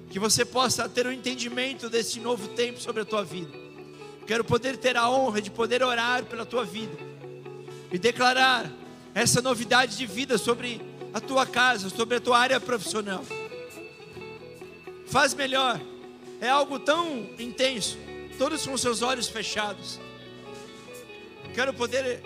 Que 0.09 0.19
você 0.19 0.45
possa 0.45 0.87
ter 0.87 1.05
o 1.05 1.09
um 1.09 1.11
entendimento 1.11 1.89
desse 1.89 2.19
novo 2.19 2.49
tempo 2.49 2.79
sobre 2.79 3.01
a 3.01 3.05
tua 3.05 3.23
vida. 3.23 3.51
Quero 4.27 4.43
poder 4.43 4.77
ter 4.77 4.95
a 4.95 5.09
honra 5.09 5.41
de 5.41 5.49
poder 5.49 5.83
orar 5.83 6.23
pela 6.25 6.45
tua 6.45 6.63
vida 6.63 6.95
e 7.91 7.97
declarar 7.97 8.71
essa 9.13 9.41
novidade 9.41 9.97
de 9.97 10.05
vida 10.05 10.37
sobre 10.37 10.81
a 11.13 11.19
tua 11.19 11.45
casa, 11.45 11.89
sobre 11.89 12.17
a 12.17 12.21
tua 12.21 12.39
área 12.39 12.59
profissional 12.59 13.23
faz 15.13 15.35
melhor. 15.35 15.79
É 16.41 16.49
algo 16.49 16.79
tão 16.79 17.29
intenso, 17.37 17.99
todos 18.39 18.65
com 18.65 18.75
seus 18.75 19.03
olhos 19.03 19.29
fechados. 19.29 19.99
Quero 21.53 21.71
poder 21.71 22.19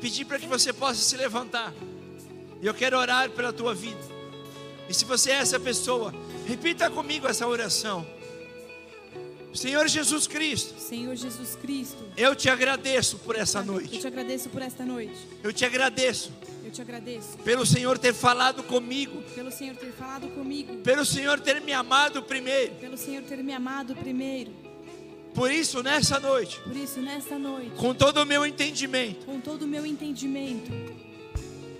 pedir 0.00 0.24
para 0.24 0.40
que 0.40 0.48
você 0.48 0.72
possa 0.72 1.00
se 1.00 1.16
levantar. 1.16 1.72
E 2.60 2.66
eu 2.66 2.74
quero 2.74 2.98
orar 2.98 3.30
pela 3.30 3.52
tua 3.52 3.76
vida. 3.76 4.00
E 4.88 4.92
se 4.92 5.04
você 5.04 5.30
é 5.30 5.34
essa 5.34 5.60
pessoa, 5.60 6.12
repita 6.48 6.90
comigo 6.90 7.28
essa 7.28 7.46
oração. 7.46 8.04
Senhor 9.54 9.86
Jesus 9.86 10.26
Cristo. 10.26 10.80
Senhor 10.80 11.14
Jesus 11.14 11.54
Cristo. 11.54 12.04
Eu 12.16 12.34
te 12.34 12.50
agradeço 12.50 13.18
por 13.18 13.36
essa 13.36 13.62
noite. 13.62 13.94
Eu 13.94 14.00
te 14.00 14.06
agradeço 14.08 14.48
por 14.48 14.62
esta 14.62 14.84
noite. 14.84 15.16
Eu 15.44 15.52
te 15.52 15.64
agradeço 15.64 16.32
eu 16.68 16.72
te 16.72 16.82
agradeço. 16.82 17.38
Pelo 17.38 17.64
Senhor 17.64 17.98
ter 17.98 18.12
falado 18.12 18.62
comigo. 18.62 19.22
Pelo 19.34 19.50
Senhor 19.50 19.74
ter 19.74 19.92
falado 19.92 20.28
comigo. 20.28 20.76
Pelo 20.78 21.04
Senhor 21.04 21.40
ter 21.40 21.60
me 21.60 21.72
amado 21.72 22.22
primeiro. 22.22 22.74
Pelo 22.74 22.96
Senhor 22.96 23.22
ter 23.22 23.38
me 23.38 23.52
amado 23.52 23.94
primeiro. 23.96 24.52
Por 25.34 25.50
isso 25.50 25.82
nessa 25.82 26.20
noite. 26.20 26.60
Por 26.60 26.76
isso 26.76 27.00
nessa 27.00 27.38
noite. 27.38 27.70
Com 27.76 27.94
todo 27.94 28.18
o 28.18 28.26
meu 28.26 28.44
entendimento. 28.44 29.24
Com 29.24 29.40
todo 29.40 29.62
o 29.62 29.66
meu 29.66 29.86
entendimento. 29.86 30.70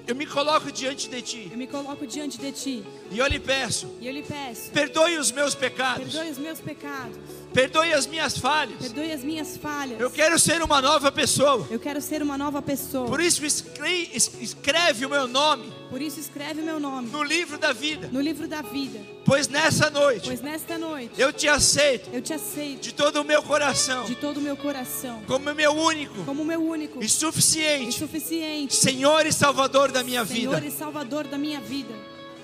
Eu 0.09 0.15
me 0.15 0.25
coloco 0.25 0.73
diante 0.73 1.07
de 1.07 1.21
ti. 1.21 1.49
Eu 1.53 1.59
me 1.59 1.67
coloco 1.67 2.07
diante 2.07 2.39
de 2.39 2.51
ti. 2.51 2.83
E 3.11 3.19
eu 3.19 3.27
lhe 3.27 3.39
peço. 3.39 3.87
E 4.01 4.07
eu 4.07 4.13
lhe 4.15 4.23
peço. 4.23 4.71
Perdoe 4.71 5.19
os 5.19 5.31
meus 5.31 5.55
pecados. 5.55 6.15
Perdoe 6.15 6.31
os 6.31 6.39
meus 6.39 6.61
pecados. 6.61 7.19
Perdoe 7.53 7.93
as 7.93 8.07
minhas 8.07 8.39
falhas. 8.39 8.79
Perdoe 8.79 9.13
as 9.13 9.23
minhas 9.23 9.59
falhas. 9.59 10.01
Eu 10.01 10.11
quero 10.11 10.39
ser 10.39 10.63
uma 10.63 10.81
nova 10.81 11.13
pessoa. 11.13 11.69
Eu 11.71 11.79
quero 11.79 12.01
ser 12.01 12.23
uma 12.23 12.39
nova 12.39 12.63
pessoa. 12.63 13.07
Por 13.07 13.21
isso 13.21 13.45
escreve 13.45 15.05
o 15.05 15.11
meu 15.11 15.29
nome. 15.29 15.71
Por 15.91 16.03
isso 16.03 16.21
escreve 16.21 16.61
o 16.61 16.65
meu 16.65 16.79
nome 16.79 17.09
no 17.11 17.23
livro 17.23 17.57
da 17.57 17.73
vida. 17.73 18.09
No 18.13 18.21
livro 18.21 18.47
da 18.47 18.61
vida. 18.61 19.01
Pois 19.25 19.49
nessa 19.49 19.89
noite. 19.89 20.27
Pois 20.27 20.41
nesta 20.43 20.77
noite. 20.77 21.13
Eu 21.17 21.33
te 21.33 21.49
aceito. 21.49 22.11
Eu 22.13 22.21
te 22.21 22.35
aceito. 22.35 22.83
De 22.83 22.93
todo 22.93 23.23
o 23.23 23.25
meu 23.25 23.43
coração. 23.43 24.05
De 24.05 24.15
todo 24.15 24.37
o 24.37 24.41
meu 24.41 24.57
coração. 24.57 25.23
Como 25.27 25.55
meu 25.55 25.73
único. 25.73 26.25
Como 26.25 26.45
meu 26.45 26.63
único. 26.63 27.03
E 27.03 27.09
suficiente. 27.09 27.89
E 27.89 27.93
suficiente. 27.93 28.77
Senhor 28.77 29.25
e 29.25 29.33
Salvador 29.33 29.91
da 29.91 30.05
minha 30.05 30.25
Senhor 30.27 30.41
vida. 30.41 30.59
Senhor 30.59 30.65
e 30.67 30.71
Salvador 30.71 31.27
da 31.27 31.39
minha 31.39 31.61
vida. 31.61 31.95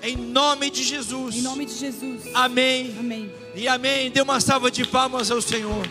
Em 0.01 0.15
nome 0.15 0.71
de 0.71 0.83
Jesus. 0.83 1.35
Em 1.35 1.41
nome 1.41 1.65
de 1.65 1.75
Jesus. 1.75 2.23
Amém. 2.33 2.95
Amém. 2.99 3.31
E 3.53 3.67
amém. 3.67 4.09
Dê 4.09 4.21
uma 4.21 4.39
salva 4.39 4.71
de 4.71 4.85
palmas 4.85 5.29
ao 5.29 5.41
Senhor. 5.41 5.87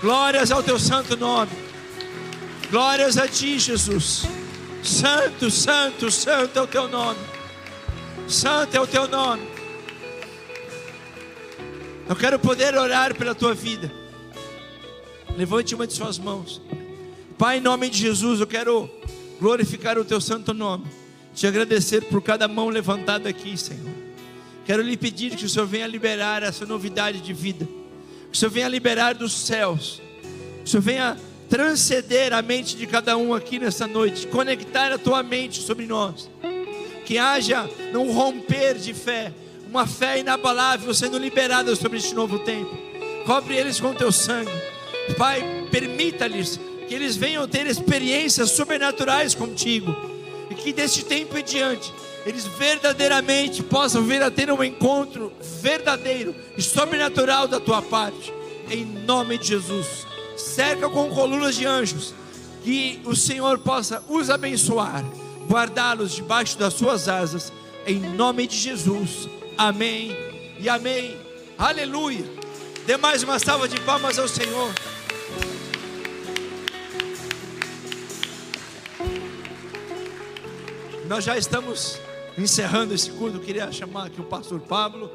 Glórias 0.00 0.50
ao 0.52 0.62
teu 0.62 0.78
santo 0.78 1.16
nome. 1.16 1.52
Glórias 2.70 3.16
a 3.16 3.26
ti, 3.26 3.58
Jesus. 3.58 4.24
Santo, 4.86 5.50
santo, 5.50 6.10
santo 6.12 6.58
é 6.60 6.62
o 6.62 6.66
teu 6.68 6.86
nome. 6.86 7.18
Santo 8.28 8.76
é 8.76 8.80
o 8.80 8.86
teu 8.86 9.08
nome. 9.08 9.42
Eu 12.08 12.14
quero 12.14 12.38
poder 12.38 12.72
orar 12.76 13.12
pela 13.16 13.34
tua 13.34 13.52
vida. 13.52 13.92
Levante 15.36 15.74
uma 15.74 15.88
de 15.88 15.92
suas 15.92 16.20
mãos. 16.20 16.62
Pai, 17.36 17.58
em 17.58 17.60
nome 17.60 17.90
de 17.90 17.98
Jesus, 17.98 18.38
eu 18.38 18.46
quero 18.46 18.88
glorificar 19.40 19.98
o 19.98 20.04
teu 20.04 20.20
santo 20.20 20.54
nome. 20.54 20.86
Te 21.34 21.48
agradecer 21.48 22.02
por 22.04 22.22
cada 22.22 22.46
mão 22.46 22.68
levantada 22.68 23.28
aqui, 23.28 23.56
Senhor. 23.58 23.92
Quero 24.64 24.82
lhe 24.82 24.96
pedir 24.96 25.34
que 25.34 25.44
o 25.44 25.48
Senhor 25.48 25.66
venha 25.66 25.88
liberar 25.88 26.44
essa 26.44 26.64
novidade 26.64 27.20
de 27.20 27.32
vida. 27.32 27.66
Que 28.30 28.36
o 28.36 28.36
Senhor 28.36 28.52
venha 28.52 28.68
liberar 28.68 29.16
dos 29.16 29.32
céus. 29.32 30.00
Que 30.58 30.64
o 30.64 30.68
Senhor 30.68 30.82
venha 30.82 31.16
transcender 31.48 32.32
a 32.32 32.42
mente 32.42 32.76
de 32.76 32.86
cada 32.86 33.16
um 33.16 33.34
aqui 33.34 33.58
nessa 33.58 33.86
noite. 33.86 34.26
Conectar 34.26 34.92
a 34.92 34.98
tua 34.98 35.22
mente 35.22 35.60
sobre 35.62 35.86
nós. 35.86 36.28
Que 37.04 37.18
haja 37.18 37.68
um 37.94 38.12
romper 38.12 38.74
de 38.74 38.92
fé. 38.92 39.32
Uma 39.68 39.86
fé 39.86 40.20
inabalável 40.20 40.92
sendo 40.94 41.18
liberada 41.18 41.74
sobre 41.76 41.98
este 41.98 42.14
novo 42.14 42.38
tempo. 42.40 42.76
Cobre 43.24 43.56
eles 43.56 43.80
com 43.80 43.94
teu 43.94 44.12
sangue. 44.12 44.50
Pai, 45.16 45.68
permita-lhes 45.70 46.58
que 46.88 46.94
eles 46.94 47.16
venham 47.16 47.46
ter 47.46 47.66
experiências 47.66 48.50
sobrenaturais 48.50 49.34
contigo. 49.34 49.94
E 50.50 50.54
que 50.54 50.72
deste 50.72 51.04
tempo 51.04 51.36
em 51.36 51.42
diante, 51.42 51.92
eles 52.24 52.46
verdadeiramente 52.46 53.62
possam 53.62 54.02
vir 54.02 54.22
a 54.22 54.30
ter 54.30 54.50
um 54.50 54.62
encontro 54.62 55.32
verdadeiro 55.60 56.34
e 56.56 56.62
sobrenatural 56.62 57.48
da 57.48 57.60
tua 57.60 57.82
parte. 57.82 58.32
Em 58.70 58.84
nome 58.84 59.38
de 59.38 59.48
Jesus. 59.48 60.05
Cerca 60.36 60.88
com 60.88 61.08
colunas 61.10 61.56
de 61.56 61.66
anjos. 61.66 62.14
Que 62.62 63.00
o 63.04 63.14
Senhor 63.14 63.58
possa 63.58 64.02
os 64.08 64.28
abençoar, 64.28 65.04
guardá-los 65.48 66.12
debaixo 66.12 66.58
das 66.58 66.74
suas 66.74 67.08
asas. 67.08 67.52
Em 67.86 68.00
nome 68.00 68.46
de 68.46 68.56
Jesus. 68.56 69.28
Amém 69.56 70.16
e 70.58 70.68
amém. 70.68 71.16
Aleluia. 71.56 72.24
Dê 72.86 72.96
mais 72.96 73.22
uma 73.22 73.38
salva 73.38 73.68
de 73.68 73.80
palmas 73.80 74.18
ao 74.18 74.28
Senhor. 74.28 74.72
Nós 81.08 81.24
já 81.24 81.38
estamos 81.38 82.00
encerrando 82.36 82.92
esse 82.92 83.10
culto. 83.12 83.36
Eu 83.36 83.40
queria 83.40 83.70
chamar 83.70 84.06
aqui 84.06 84.20
o 84.20 84.24
pastor 84.24 84.60
Pablo 84.60 85.08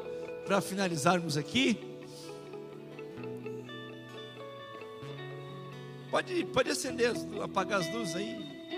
para 0.46 0.60
finalizarmos 0.60 1.36
aqui. 1.36 1.78
Pode, 6.12 6.44
pode 6.44 6.70
acender, 6.70 7.10
apagar 7.42 7.80
as 7.80 7.90
luzes 7.90 8.14
aí. 8.14 8.36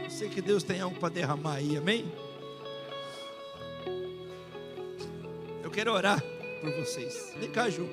Sei 0.09 0.29
que 0.29 0.41
Deus 0.41 0.63
tem 0.63 0.81
algo 0.81 0.97
para 1.01 1.09
derramar 1.09 1.57
aí, 1.57 1.77
amém? 1.77 2.07
Eu 5.61 5.69
quero 5.69 5.93
orar 5.93 6.23
por 6.61 6.71
vocês. 6.77 7.35
Vem 7.37 7.51
cá, 7.51 7.69
Ju. 7.69 7.89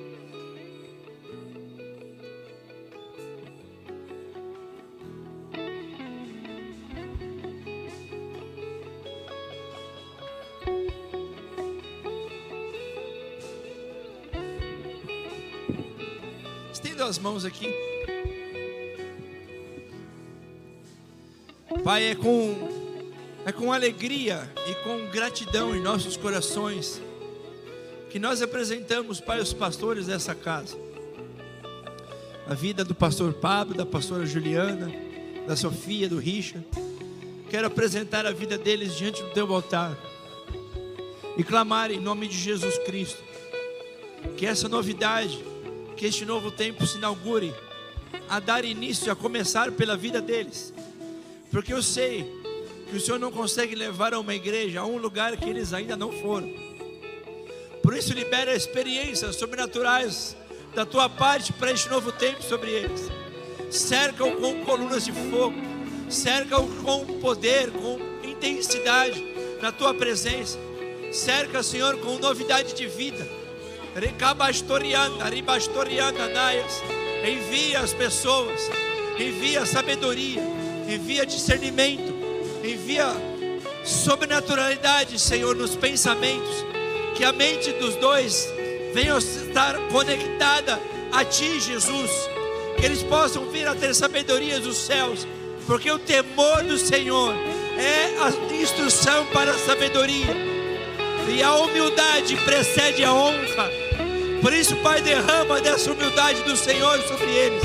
Estenda 16.72 17.06
as 17.06 17.18
mãos 17.18 17.44
aqui. 17.44 17.91
Pai, 21.84 22.04
é 22.04 22.14
com, 22.14 22.68
é 23.44 23.50
com 23.50 23.72
alegria 23.72 24.48
e 24.68 24.74
com 24.84 25.10
gratidão 25.10 25.74
em 25.74 25.80
nossos 25.80 26.16
corações 26.16 27.02
que 28.08 28.20
nós 28.20 28.40
apresentamos, 28.40 29.20
Pai, 29.20 29.40
os 29.40 29.52
pastores 29.52 30.06
dessa 30.06 30.32
casa. 30.32 30.76
A 32.46 32.54
vida 32.54 32.84
do 32.84 32.94
pastor 32.94 33.32
Pablo, 33.32 33.74
da 33.74 33.84
pastora 33.84 34.24
Juliana, 34.24 34.92
da 35.46 35.56
Sofia, 35.56 36.08
do 36.08 36.18
Richard. 36.18 36.64
Quero 37.50 37.66
apresentar 37.66 38.26
a 38.26 38.30
vida 38.30 38.56
deles 38.56 38.96
diante 38.96 39.20
do 39.20 39.30
teu 39.30 39.52
altar 39.52 39.96
e 41.36 41.42
clamar 41.42 41.90
em 41.90 41.98
nome 41.98 42.28
de 42.28 42.38
Jesus 42.38 42.78
Cristo 42.78 43.22
que 44.36 44.46
essa 44.46 44.68
novidade, 44.68 45.44
que 45.96 46.06
este 46.06 46.24
novo 46.24 46.52
tempo 46.52 46.86
se 46.86 46.98
inaugure 46.98 47.52
a 48.28 48.38
dar 48.38 48.64
início, 48.64 49.10
a 49.10 49.16
começar 49.16 49.72
pela 49.72 49.96
vida 49.96 50.20
deles, 50.20 50.71
porque 51.52 51.72
eu 51.72 51.82
sei 51.82 52.26
que 52.88 52.96
o 52.96 53.00
Senhor 53.00 53.18
não 53.18 53.30
consegue 53.30 53.74
levar 53.74 54.14
a 54.14 54.18
uma 54.18 54.34
igreja 54.34 54.80
a 54.80 54.86
um 54.86 54.96
lugar 54.96 55.36
que 55.36 55.48
eles 55.48 55.74
ainda 55.74 55.94
não 55.94 56.10
foram. 56.10 56.50
Por 57.82 57.94
isso, 57.94 58.14
libera 58.14 58.54
experiências 58.54 59.36
sobrenaturais 59.36 60.34
da 60.74 60.86
tua 60.86 61.10
parte 61.10 61.52
para 61.52 61.70
este 61.70 61.90
novo 61.90 62.10
tempo 62.10 62.42
sobre 62.42 62.70
eles. 62.70 63.02
Cerca-o 63.70 64.36
com 64.36 64.64
colunas 64.64 65.04
de 65.04 65.12
fogo, 65.12 65.56
cerca-o 66.08 66.66
com 66.82 67.04
poder, 67.20 67.70
com 67.70 67.98
intensidade 68.26 69.22
na 69.60 69.70
tua 69.70 69.92
presença. 69.92 70.58
Cerca, 71.12 71.62
Senhor, 71.62 71.98
com 71.98 72.18
novidade 72.18 72.74
de 72.74 72.86
vida. 72.86 73.28
Recabastoriana, 73.94 75.28
ribastoriana, 75.28 76.28
naias. 76.28 76.82
Envia 77.22 77.80
as 77.80 77.92
pessoas, 77.92 78.70
envia 79.18 79.66
sabedoria, 79.66 80.42
envia 80.94 81.26
discernimento, 81.26 82.12
envia 82.62 83.06
sobrenaturalidade, 83.84 85.18
Senhor, 85.18 85.56
nos 85.56 85.74
pensamentos. 85.74 86.64
Que 87.14 87.24
a 87.24 87.32
mente 87.32 87.72
dos 87.72 87.94
dois 87.96 88.48
venha 88.94 89.16
estar 89.18 89.76
conectada 89.88 90.80
a 91.12 91.24
Ti, 91.24 91.60
Jesus. 91.60 92.10
Que 92.76 92.86
eles 92.86 93.02
possam 93.02 93.50
vir 93.50 93.66
a 93.66 93.74
ter 93.74 93.94
sabedoria 93.94 94.58
dos 94.60 94.76
céus, 94.76 95.26
porque 95.66 95.90
o 95.90 95.98
temor 95.98 96.62
do 96.64 96.78
Senhor 96.78 97.34
é 97.78 98.16
a 98.18 98.54
instrução 98.54 99.26
para 99.26 99.52
a 99.52 99.58
sabedoria, 99.58 100.34
e 101.28 101.42
a 101.42 101.54
humildade 101.54 102.36
precede 102.44 103.04
a 103.04 103.12
honra. 103.12 103.70
Por 104.40 104.52
isso, 104.52 104.74
Pai, 104.76 105.00
derrama 105.00 105.60
dessa 105.60 105.92
humildade 105.92 106.42
do 106.42 106.56
Senhor 106.56 107.00
sobre 107.02 107.30
eles, 107.30 107.62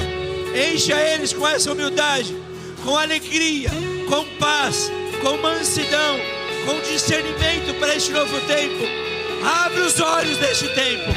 encha 0.73 1.01
eles 1.01 1.33
com 1.33 1.47
essa 1.47 1.71
humildade, 1.71 2.35
com 2.87 2.97
alegria, 2.97 3.69
com 4.07 4.23
paz, 4.39 4.89
com 5.21 5.35
mansidão, 5.39 6.17
com 6.65 6.79
discernimento 6.89 7.77
para 7.81 7.93
este 7.93 8.11
novo 8.11 8.39
tempo. 8.47 8.81
Abre 9.45 9.81
os 9.81 9.99
olhos 9.99 10.37
deste 10.37 10.69
tempo, 10.69 11.11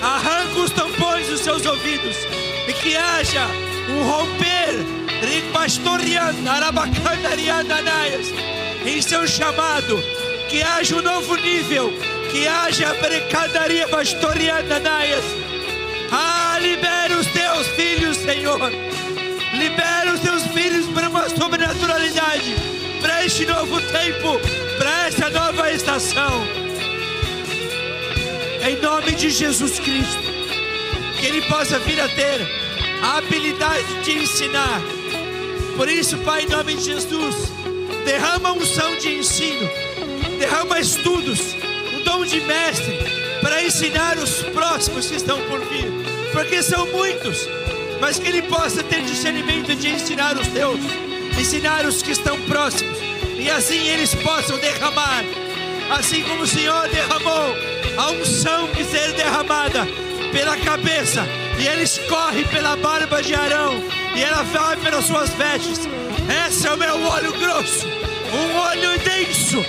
arranca 0.00 0.60
os 0.60 0.70
tampões 0.70 1.26
dos 1.26 1.40
seus 1.40 1.66
ouvidos 1.66 2.16
e 2.68 2.72
que 2.74 2.96
haja 2.96 3.44
um 3.90 4.04
romper 4.04 4.86
em 8.86 9.02
seu 9.02 9.26
chamado, 9.26 10.00
que 10.48 10.62
haja 10.62 10.94
um 10.94 11.02
novo 11.02 11.34
nível, 11.34 11.92
que 12.30 12.46
haja 12.46 12.94
precadaria 12.94 13.88
pastoriana 13.88 14.78
naias. 14.78 15.24
Ah, 16.12 16.56
libera 16.60 17.18
os 17.18 17.26
teus 17.26 17.66
filhos, 17.74 18.16
Senhor. 18.16 18.70
Libera 19.54 20.12
os 20.12 20.20
teus 20.20 20.35
sobrenaturalidade, 21.46 22.56
para 23.00 23.24
este 23.24 23.46
novo 23.46 23.80
tempo, 23.80 24.40
para 24.78 25.06
esta 25.06 25.30
nova 25.30 25.72
estação. 25.72 26.44
Em 28.68 28.82
nome 28.82 29.12
de 29.12 29.30
Jesus 29.30 29.78
Cristo, 29.78 30.24
que 31.20 31.26
Ele 31.26 31.42
possa 31.42 31.78
vir 31.78 32.00
a 32.00 32.08
ter 32.08 32.40
a 33.00 33.18
habilidade 33.18 34.02
de 34.02 34.18
ensinar. 34.18 34.82
Por 35.76 35.88
isso, 35.88 36.18
Pai, 36.18 36.42
em 36.42 36.48
nome 36.48 36.74
de 36.74 36.82
Jesus, 36.82 37.36
derrama 38.04 38.50
unção 38.50 38.96
de 38.96 39.14
ensino, 39.14 39.70
derrama 40.40 40.80
estudos, 40.80 41.54
um 41.94 42.02
dom 42.02 42.24
de 42.24 42.40
mestre, 42.40 42.98
para 43.40 43.62
ensinar 43.62 44.18
os 44.18 44.42
próximos 44.52 45.06
que 45.06 45.14
estão 45.14 45.40
por 45.42 45.60
vir, 45.66 45.92
porque 46.32 46.60
são 46.60 46.84
muitos, 46.88 47.48
mas 48.00 48.18
que 48.18 48.26
Ele 48.26 48.42
possa 48.42 48.82
ter 48.82 49.00
discernimento 49.02 49.76
de 49.76 49.90
ensinar 49.90 50.36
os 50.36 50.48
teus, 50.48 50.80
ensinar 51.38 51.84
os 51.84 52.02
que 52.02 52.12
estão 52.12 52.40
próximos, 52.42 52.98
e 53.38 53.50
assim 53.50 53.88
eles 53.88 54.14
possam 54.14 54.58
derramar, 54.58 55.24
assim 55.90 56.22
como 56.22 56.42
o 56.42 56.46
Senhor 56.46 56.88
derramou 56.88 57.54
a 57.96 58.10
unção 58.10 58.68
que 58.68 58.84
ser 58.84 59.12
derramada 59.12 59.86
pela 60.32 60.56
cabeça, 60.58 61.26
e 61.58 61.66
ele 61.66 61.82
escorre 61.82 62.44
pela 62.44 62.76
barba 62.76 63.22
de 63.22 63.34
Arão, 63.34 63.82
e 64.14 64.22
ela 64.22 64.42
vai 64.42 64.76
pelas 64.76 65.04
suas 65.04 65.30
vestes. 65.30 65.88
Esse 66.46 66.66
é 66.66 66.72
o 66.72 66.76
meu 66.76 67.00
olho 67.02 67.32
grosso, 67.38 67.86
um 67.86 68.58
olho 68.58 68.98
denso, 68.98 69.64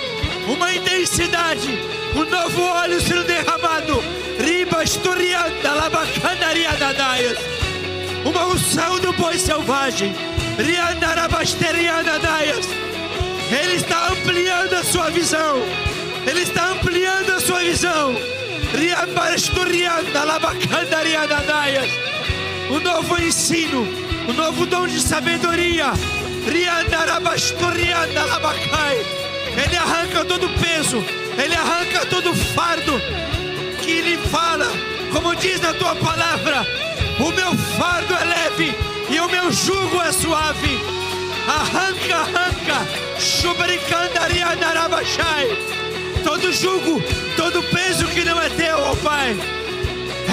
uma 0.48 0.74
intensidade 0.74 1.98
Um 2.14 2.24
novo 2.24 2.62
óleo 2.62 3.00
sendo 3.00 3.24
derramado. 3.24 4.02
Riba 4.38 4.82
estorianda, 4.82 5.72
labacandaria 5.72 6.72
dadaias. 6.76 7.38
Uma 8.24 8.46
unção 8.46 8.98
do 9.00 9.12
boi 9.12 9.38
selvagem. 9.38 10.14
Ele 13.48 13.76
está 13.76 14.08
ampliando 14.08 14.74
a 14.74 14.82
sua 14.82 15.08
visão. 15.08 15.62
Ele 16.26 16.42
está 16.42 16.72
ampliando 16.72 17.30
a 17.30 17.40
sua 17.40 17.60
visão. 17.60 18.12
Um 22.72 22.80
novo 22.80 23.22
ensino. 23.22 23.86
Um 24.28 24.32
novo 24.32 24.66
dom 24.66 24.88
de 24.88 25.00
sabedoria. 25.00 25.92
Ele 29.56 29.76
arranca 29.76 30.24
todo 30.24 30.46
o 30.46 30.58
peso. 30.58 31.04
Ele 31.40 31.54
arranca 31.54 32.04
todo 32.06 32.30
o 32.30 32.34
fardo 32.34 33.00
que 33.80 33.92
ele 33.92 34.18
fala, 34.28 34.66
como 35.12 35.36
diz 35.36 35.60
na 35.60 35.72
tua 35.74 35.94
palavra: 35.94 36.66
o 37.20 37.30
meu 37.30 37.56
fardo 37.78 38.12
é 38.12 38.24
leve 38.24 38.97
e 39.10 39.20
o 39.20 39.28
meu 39.28 39.52
jugo 39.52 40.00
é 40.02 40.10
suave. 40.12 40.78
Arranca, 41.46 42.16
arranca, 42.16 42.86
chubricandariandarabachai. 43.18 45.46
Todo 46.22 46.52
jugo, 46.52 47.02
todo 47.36 47.62
peso 47.62 48.06
que 48.08 48.22
não 48.24 48.38
é 48.40 48.48
teu, 48.50 48.78
ó 48.78 48.94
Pai, 48.96 49.34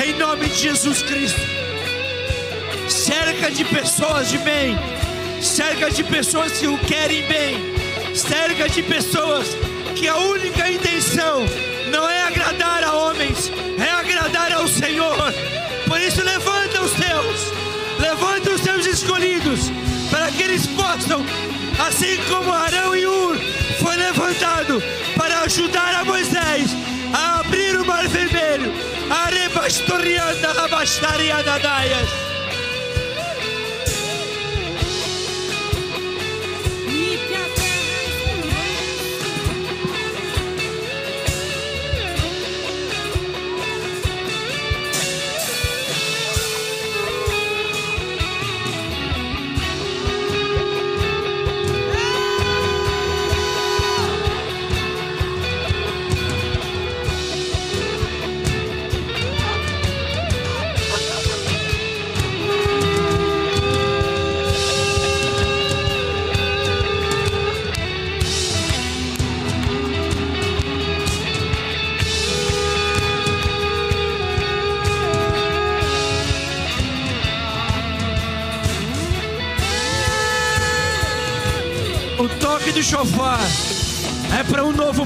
em 0.06 0.14
nome 0.14 0.50
de 0.50 0.56
Jesus 0.56 1.02
Cristo. 1.04 1.40
Cerca 2.90 3.50
de 3.50 3.64
pessoas 3.64 4.30
de 4.30 4.38
bem, 4.40 4.78
cerca 5.42 5.90
de 5.90 6.04
pessoas 6.04 6.52
que 6.54 6.68
o 6.68 6.78
querem 6.80 7.26
bem, 7.28 7.56
cerca 8.14 8.68
de 8.68 8.84
pessoas 8.84 9.56
que 9.96 10.06
a 10.08 10.18
única 10.18 10.70
intenção 10.70 11.46
não 11.92 12.10
é 12.10 12.24
agradar 12.24 12.84
a 12.84 12.94
homens, 12.94 13.50
é 13.80 13.90
agradar 13.90 14.52
ao 14.52 14.68
Senhor. 14.68 15.16
Por 15.88 16.02
isso, 16.02 16.22
levanta 16.24 16.55
escolhidos, 19.06 19.72
para 20.10 20.32
que 20.32 20.42
eles 20.42 20.66
possam, 20.66 21.24
assim 21.88 22.18
como 22.28 22.52
Arão 22.52 22.96
e 22.96 23.06
Ur 23.06 23.38
foi 23.80 23.96
levantado 23.96 24.82
para 25.16 25.42
ajudar 25.42 25.94
a 25.96 26.06
Moisés 26.06 26.72
a 27.14 27.40
abrir 27.40 27.80
o 27.80 27.86
mar 27.86 28.08
vermelho, 28.08 28.74
arebastorianda, 29.10 30.54
labastarianda, 30.54 31.60
daias. 31.60 32.35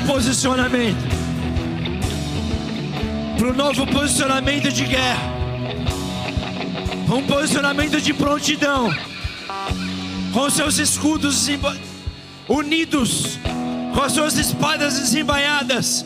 Posicionamento. 0.10 0.98
Para 3.38 3.50
um 3.50 3.54
novo 3.54 3.86
posicionamento 3.86 4.72
de 4.72 4.86
guerra. 4.86 5.32
Um 7.08 7.22
posicionamento 7.28 8.02
de 8.02 8.12
prontidão. 8.12 8.92
Com 10.34 10.50
seus 10.50 10.80
escudos 10.80 11.48
unidos. 12.48 13.38
Com 13.94 14.02
as 14.02 14.14
suas 14.14 14.36
espadas 14.36 15.00
desembainhadas. 15.00 16.04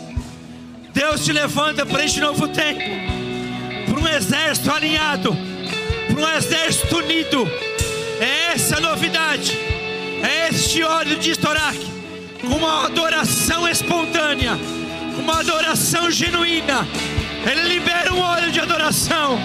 Deus 0.94 1.24
te 1.24 1.32
levanta 1.32 1.86
para 1.86 2.04
este 2.04 2.20
novo 2.20 2.50
tempo. 2.50 2.82
Para 3.90 4.02
um 4.02 4.08
exército 4.10 4.70
alinhado. 4.70 5.34
Para 6.14 6.26
um 6.26 6.38
exército 6.38 6.98
unido. 6.98 7.48
É 8.20 8.52
essa 8.54 8.78
a 8.78 8.82
novidade. 8.82 9.58
É 10.22 10.50
este 10.50 10.84
óleo 10.84 11.18
de 11.18 11.32
Estoraque, 11.32 11.86
com 11.86 11.93
uma 12.44 12.86
adoração 12.86 13.68
espontânea, 13.68 14.60
uma 15.18 15.40
adoração 15.40 16.12
genuína. 16.12 16.88
Ele 17.46 17.62
libera 17.64 18.14
um 18.14 18.20
óleo 18.20 18.52
de 18.52 18.60
adoração, 18.60 19.40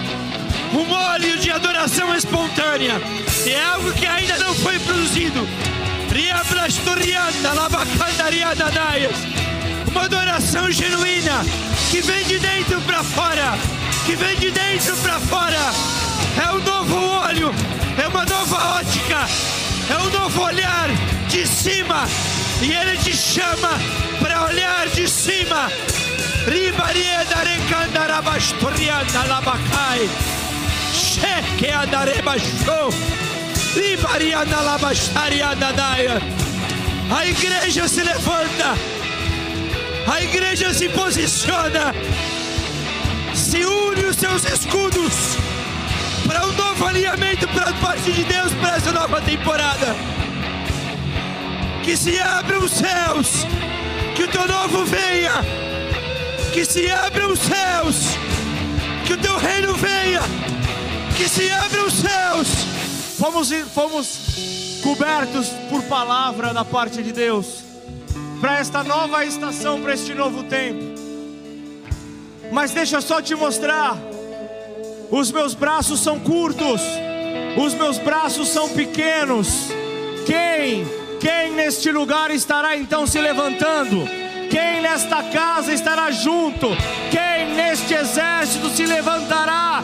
um 0.73 0.91
óleo 0.91 1.37
de 1.37 1.51
adoração 1.51 2.13
espontânea. 2.15 3.01
E 3.45 3.51
é 3.51 3.63
algo 3.65 3.91
que 3.93 4.05
ainda 4.05 4.37
não 4.37 4.53
foi 4.53 4.79
produzido. 4.79 5.47
Uma 9.87 10.05
adoração 10.05 10.71
genuína 10.71 11.45
que 11.91 12.01
vem 12.01 12.23
de 12.25 12.39
dentro 12.39 12.81
para 12.81 13.03
fora, 13.03 13.57
que 14.05 14.15
vem 14.15 14.35
de 14.37 14.51
dentro 14.51 14.95
para 14.97 15.19
fora. 15.19 15.73
É 16.43 16.51
um 16.51 16.59
novo 16.59 16.95
óleo, 16.95 17.53
é 17.97 18.07
uma 18.07 18.25
nova 18.25 18.79
ótica, 18.79 19.27
é 19.89 19.97
um 19.97 20.09
novo 20.09 20.41
olhar 20.41 20.89
de 21.27 21.45
cima. 21.47 22.07
E 22.61 22.73
ele 22.73 22.97
te 22.97 23.15
chama 23.15 23.79
para 24.19 24.43
olhar 24.43 24.87
de 24.89 25.07
cima. 25.07 25.71
A 37.11 37.25
igreja 37.25 37.87
se 37.87 38.03
levanta. 38.03 38.77
A 40.11 40.21
igreja 40.21 40.73
se 40.73 40.89
posiciona. 40.89 41.93
Se 43.33 43.63
une 43.65 44.05
os 44.05 44.15
seus 44.15 44.43
escudos 44.45 45.37
para 46.27 46.45
um 46.45 46.51
novo 46.53 46.85
alinhamento 46.85 47.47
para 47.47 47.73
parte 47.73 48.11
de 48.11 48.23
Deus 48.23 48.53
para 48.53 48.75
essa 48.77 48.91
nova 48.91 49.21
temporada. 49.21 50.18
Que 51.83 51.97
se 51.97 52.19
abram 52.19 52.63
os 52.63 52.71
céus, 52.71 53.45
que 54.15 54.23
o 54.23 54.27
teu 54.27 54.47
novo 54.47 54.85
venha, 54.85 55.43
que 56.53 56.63
se 56.65 56.89
abram 56.89 57.31
os 57.31 57.39
céus, 57.39 58.17
que 59.05 59.13
o 59.13 59.17
teu 59.17 59.37
reino 59.37 59.73
venha, 59.75 60.21
que 61.17 61.27
se 61.27 61.49
abram 61.51 61.87
os 61.87 61.93
céus. 61.93 62.47
Fomos, 63.17 63.51
fomos 63.73 64.79
cobertos 64.83 65.49
por 65.69 65.83
palavra 65.83 66.53
da 66.53 66.63
parte 66.63 67.01
de 67.01 67.11
Deus 67.11 67.69
para 68.39 68.59
esta 68.59 68.83
nova 68.83 69.25
estação, 69.25 69.81
para 69.81 69.93
este 69.93 70.13
novo 70.13 70.43
tempo. 70.43 70.83
Mas 72.51 72.71
deixa 72.71 72.97
eu 72.97 73.01
só 73.01 73.21
te 73.21 73.35
mostrar: 73.35 73.97
os 75.11 75.31
meus 75.31 75.53
braços 75.53 75.99
são 75.99 76.19
curtos, 76.19 76.81
os 77.57 77.73
meus 77.73 77.97
braços 77.97 78.47
são 78.49 78.69
pequenos. 78.69 79.69
Quem, 80.25 80.85
quem 81.19 81.51
neste 81.51 81.91
lugar 81.91 82.31
estará 82.31 82.75
então 82.75 83.05
se 83.05 83.19
levantando? 83.19 84.05
Quem 84.49 84.81
nesta 84.81 85.21
casa 85.23 85.73
estará 85.73 86.09
junto? 86.11 86.69
Quem 87.11 87.55
neste 87.55 87.93
exército 87.93 88.69
se 88.69 88.85
levantará 88.85 89.83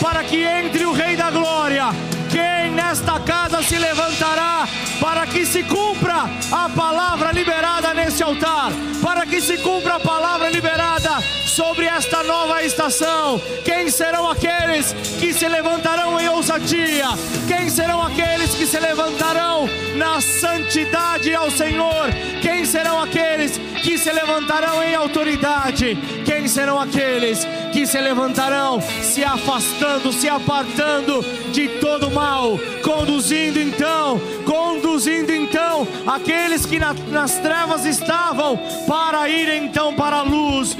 para 0.00 0.22
que 0.24 0.42
entre 0.42 0.84
o 0.84 0.92
Rei 0.92 1.16
da 1.16 1.30
Glória? 1.30 1.86
Quem 2.30 2.51
nesta 2.72 3.20
casa 3.20 3.62
se 3.62 3.78
levantará 3.78 4.66
para 5.00 5.26
que 5.26 5.44
se 5.46 5.62
cumpra 5.62 6.28
a 6.50 6.68
palavra 6.68 7.32
liberada 7.32 7.94
nesse 7.94 8.22
altar? 8.22 8.72
Para 9.02 9.26
que 9.26 9.40
se 9.40 9.58
cumpra 9.58 9.96
a 9.96 10.00
palavra 10.00 10.48
liberada 10.48 11.20
sobre 11.46 11.86
esta 11.86 12.22
nova 12.22 12.62
estação? 12.62 13.40
Quem 13.64 13.90
serão 13.90 14.30
aqueles 14.30 14.92
que 15.20 15.32
se 15.32 15.46
levantarão 15.48 16.18
em 16.18 16.28
ousadia? 16.28 17.06
Quem 17.46 17.68
serão 17.68 18.02
aqueles 18.02 18.54
que 18.54 18.66
se 18.66 18.78
levantarão 18.78 19.68
na 19.96 20.20
santidade 20.20 21.34
ao 21.34 21.50
Senhor? 21.50 22.06
Quem 22.40 22.64
serão 22.64 23.00
aqueles 23.02 23.58
que 23.82 23.98
se 23.98 24.10
levantarão 24.10 24.82
em 24.82 24.94
autoridade? 24.94 25.96
Quem 26.24 26.48
serão 26.48 26.80
aqueles 26.80 27.46
que 27.72 27.86
se 27.86 27.98
levantarão 28.00 28.80
se 28.80 29.24
afastando, 29.24 30.12
se 30.12 30.28
apartando 30.28 31.22
de 31.52 31.68
todo 31.80 32.10
mal, 32.10 32.58
conduzindo 32.82 33.58
então, 33.58 34.20
conduzindo 34.52 35.32
então 35.32 35.88
aqueles 36.06 36.66
que 36.66 36.78
na- 36.78 36.92
nas 37.10 37.38
trevas 37.38 37.86
estavam 37.86 38.58
para 38.86 39.26
ir 39.30 39.48
então 39.64 39.94
para 39.94 40.16
a 40.16 40.22
luz. 40.22 40.76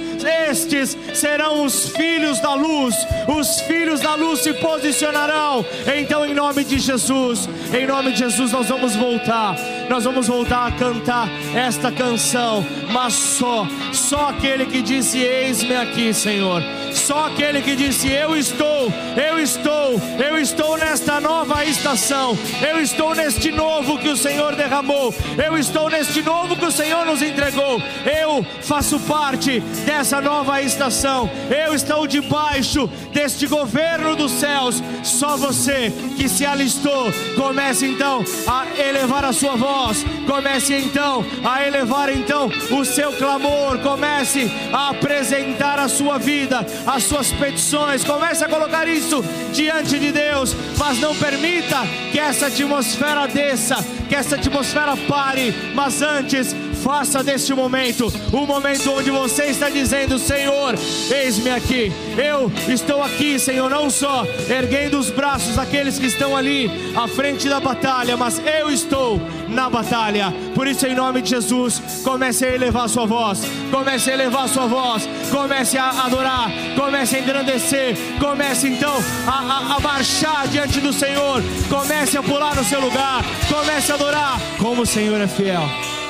Estes 0.50 0.96
serão 1.14 1.64
os 1.64 1.88
filhos 1.88 2.38
da 2.40 2.54
luz, 2.54 2.94
os 3.26 3.60
filhos 3.62 4.00
da 4.00 4.14
luz 4.14 4.40
se 4.40 4.52
posicionarão. 4.54 5.64
Então, 5.98 6.24
em 6.26 6.34
nome 6.34 6.62
de 6.64 6.78
Jesus, 6.78 7.48
em 7.72 7.86
nome 7.86 8.12
de 8.12 8.18
Jesus, 8.18 8.52
nós 8.52 8.68
vamos 8.68 8.94
voltar, 8.94 9.56
nós 9.88 10.04
vamos 10.04 10.28
voltar 10.28 10.66
a 10.68 10.72
cantar 10.72 11.28
esta 11.56 11.90
canção, 11.90 12.64
mas 12.92 13.14
só, 13.14 13.66
só 13.92 14.28
aquele 14.28 14.66
que 14.66 14.82
disse: 14.82 15.18
Eis-me 15.18 15.74
aqui, 15.74 16.12
Senhor. 16.12 16.62
Só 16.92 17.26
aquele 17.28 17.62
que 17.62 17.74
disse: 17.74 18.08
Eu 18.12 18.36
estou, 18.36 18.92
eu 19.16 19.38
estou, 19.40 20.00
eu 20.24 20.36
estou 20.38 20.76
nesta 20.76 21.20
nova 21.20 21.64
estação, 21.64 22.36
eu 22.70 22.80
estou 22.80 23.14
neste 23.14 23.50
novo 23.50 23.61
que 24.02 24.08
o 24.08 24.16
Senhor 24.16 24.56
derramou, 24.56 25.14
eu 25.42 25.56
estou 25.56 25.88
neste 25.88 26.22
novo 26.22 26.56
que 26.56 26.64
o 26.64 26.72
Senhor 26.72 27.06
nos 27.06 27.22
entregou. 27.22 27.80
Eu 28.04 28.44
faço 28.62 28.98
parte 29.00 29.60
dessa 29.86 30.20
nova 30.20 30.60
estação, 30.60 31.30
eu 31.48 31.72
estou 31.72 32.06
debaixo 32.06 32.88
deste 33.12 33.46
governo 33.46 34.16
dos 34.16 34.32
céus. 34.32 34.82
Só 35.04 35.36
você 35.36 35.92
que 36.16 36.28
se 36.28 36.44
alistou, 36.44 37.12
comece 37.36 37.86
então 37.86 38.24
a 38.46 38.66
elevar 38.80 39.24
a 39.24 39.32
sua 39.32 39.54
voz, 39.54 40.04
comece 40.26 40.74
então 40.74 41.24
a 41.44 41.64
elevar 41.64 42.10
então 42.10 42.50
o 42.70 42.84
seu 42.84 43.12
clamor, 43.12 43.78
comece 43.78 44.50
a 44.72 44.90
apresentar 44.90 45.78
a 45.78 45.88
sua 45.88 46.18
vida, 46.18 46.66
as 46.86 47.04
suas 47.04 47.30
petições, 47.30 48.02
comece 48.02 48.44
a 48.44 48.48
colocar 48.48 48.88
isso 48.88 49.22
diante 49.52 49.98
de 49.98 50.10
Deus, 50.10 50.56
mas 50.76 50.98
não 50.98 51.14
permita 51.14 51.86
que 52.10 52.18
essa 52.18 52.46
atmosfera 52.46 53.28
que 54.08 54.14
essa 54.14 54.36
atmosfera 54.36 54.96
pare, 54.96 55.52
mas 55.74 56.00
antes 56.02 56.54
faça 56.82 57.22
deste 57.22 57.54
momento 57.54 58.12
um 58.32 58.44
momento 58.44 58.90
onde 58.90 59.10
você 59.10 59.44
está 59.44 59.70
dizendo: 59.70 60.18
Senhor, 60.18 60.74
eis-me 61.10 61.50
aqui, 61.50 61.92
eu 62.18 62.50
estou 62.68 63.02
aqui, 63.02 63.38
Senhor, 63.38 63.70
não 63.70 63.88
só 63.88 64.26
erguendo 64.50 64.98
os 64.98 65.10
braços 65.10 65.56
daqueles 65.56 65.98
que 65.98 66.06
estão 66.06 66.36
ali 66.36 66.70
à 66.96 67.06
frente 67.06 67.48
da 67.48 67.60
batalha, 67.60 68.16
mas 68.16 68.40
eu 68.60 68.68
estou 68.68 69.20
na 69.48 69.70
batalha. 69.70 70.32
Por 70.54 70.66
isso, 70.66 70.86
em 70.86 70.94
nome 70.94 71.22
de 71.22 71.30
Jesus, 71.30 71.80
comece 72.02 72.44
a 72.44 72.54
elevar 72.54 72.88
sua 72.88 73.06
voz, 73.06 73.42
comece 73.70 74.10
a 74.10 74.14
elevar 74.14 74.48
sua 74.48 74.66
voz, 74.66 75.08
comece 75.30 75.78
a 75.78 76.04
adorar, 76.04 76.50
comece 76.76 77.16
a 77.16 77.20
engrandecer, 77.20 77.96
comece 78.18 78.68
então 78.68 78.96
a, 79.26 79.30
a, 79.30 79.76
a 79.76 79.80
marchar 79.80 80.48
diante 80.48 80.80
do 80.80 80.92
Senhor, 80.92 81.42
comece 81.68 82.18
a 82.18 82.22
pular 82.22 82.56
no 82.56 82.64
seu 82.64 82.80
lugar, 82.80 83.22
comece 83.48 83.92
a 83.92 83.94
adorar, 83.94 84.40
como 84.58 84.82
o 84.82 84.86
Senhor 84.86 85.20
é 85.20 85.28
fiel. 85.28 86.01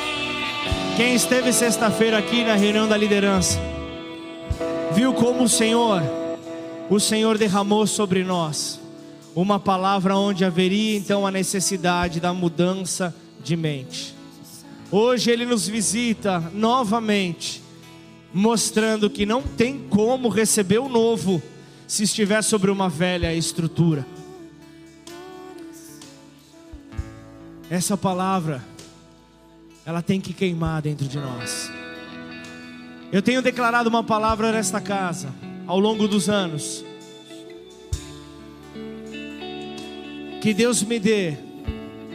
Quem 0.97 1.15
esteve 1.15 1.55
sexta-feira 1.55 2.19
aqui 2.19 2.45
na 2.45 2.55
reunião 2.55 2.87
da 2.87 2.99
liderança, 2.99 3.59
viu 4.95 5.15
como 5.15 5.45
o 5.45 5.49
Senhor, 5.49 6.03
o 6.91 7.01
Senhor 7.01 7.39
derramou 7.39 7.87
sobre 7.87 8.23
nós 8.23 8.79
uma 9.35 9.59
palavra 9.59 10.15
onde 10.15 10.45
haveria 10.45 10.99
então 10.99 11.27
a 11.27 11.31
necessidade 11.31 12.21
da 12.21 12.35
mudança 12.35 13.15
de 13.43 13.57
mente. 13.57 14.15
Hoje 14.91 15.31
ele 15.31 15.47
nos 15.47 15.67
visita 15.67 16.41
novamente, 16.53 17.63
mostrando 18.33 19.09
que 19.09 19.25
não 19.25 19.41
tem 19.41 19.79
como 19.89 20.29
receber 20.29 20.79
o 20.79 20.91
novo 20.91 21.43
se 21.87 22.03
estiver 22.03 22.43
sobre 22.43 22.71
uma 22.71 22.91
velha 22.91 23.35
estrutura. 23.35 24.07
Essa 27.71 27.97
palavra 27.97 28.72
ela 29.85 30.01
tem 30.01 30.21
que 30.21 30.33
queimar 30.33 30.81
dentro 30.81 31.07
de 31.07 31.19
nós. 31.19 31.71
Eu 33.11 33.21
tenho 33.21 33.43
declarado 33.43 33.89
uma 33.89 34.03
palavra 34.03 34.53
nesta 34.53 34.81
casa 34.81 35.29
ao 35.67 35.79
longo 35.79 36.07
dos 36.07 36.29
anos. 36.29 36.85
Que 40.41 40.55
Deus 40.55 40.83
me 40.83 40.99
dê 40.99 41.37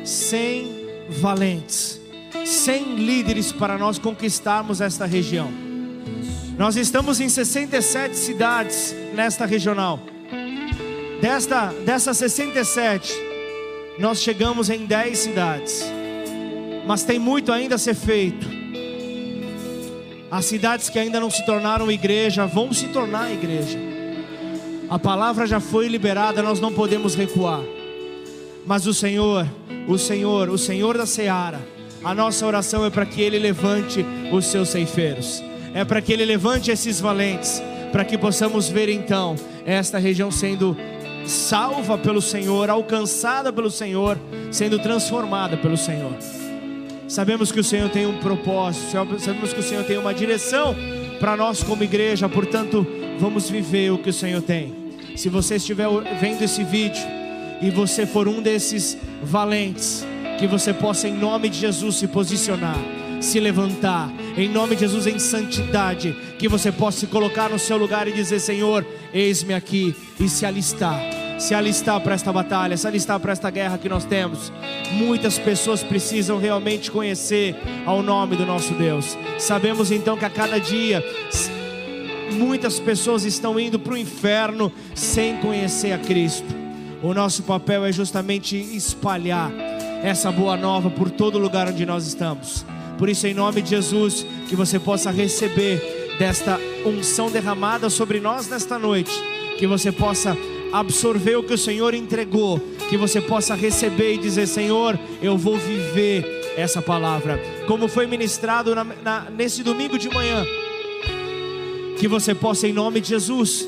100 0.04 1.12
valentes, 1.22 2.00
100 2.46 2.96
líderes 2.96 3.52
para 3.52 3.78
nós 3.78 4.00
conquistarmos 4.00 4.82
esta 4.82 5.06
região. 5.06 5.50
Nós 6.58 6.76
estamos 6.76 7.20
em 7.20 7.30
67 7.30 8.16
cidades 8.16 8.96
nesta 9.14 9.46
regional. 9.46 10.00
Desta, 11.22 11.68
dessas 11.86 12.18
67, 12.18 13.14
nós 14.00 14.22
chegamos 14.22 14.70
em 14.70 14.86
10 14.86 15.18
cidades 15.18 15.97
mas 16.88 17.04
tem 17.04 17.20
muito 17.20 17.52
ainda 17.52 17.76
a 17.76 17.78
ser 17.78 17.94
feito. 17.94 18.48
As 20.32 20.46
cidades 20.46 20.90
que 20.90 20.98
ainda 20.98 21.20
não 21.20 21.30
se 21.30 21.46
tornaram 21.46 21.92
igreja 21.92 22.46
vão 22.46 22.72
se 22.72 22.88
tornar 22.88 23.32
igreja. 23.32 23.78
A 24.90 24.98
palavra 24.98 25.46
já 25.46 25.60
foi 25.60 25.90
liberada, 25.90 26.42
nós 26.42 26.62
não 26.62 26.74
podemos 26.74 27.14
recuar. 27.14 27.62
Mas 28.66 28.88
o 28.88 28.94
Senhor, 28.94 29.46
o 29.86 29.98
Senhor, 29.98 30.50
o 30.50 30.58
Senhor 30.58 30.98
da 30.98 31.06
seara, 31.06 31.60
a 32.04 32.16
nossa 32.16 32.46
oração 32.46 32.86
é 32.86 32.90
para 32.90 33.06
que 33.06 33.22
Ele 33.22 33.38
levante 33.38 34.06
os 34.32 34.46
seus 34.46 34.70
ceifeiros, 34.70 35.44
é 35.74 35.84
para 35.84 36.02
que 36.02 36.14
Ele 36.14 36.24
levante 36.24 36.72
esses 36.72 37.02
valentes, 37.02 37.62
para 37.92 38.06
que 38.06 38.18
possamos 38.18 38.70
ver 38.70 38.88
então 38.88 39.36
esta 39.66 39.98
região 39.98 40.32
sendo 40.32 40.76
salva 41.26 41.98
pelo 41.98 42.22
Senhor, 42.22 42.70
alcançada 42.70 43.52
pelo 43.52 43.70
Senhor, 43.70 44.18
sendo 44.52 44.80
transformada 44.80 45.58
pelo 45.58 45.76
Senhor. 45.76 46.14
Sabemos 47.08 47.52
que 47.52 47.60
o 47.60 47.64
Senhor 47.64 47.90
tem 47.90 48.06
um 48.06 48.18
propósito, 48.18 48.92
sabemos 49.20 49.54
que 49.54 49.60
o 49.60 49.64
Senhor 49.64 49.84
tem 49.86 49.98
uma 49.98 50.14
direção 50.14 50.76
para 51.20 51.38
nós 51.38 51.64
como 51.64 51.84
igreja, 51.84 52.28
portanto, 52.28 52.86
vamos 53.18 53.50
viver 53.50 53.92
o 53.92 53.98
que 53.98 54.10
o 54.10 54.14
Senhor 54.14 54.42
tem. 54.42 54.76
Se 55.16 55.30
você 55.30 55.56
estiver 55.56 55.88
vendo 56.20 56.44
esse 56.44 56.64
vídeo 56.64 57.02
e 57.62 57.70
você 57.70 58.06
for 58.06 58.28
um 58.28 58.42
desses 58.42 58.98
valentes, 59.24 60.06
que 60.38 60.46
você 60.46 60.74
possa, 60.74 61.08
em 61.08 61.18
nome 61.18 61.50
de 61.50 61.58
Jesus, 61.60 61.96
se 61.96 62.08
posicionar, 62.08 62.78
se 63.22 63.40
levantar, 63.40 64.12
em 64.38 64.50
nome 64.50 64.76
de 64.76 64.82
Jesus, 64.82 65.08
em 65.08 65.18
santidade, 65.18 66.16
que 66.38 66.48
você 66.48 66.72
possa 66.72 67.00
se 67.00 67.08
colocar 67.08 67.50
no 67.50 67.58
seu 67.58 67.78
lugar 67.78 68.08
e 68.08 68.12
dizer: 68.12 68.40
Senhor, 68.40 68.86
eis-me 69.12 69.54
aqui, 69.54 69.96
e 70.20 70.30
se 70.30 70.46
alistar 70.46 71.27
se 71.38 71.54
alistar 71.54 72.00
para 72.02 72.16
esta 72.16 72.32
batalha, 72.32 72.76
se 72.76 72.88
alistar 72.88 73.20
para 73.20 73.32
esta 73.32 73.50
guerra 73.50 73.78
que 73.78 73.88
nós 73.88 74.06
temos. 74.06 74.52
Muitas 74.92 75.38
pessoas 75.38 75.84
precisam 75.84 76.38
realmente 76.40 76.90
conhecer 76.90 77.56
ao 77.86 78.02
nome 78.02 78.36
do 78.36 78.46
nosso 78.46 78.74
Deus. 78.74 79.18
Sabemos 79.38 79.92
então 79.92 80.18
que 80.18 80.26
a 80.26 80.30
cada 80.30 80.60
dia 80.60 81.04
muitas 82.32 82.80
pessoas 82.80 83.24
estão 83.24 83.60
indo 83.60 83.80
para 83.80 83.94
o 83.94 83.98
inferno 83.98 84.72
sem 84.96 85.38
conhecer 85.38 85.92
a 85.92 85.98
Cristo. 85.98 86.56
O 87.02 87.14
nosso 87.14 87.44
papel 87.44 87.86
é 87.86 87.92
justamente 87.92 88.58
espalhar 88.58 89.52
essa 90.04 90.32
boa 90.32 90.58
nova 90.58 90.90
por 90.90 91.10
todo 91.10 91.38
lugar 91.38 91.68
onde 91.68 91.86
nós 91.86 92.08
estamos. 92.08 92.66
Por 92.98 93.08
isso, 93.10 93.28
em 93.28 93.34
nome 93.34 93.62
de 93.62 93.70
Jesus, 93.70 94.26
que 94.50 94.56
você 94.56 94.80
possa 94.80 95.12
receber 95.12 96.16
desta 96.18 96.60
unção 96.84 97.30
derramada 97.30 97.90
sobre 97.90 98.20
nós 98.20 98.48
nesta 98.48 98.80
noite, 98.80 99.12
que 99.60 99.68
você 99.68 99.92
possa 99.92 100.36
absorver 100.72 101.36
o 101.36 101.44
que 101.44 101.54
o 101.54 101.58
Senhor 101.58 101.94
entregou, 101.94 102.60
que 102.90 102.98
você 102.98 103.22
possa 103.22 103.56
receber 103.56 104.14
e 104.14 104.18
dizer: 104.18 104.48
Senhor, 104.48 105.00
eu 105.22 105.38
vou 105.38 105.58
viver 105.58 106.54
essa 106.58 106.82
palavra, 106.82 107.40
como 107.68 107.88
foi 107.88 108.08
ministrado 108.08 108.74
na, 108.74 108.84
na, 108.84 109.30
nesse 109.30 109.64
domingo 109.64 109.98
de 109.98 110.10
manhã. 110.10 110.46
Que 112.00 112.08
você 112.08 112.34
possa, 112.34 112.68
em 112.68 112.74
nome 112.74 113.02
de 113.02 113.10
Jesus, 113.10 113.68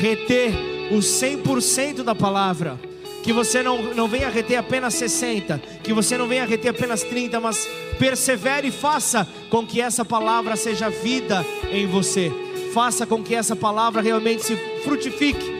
reter 0.00 0.52
os 0.92 1.06
100% 1.06 2.02
da 2.02 2.14
palavra. 2.14 2.78
Que 3.22 3.32
você 3.32 3.60
não, 3.60 3.82
não 3.94 4.06
venha 4.06 4.28
reter 4.28 4.56
apenas 4.56 4.94
60%, 4.94 5.60
que 5.82 5.92
você 5.92 6.16
não 6.16 6.28
venha 6.28 6.44
reter 6.44 6.70
apenas 6.70 7.02
30%, 7.04 7.40
mas 7.40 7.68
persevere 7.98 8.68
e 8.68 8.70
faça 8.70 9.26
com 9.50 9.66
que 9.66 9.80
essa 9.80 10.04
palavra 10.04 10.54
seja 10.54 10.88
vida 10.88 11.44
em 11.72 11.86
você. 11.86 12.30
Faça 12.72 13.04
com 13.04 13.22
que 13.22 13.34
essa 13.34 13.56
palavra 13.56 14.00
realmente 14.00 14.44
se 14.44 14.56
frutifique 14.84 15.55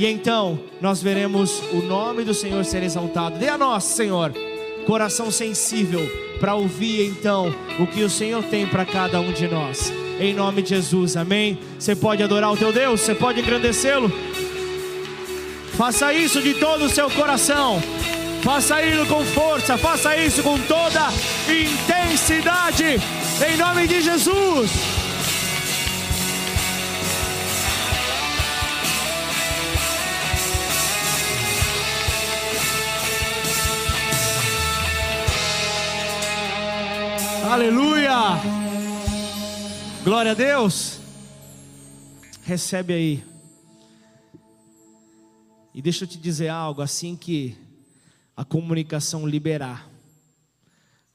e 0.00 0.06
então 0.06 0.58
nós 0.80 1.02
veremos 1.02 1.62
o 1.74 1.82
nome 1.82 2.24
do 2.24 2.32
Senhor 2.32 2.64
ser 2.64 2.82
exaltado. 2.82 3.38
Dê 3.38 3.50
a 3.50 3.58
nós, 3.58 3.84
Senhor, 3.84 4.32
coração 4.86 5.30
sensível 5.30 6.00
para 6.40 6.54
ouvir 6.54 7.06
então 7.06 7.54
o 7.78 7.86
que 7.86 8.02
o 8.02 8.08
Senhor 8.08 8.42
tem 8.44 8.66
para 8.66 8.86
cada 8.86 9.20
um 9.20 9.30
de 9.30 9.46
nós. 9.46 9.92
Em 10.18 10.32
nome 10.32 10.62
de 10.62 10.70
Jesus, 10.70 11.18
amém. 11.18 11.58
Você 11.78 11.94
pode 11.94 12.22
adorar 12.22 12.50
o 12.50 12.56
teu 12.56 12.72
Deus, 12.72 13.02
você 13.02 13.14
pode 13.14 13.40
engrandecê-lo. 13.40 14.10
Faça 15.76 16.14
isso 16.14 16.40
de 16.40 16.54
todo 16.54 16.86
o 16.86 16.88
seu 16.88 17.10
coração. 17.10 17.78
Faça 18.42 18.82
isso 18.82 19.04
com 19.04 19.22
força, 19.22 19.76
faça 19.76 20.16
isso 20.16 20.42
com 20.42 20.58
toda 20.60 21.08
intensidade. 21.46 22.98
Em 23.46 23.56
nome 23.58 23.86
de 23.86 24.00
Jesus. 24.00 24.89
Aleluia! 37.50 38.12
Glória 40.04 40.30
a 40.30 40.34
Deus! 40.34 41.00
Recebe 42.44 42.92
aí. 42.92 43.24
E 45.74 45.82
deixa 45.82 46.04
eu 46.04 46.08
te 46.08 46.16
dizer 46.16 46.46
algo, 46.46 46.80
assim 46.80 47.16
que 47.16 47.56
a 48.36 48.44
comunicação 48.44 49.26
liberar 49.26 49.90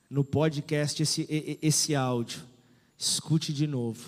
no 0.10 0.26
podcast 0.26 1.02
esse, 1.02 1.26
esse 1.62 1.96
áudio, 1.96 2.42
escute 2.98 3.54
de 3.54 3.66
novo, 3.66 4.06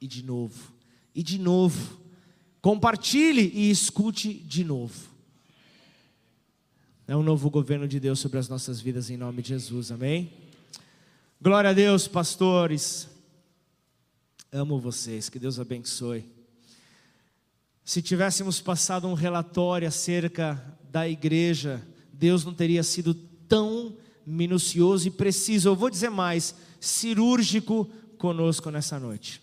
e 0.00 0.06
de 0.06 0.22
novo, 0.22 0.72
e 1.12 1.24
de 1.24 1.40
novo. 1.40 1.98
Compartilhe 2.62 3.50
e 3.52 3.68
escute 3.68 4.32
de 4.32 4.62
novo. 4.62 5.08
É 7.08 7.16
um 7.16 7.22
novo 7.24 7.50
governo 7.50 7.88
de 7.88 7.98
Deus 7.98 8.20
sobre 8.20 8.38
as 8.38 8.48
nossas 8.48 8.80
vidas 8.80 9.10
em 9.10 9.16
nome 9.16 9.42
de 9.42 9.48
Jesus, 9.48 9.90
amém? 9.90 10.43
Glória 11.44 11.68
a 11.68 11.72
Deus, 11.74 12.08
pastores. 12.08 13.06
Amo 14.50 14.80
vocês, 14.80 15.28
que 15.28 15.38
Deus 15.38 15.60
abençoe. 15.60 16.24
Se 17.84 18.00
tivéssemos 18.00 18.62
passado 18.62 19.06
um 19.06 19.12
relatório 19.12 19.86
acerca 19.86 20.58
da 20.90 21.06
igreja, 21.06 21.86
Deus 22.10 22.46
não 22.46 22.54
teria 22.54 22.82
sido 22.82 23.12
tão 23.12 23.94
minucioso 24.24 25.06
e 25.06 25.10
preciso, 25.10 25.68
eu 25.68 25.76
vou 25.76 25.90
dizer 25.90 26.08
mais, 26.08 26.54
cirúrgico 26.80 27.90
conosco 28.16 28.70
nessa 28.70 28.98
noite. 28.98 29.42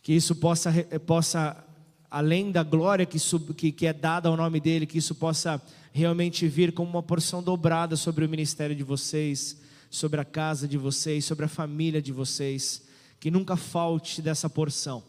Que 0.00 0.14
isso 0.14 0.34
possa, 0.34 0.72
possa 1.04 1.62
além 2.10 2.50
da 2.50 2.62
glória 2.62 3.04
que, 3.04 3.18
sub, 3.18 3.52
que, 3.52 3.70
que 3.70 3.86
é 3.86 3.92
dada 3.92 4.30
ao 4.30 4.36
nome 4.36 4.58
dEle, 4.58 4.86
que 4.86 4.96
isso 4.96 5.14
possa 5.14 5.60
realmente 5.92 6.48
vir 6.48 6.72
como 6.72 6.88
uma 6.88 7.02
porção 7.02 7.42
dobrada 7.42 7.96
sobre 7.96 8.24
o 8.24 8.28
ministério 8.30 8.74
de 8.74 8.82
vocês, 8.82 9.60
sobre 9.90 10.20
a 10.20 10.24
casa 10.24 10.68
de 10.68 10.78
vocês, 10.78 11.24
sobre 11.24 11.44
a 11.44 11.48
família 11.48 12.00
de 12.00 12.12
vocês. 12.12 12.82
Que 13.18 13.30
nunca 13.30 13.56
falte 13.56 14.22
dessa 14.22 14.48
porção, 14.48 15.02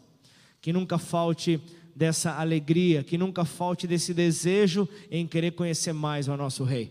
que 0.60 0.72
nunca 0.72 0.98
falte 0.98 1.58
dessa 1.94 2.32
alegria, 2.32 3.02
que 3.02 3.16
nunca 3.16 3.44
falte 3.44 3.86
desse 3.86 4.12
desejo 4.12 4.88
em 5.10 5.26
querer 5.26 5.52
conhecer 5.52 5.92
mais 5.92 6.28
o 6.28 6.36
nosso 6.36 6.64
Rei. 6.64 6.90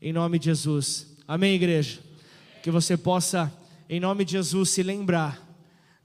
Em 0.00 0.12
nome 0.12 0.38
de 0.38 0.44
Jesus. 0.46 1.16
Amém, 1.26 1.54
igreja? 1.54 2.00
Que 2.62 2.70
você 2.70 2.96
possa, 2.96 3.52
em 3.88 3.98
nome 3.98 4.24
de 4.24 4.32
Jesus, 4.32 4.70
se 4.70 4.82
lembrar 4.82 5.44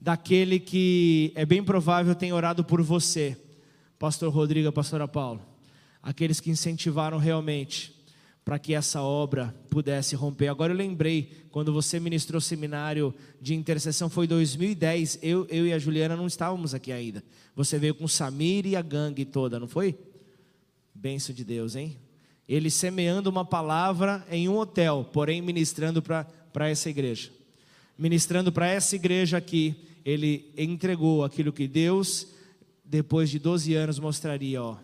daquele 0.00 0.58
que 0.58 1.32
é 1.36 1.46
bem 1.46 1.62
provável 1.62 2.14
tem 2.14 2.32
orado 2.32 2.64
por 2.64 2.82
você, 2.82 3.36
Pastor 3.98 4.32
Rodrigo, 4.32 4.72
Pastora 4.72 5.06
Paulo, 5.06 5.40
aqueles 6.02 6.40
que 6.40 6.50
incentivaram 6.50 7.18
realmente 7.18 8.01
para 8.44 8.58
que 8.58 8.74
essa 8.74 9.00
obra 9.00 9.54
pudesse 9.70 10.16
romper. 10.16 10.48
Agora 10.48 10.72
eu 10.72 10.76
lembrei, 10.76 11.30
quando 11.50 11.72
você 11.72 12.00
ministrou 12.00 12.38
o 12.38 12.42
seminário 12.42 13.14
de 13.40 13.54
intercessão, 13.54 14.10
foi 14.10 14.26
2010, 14.26 15.20
eu, 15.22 15.46
eu 15.48 15.66
e 15.66 15.72
a 15.72 15.78
Juliana 15.78 16.16
não 16.16 16.26
estávamos 16.26 16.74
aqui 16.74 16.90
ainda. 16.90 17.22
Você 17.54 17.78
veio 17.78 17.94
com 17.94 18.08
Samir 18.08 18.66
e 18.66 18.74
a 18.74 18.82
gangue 18.82 19.24
toda, 19.24 19.60
não 19.60 19.68
foi? 19.68 19.96
Benção 20.94 21.34
de 21.34 21.44
Deus, 21.44 21.76
hein? 21.76 21.96
Ele 22.48 22.68
semeando 22.68 23.30
uma 23.30 23.44
palavra 23.44 24.26
em 24.28 24.48
um 24.48 24.58
hotel, 24.58 25.08
porém 25.12 25.40
ministrando 25.40 26.02
para 26.02 26.68
essa 26.68 26.90
igreja. 26.90 27.30
Ministrando 27.96 28.50
para 28.50 28.66
essa 28.66 28.96
igreja 28.96 29.36
aqui, 29.36 29.76
ele 30.04 30.52
entregou 30.58 31.22
aquilo 31.22 31.52
que 31.52 31.68
Deus, 31.68 32.26
depois 32.84 33.30
de 33.30 33.38
12 33.38 33.72
anos, 33.74 34.00
mostraria, 34.00 34.60
ó. 34.62 34.76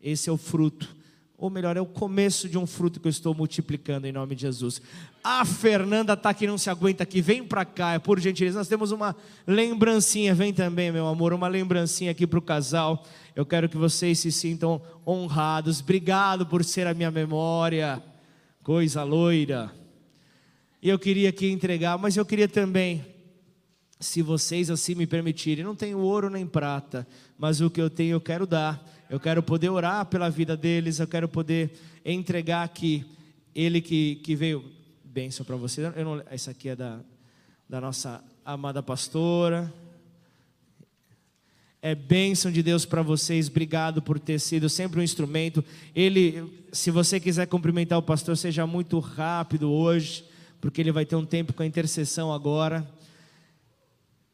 Esse 0.00 0.28
é 0.28 0.32
o 0.32 0.36
fruto 0.36 1.01
ou 1.42 1.50
melhor, 1.50 1.76
é 1.76 1.80
o 1.80 1.86
começo 1.86 2.48
de 2.48 2.56
um 2.56 2.68
fruto 2.68 3.00
que 3.00 3.08
eu 3.08 3.10
estou 3.10 3.34
multiplicando 3.34 4.06
em 4.06 4.12
nome 4.12 4.36
de 4.36 4.42
Jesus. 4.42 4.80
A 5.24 5.44
Fernanda 5.44 6.12
está 6.12 6.32
que 6.32 6.46
não 6.46 6.56
se 6.56 6.70
aguenta 6.70 7.02
aqui, 7.02 7.20
vem 7.20 7.42
para 7.42 7.64
cá, 7.64 7.98
por 7.98 8.20
gentileza. 8.20 8.60
Nós 8.60 8.68
temos 8.68 8.92
uma 8.92 9.16
lembrancinha, 9.44 10.36
vem 10.36 10.52
também, 10.54 10.92
meu 10.92 11.04
amor, 11.08 11.32
uma 11.32 11.48
lembrancinha 11.48 12.12
aqui 12.12 12.28
para 12.28 12.38
o 12.38 12.42
casal. 12.42 13.04
Eu 13.34 13.44
quero 13.44 13.68
que 13.68 13.76
vocês 13.76 14.20
se 14.20 14.30
sintam 14.30 14.80
honrados. 15.04 15.80
Obrigado 15.80 16.46
por 16.46 16.62
ser 16.62 16.86
a 16.86 16.94
minha 16.94 17.10
memória, 17.10 18.00
coisa 18.62 19.02
loira. 19.02 19.72
E 20.80 20.90
eu 20.90 20.98
queria 20.98 21.30
aqui 21.30 21.50
entregar, 21.50 21.98
mas 21.98 22.16
eu 22.16 22.24
queria 22.24 22.46
também, 22.46 23.04
se 23.98 24.22
vocês 24.22 24.70
assim 24.70 24.94
me 24.94 25.08
permitirem, 25.08 25.64
não 25.64 25.74
tenho 25.74 25.98
ouro 25.98 26.30
nem 26.30 26.46
prata, 26.46 27.04
mas 27.36 27.60
o 27.60 27.68
que 27.68 27.80
eu 27.80 27.90
tenho 27.90 28.12
eu 28.12 28.20
quero 28.20 28.46
dar 28.46 29.01
eu 29.12 29.20
quero 29.20 29.42
poder 29.42 29.68
orar 29.68 30.06
pela 30.06 30.30
vida 30.30 30.56
deles, 30.56 30.98
eu 30.98 31.06
quero 31.06 31.28
poder 31.28 31.70
entregar 32.02 32.62
aqui 32.62 33.04
ele 33.54 33.82
que, 33.82 34.14
que 34.24 34.34
veio. 34.34 34.64
Bênção 35.04 35.44
para 35.44 35.54
você. 35.54 35.84
Eu 35.94 36.02
não, 36.02 36.22
essa 36.30 36.52
aqui 36.52 36.70
é 36.70 36.74
da, 36.74 36.98
da 37.68 37.78
nossa 37.78 38.24
amada 38.42 38.82
pastora. 38.82 39.70
É 41.82 41.94
bênção 41.94 42.50
de 42.50 42.62
Deus 42.62 42.86
para 42.86 43.02
vocês. 43.02 43.48
Obrigado 43.48 44.00
por 44.00 44.18
ter 44.18 44.38
sido 44.38 44.70
sempre 44.70 44.98
um 44.98 45.02
instrumento. 45.02 45.62
Ele, 45.94 46.50
se 46.72 46.90
você 46.90 47.20
quiser 47.20 47.44
cumprimentar 47.48 47.98
o 47.98 48.02
pastor, 48.02 48.34
seja 48.34 48.66
muito 48.66 48.98
rápido 48.98 49.70
hoje, 49.70 50.24
porque 50.58 50.80
ele 50.80 50.90
vai 50.90 51.04
ter 51.04 51.16
um 51.16 51.26
tempo 51.26 51.52
com 51.52 51.62
a 51.62 51.66
intercessão 51.66 52.32
agora 52.32 52.90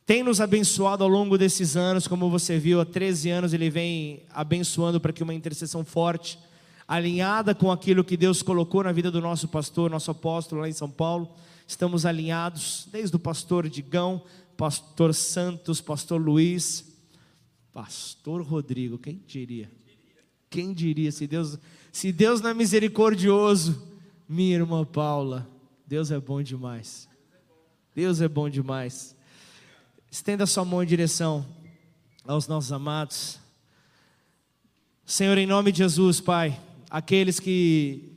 tem 0.09 0.23
nos 0.23 0.41
abençoado 0.41 1.05
ao 1.05 1.11
longo 1.11 1.37
desses 1.37 1.77
anos, 1.77 2.09
como 2.09 2.31
você 2.31 2.59
viu, 2.59 2.81
há 2.81 2.87
13 2.87 3.29
anos 3.29 3.53
ele 3.53 3.69
vem 3.69 4.23
abençoando 4.31 4.99
para 4.99 5.13
que 5.13 5.23
uma 5.23 5.35
intercessão 5.35 5.85
forte, 5.85 6.39
alinhada 6.89 7.55
com 7.55 7.71
aquilo 7.71 8.03
que 8.03 8.17
Deus 8.17 8.41
colocou 8.41 8.83
na 8.83 8.91
vida 8.91 9.11
do 9.11 9.21
nosso 9.21 9.47
pastor, 9.49 9.91
nosso 9.91 10.11
apóstolo 10.11 10.63
lá 10.63 10.69
em 10.71 10.73
São 10.73 10.91
Paulo. 10.91 11.31
Estamos 11.67 12.07
alinhados, 12.07 12.89
desde 12.91 13.15
o 13.17 13.19
pastor 13.19 13.69
Digão, 13.69 14.23
pastor 14.57 15.13
Santos, 15.13 15.79
pastor 15.83 16.19
Luiz, 16.19 16.87
pastor 17.71 18.41
Rodrigo, 18.41 18.97
quem 18.97 19.23
diria? 19.27 19.71
Quem 20.49 20.73
diria 20.73 21.13
se 21.13 21.27
Deus, 21.27 21.59
se 21.93 22.13
Deus 22.13 22.41
não 22.41 22.49
é 22.49 22.55
misericordioso, 22.55 23.87
minha 24.27 24.55
irmã 24.55 24.87
Paula, 24.87 25.47
Deus 25.87 26.11
é 26.11 26.19
bom 26.19 26.41
demais. 26.41 27.07
Deus 27.95 28.23
é 28.23 28.29
bom 28.29 28.49
demais. 28.49 29.18
Estenda 30.11 30.47
sua 30.47 30.65
mão 30.65 30.83
em 30.83 30.87
direção 30.87 31.45
aos 32.27 32.49
nossos 32.49 32.73
amados. 32.73 33.39
Senhor, 35.05 35.37
em 35.37 35.47
nome 35.47 35.71
de 35.71 35.79
Jesus, 35.79 36.19
Pai, 36.19 36.59
aqueles 36.89 37.39
que 37.39 38.17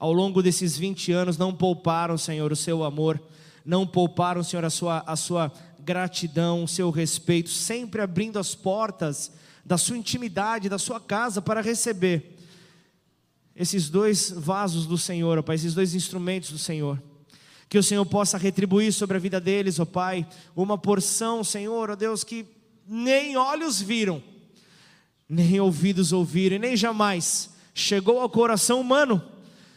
ao 0.00 0.12
longo 0.12 0.42
desses 0.42 0.76
20 0.76 1.12
anos 1.12 1.38
não 1.38 1.54
pouparam, 1.54 2.18
Senhor, 2.18 2.50
o 2.50 2.56
seu 2.56 2.82
amor, 2.82 3.22
não 3.64 3.86
pouparam, 3.86 4.42
Senhor, 4.42 4.64
a 4.64 4.70
sua, 4.70 5.04
a 5.06 5.14
sua 5.14 5.52
gratidão, 5.78 6.64
o 6.64 6.68
seu 6.68 6.90
respeito, 6.90 7.50
sempre 7.50 8.02
abrindo 8.02 8.36
as 8.40 8.56
portas 8.56 9.30
da 9.64 9.78
sua 9.78 9.96
intimidade, 9.96 10.68
da 10.68 10.78
sua 10.78 11.00
casa 11.00 11.40
para 11.40 11.60
receber 11.60 12.36
esses 13.54 13.88
dois 13.88 14.28
vasos 14.30 14.86
do 14.86 14.98
Senhor, 14.98 15.40
Pai, 15.44 15.54
esses 15.54 15.74
dois 15.74 15.94
instrumentos 15.94 16.50
do 16.50 16.58
Senhor. 16.58 17.00
Que 17.68 17.78
o 17.78 17.82
Senhor 17.82 18.04
possa 18.06 18.38
retribuir 18.38 18.92
sobre 18.92 19.16
a 19.16 19.20
vida 19.20 19.40
deles, 19.40 19.78
ó 19.78 19.84
Pai, 19.84 20.26
uma 20.56 20.78
porção, 20.78 21.44
Senhor, 21.44 21.90
ó 21.90 21.96
Deus, 21.96 22.24
que 22.24 22.46
nem 22.86 23.36
olhos 23.36 23.80
viram, 23.80 24.22
nem 25.28 25.60
ouvidos 25.60 26.12
ouviram, 26.12 26.56
e 26.56 26.58
nem 26.58 26.76
jamais 26.76 27.50
chegou 27.74 28.20
ao 28.20 28.28
coração 28.30 28.80
humano. 28.80 29.22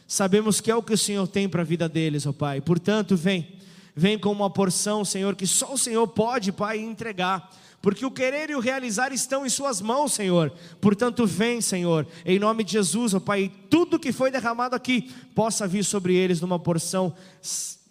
Sabemos 0.07 0.59
que 0.59 0.72
é 0.72 0.76
o 0.76 0.84
que 0.84 0.93
o 0.93 0.97
Senhor 0.97 1.27
tem 1.27 1.47
para 1.47 1.61
a 1.61 1.65
vida 1.65 1.88
deles, 1.88 2.26
ó 2.26 2.31
Pai. 2.31 2.61
Portanto, 2.61 3.15
vem, 3.15 3.55
vem 3.95 4.18
com 4.18 4.31
uma 4.31 4.49
porção, 4.49 5.03
Senhor, 5.03 5.35
que 5.35 5.45
só 5.45 5.73
o 5.73 5.77
Senhor 5.77 6.07
pode, 6.07 6.51
Pai, 6.51 6.80
entregar 6.80 7.49
porque 7.81 8.05
o 8.05 8.11
querer 8.11 8.49
e 8.51 8.55
o 8.55 8.59
realizar 8.59 9.11
estão 9.11 9.45
em 9.45 9.49
Suas 9.49 9.81
mãos, 9.81 10.13
Senhor. 10.13 10.53
Portanto, 10.80 11.26
vem, 11.26 11.59
Senhor, 11.61 12.05
em 12.23 12.38
nome 12.38 12.63
de 12.63 12.73
Jesus, 12.73 13.13
ó 13.13 13.19
Pai, 13.19 13.51
tudo 13.72 13.98
que 13.98 14.11
foi 14.11 14.30
derramado 14.30 14.76
aqui 14.76 15.10
possa 15.34 15.65
vir 15.65 15.85
sobre 15.85 16.14
eles 16.14 16.41
numa 16.41 16.60
porção 16.60 17.15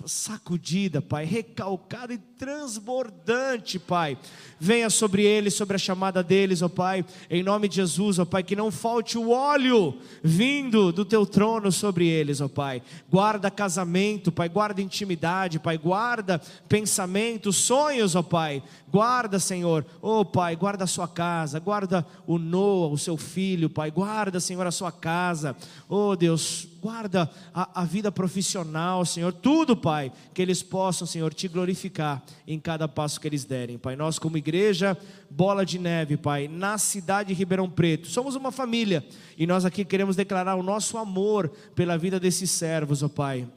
sacudida, 0.06 1.02
Pai, 1.02 1.24
recalcada 1.24 2.12
e 2.12 2.18
transbordante, 2.18 3.78
Pai. 3.78 4.16
Venha 4.58 4.90
sobre 4.90 5.24
eles, 5.24 5.54
sobre 5.54 5.76
a 5.76 5.78
chamada 5.78 6.22
deles, 6.22 6.62
ó 6.62 6.68
Pai, 6.68 7.04
em 7.28 7.42
nome 7.42 7.68
de 7.68 7.76
Jesus, 7.76 8.18
ó 8.18 8.24
Pai, 8.24 8.42
que 8.42 8.56
não 8.56 8.70
falte 8.70 9.18
o 9.18 9.30
óleo 9.30 9.98
vindo 10.22 10.92
do 10.92 11.04
teu 11.04 11.26
trono 11.26 11.72
sobre 11.72 12.06
eles, 12.06 12.40
ó 12.40 12.48
Pai. 12.48 12.82
Guarda 13.10 13.50
casamento, 13.50 14.30
Pai, 14.30 14.48
guarda 14.48 14.82
intimidade, 14.82 15.58
Pai, 15.58 15.78
guarda 15.78 16.40
pensamentos, 16.68 17.56
sonhos, 17.56 18.14
ó 18.14 18.22
Pai. 18.22 18.62
Guarda, 18.88 19.38
Senhor, 19.38 19.86
ó 20.02 20.24
Pai, 20.24 20.56
guarda 20.56 20.84
a 20.84 20.86
sua 20.86 21.08
casa, 21.08 21.58
guarda 21.58 22.06
o 22.26 22.38
Noah, 22.38 22.92
o 22.92 22.98
seu 22.98 23.16
filho, 23.16 23.70
Pai, 23.70 23.90
guarda, 23.90 24.40
Senhor, 24.40 24.66
a 24.66 24.72
sua 24.72 24.92
casa, 24.92 25.56
ó 25.88 26.14
Deus, 26.14 26.68
guarda 26.80 27.30
a, 27.52 27.82
a 27.82 27.84
vida 27.84 28.10
profissional, 28.10 29.04
Senhor, 29.04 29.32
tudo, 29.32 29.76
Pai, 29.76 30.12
que 30.32 30.40
eles 30.40 30.62
possam, 30.62 31.06
Senhor, 31.06 31.34
te 31.34 31.48
glorificar 31.48 32.22
em 32.46 32.58
cada 32.58 32.88
passo 32.88 33.20
que 33.20 33.28
eles 33.28 33.44
derem, 33.44 33.78
Pai. 33.78 33.96
Nós, 33.96 34.18
como 34.18 34.38
igreja, 34.38 34.96
bola 35.30 35.64
de 35.64 35.78
neve, 35.78 36.16
Pai, 36.16 36.48
na 36.48 36.78
cidade 36.78 37.28
de 37.28 37.34
Ribeirão 37.34 37.68
Preto, 37.68 38.08
somos 38.08 38.34
uma 38.34 38.50
família 38.50 39.06
e 39.36 39.46
nós 39.46 39.64
aqui 39.64 39.84
queremos 39.84 40.16
declarar 40.16 40.56
o 40.56 40.62
nosso 40.62 40.98
amor 40.98 41.50
pela 41.74 41.98
vida 41.98 42.20
desses 42.20 42.50
servos, 42.50 43.02
ó 43.02 43.08
Pai. 43.08 43.48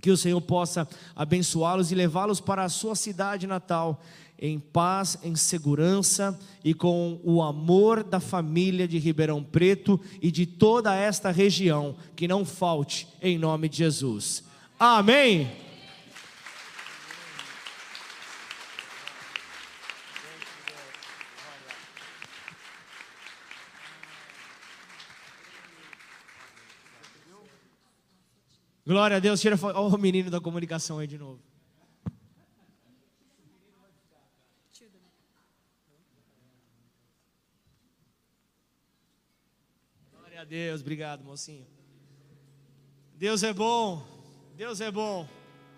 Que 0.00 0.10
o 0.10 0.16
Senhor 0.16 0.40
possa 0.40 0.88
abençoá-los 1.14 1.92
e 1.92 1.94
levá-los 1.94 2.40
para 2.40 2.64
a 2.64 2.68
sua 2.68 2.94
cidade 2.94 3.46
natal, 3.46 4.02
em 4.40 4.58
paz, 4.58 5.18
em 5.22 5.36
segurança 5.36 6.38
e 6.64 6.72
com 6.72 7.20
o 7.22 7.42
amor 7.42 8.02
da 8.02 8.18
família 8.18 8.88
de 8.88 8.98
Ribeirão 8.98 9.44
Preto 9.44 10.00
e 10.22 10.30
de 10.30 10.46
toda 10.46 10.94
esta 10.94 11.30
região. 11.30 11.94
Que 12.16 12.26
não 12.26 12.44
falte, 12.44 13.06
em 13.20 13.36
nome 13.36 13.68
de 13.68 13.76
Jesus. 13.76 14.42
Amém. 14.78 15.50
Glória 28.86 29.18
a 29.18 29.20
Deus. 29.20 29.40
Tira 29.40 29.56
o 29.56 29.98
menino 29.98 30.30
da 30.30 30.40
comunicação 30.40 30.98
aí 30.98 31.06
de 31.06 31.18
novo. 31.18 31.38
Deus. 40.50 40.80
Obrigado, 40.80 41.22
mocinho. 41.22 41.64
Deus 43.14 43.44
é 43.44 43.52
bom. 43.52 44.04
Deus 44.56 44.80
é 44.80 44.90
bom. 44.90 45.24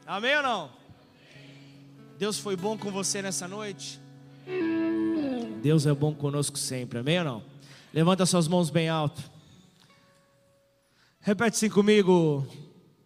Amém 0.07 0.35
ou 0.36 0.43
não? 0.43 0.70
Deus 2.19 2.39
foi 2.39 2.57
bom 2.57 2.78
com 2.78 2.90
você 2.90 3.20
nessa 3.20 3.47
noite? 3.47 4.01
Deus 5.61 5.85
é 5.85 5.93
bom 5.93 6.15
conosco 6.15 6.57
sempre. 6.57 7.01
Amém 7.01 7.19
ou 7.19 7.24
não? 7.24 7.44
Levanta 7.93 8.24
suas 8.24 8.49
mãos 8.49 8.70
bem 8.70 8.89
alto. 8.89 9.23
Repete 11.20 11.57
assim 11.57 11.69
comigo. 11.69 12.47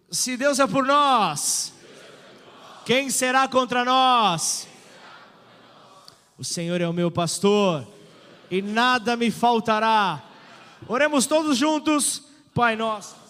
Se 0.08 0.36
Deus 0.36 0.60
é 0.60 0.68
por 0.68 0.86
nós, 0.86 1.74
quem 2.84 3.10
será 3.10 3.48
contra 3.48 3.84
nós? 3.84 4.68
O 6.38 6.44
Senhor 6.44 6.80
é 6.80 6.88
o 6.88 6.92
meu 6.92 7.10
pastor 7.10 7.84
e 8.52 8.62
nada 8.62 9.16
me 9.16 9.32
faltará. 9.32 10.26
Oremos 10.88 11.26
todos 11.26 11.56
juntos, 11.56 12.22
Pai 12.54 12.76
nosso. 12.76 13.26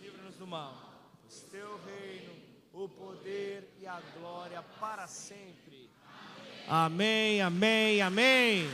livra-nos 0.00 0.36
do 0.36 0.46
mal. 0.46 0.74
Pois 1.22 1.42
teu 1.50 1.78
reino, 1.84 2.34
o 2.72 2.88
poder 2.88 3.74
e 3.80 3.86
a 3.86 4.00
glória 4.18 4.62
para 4.78 5.06
sempre. 5.06 5.90
Amém, 6.68 7.40
amém, 7.40 8.02
amém. 8.02 8.70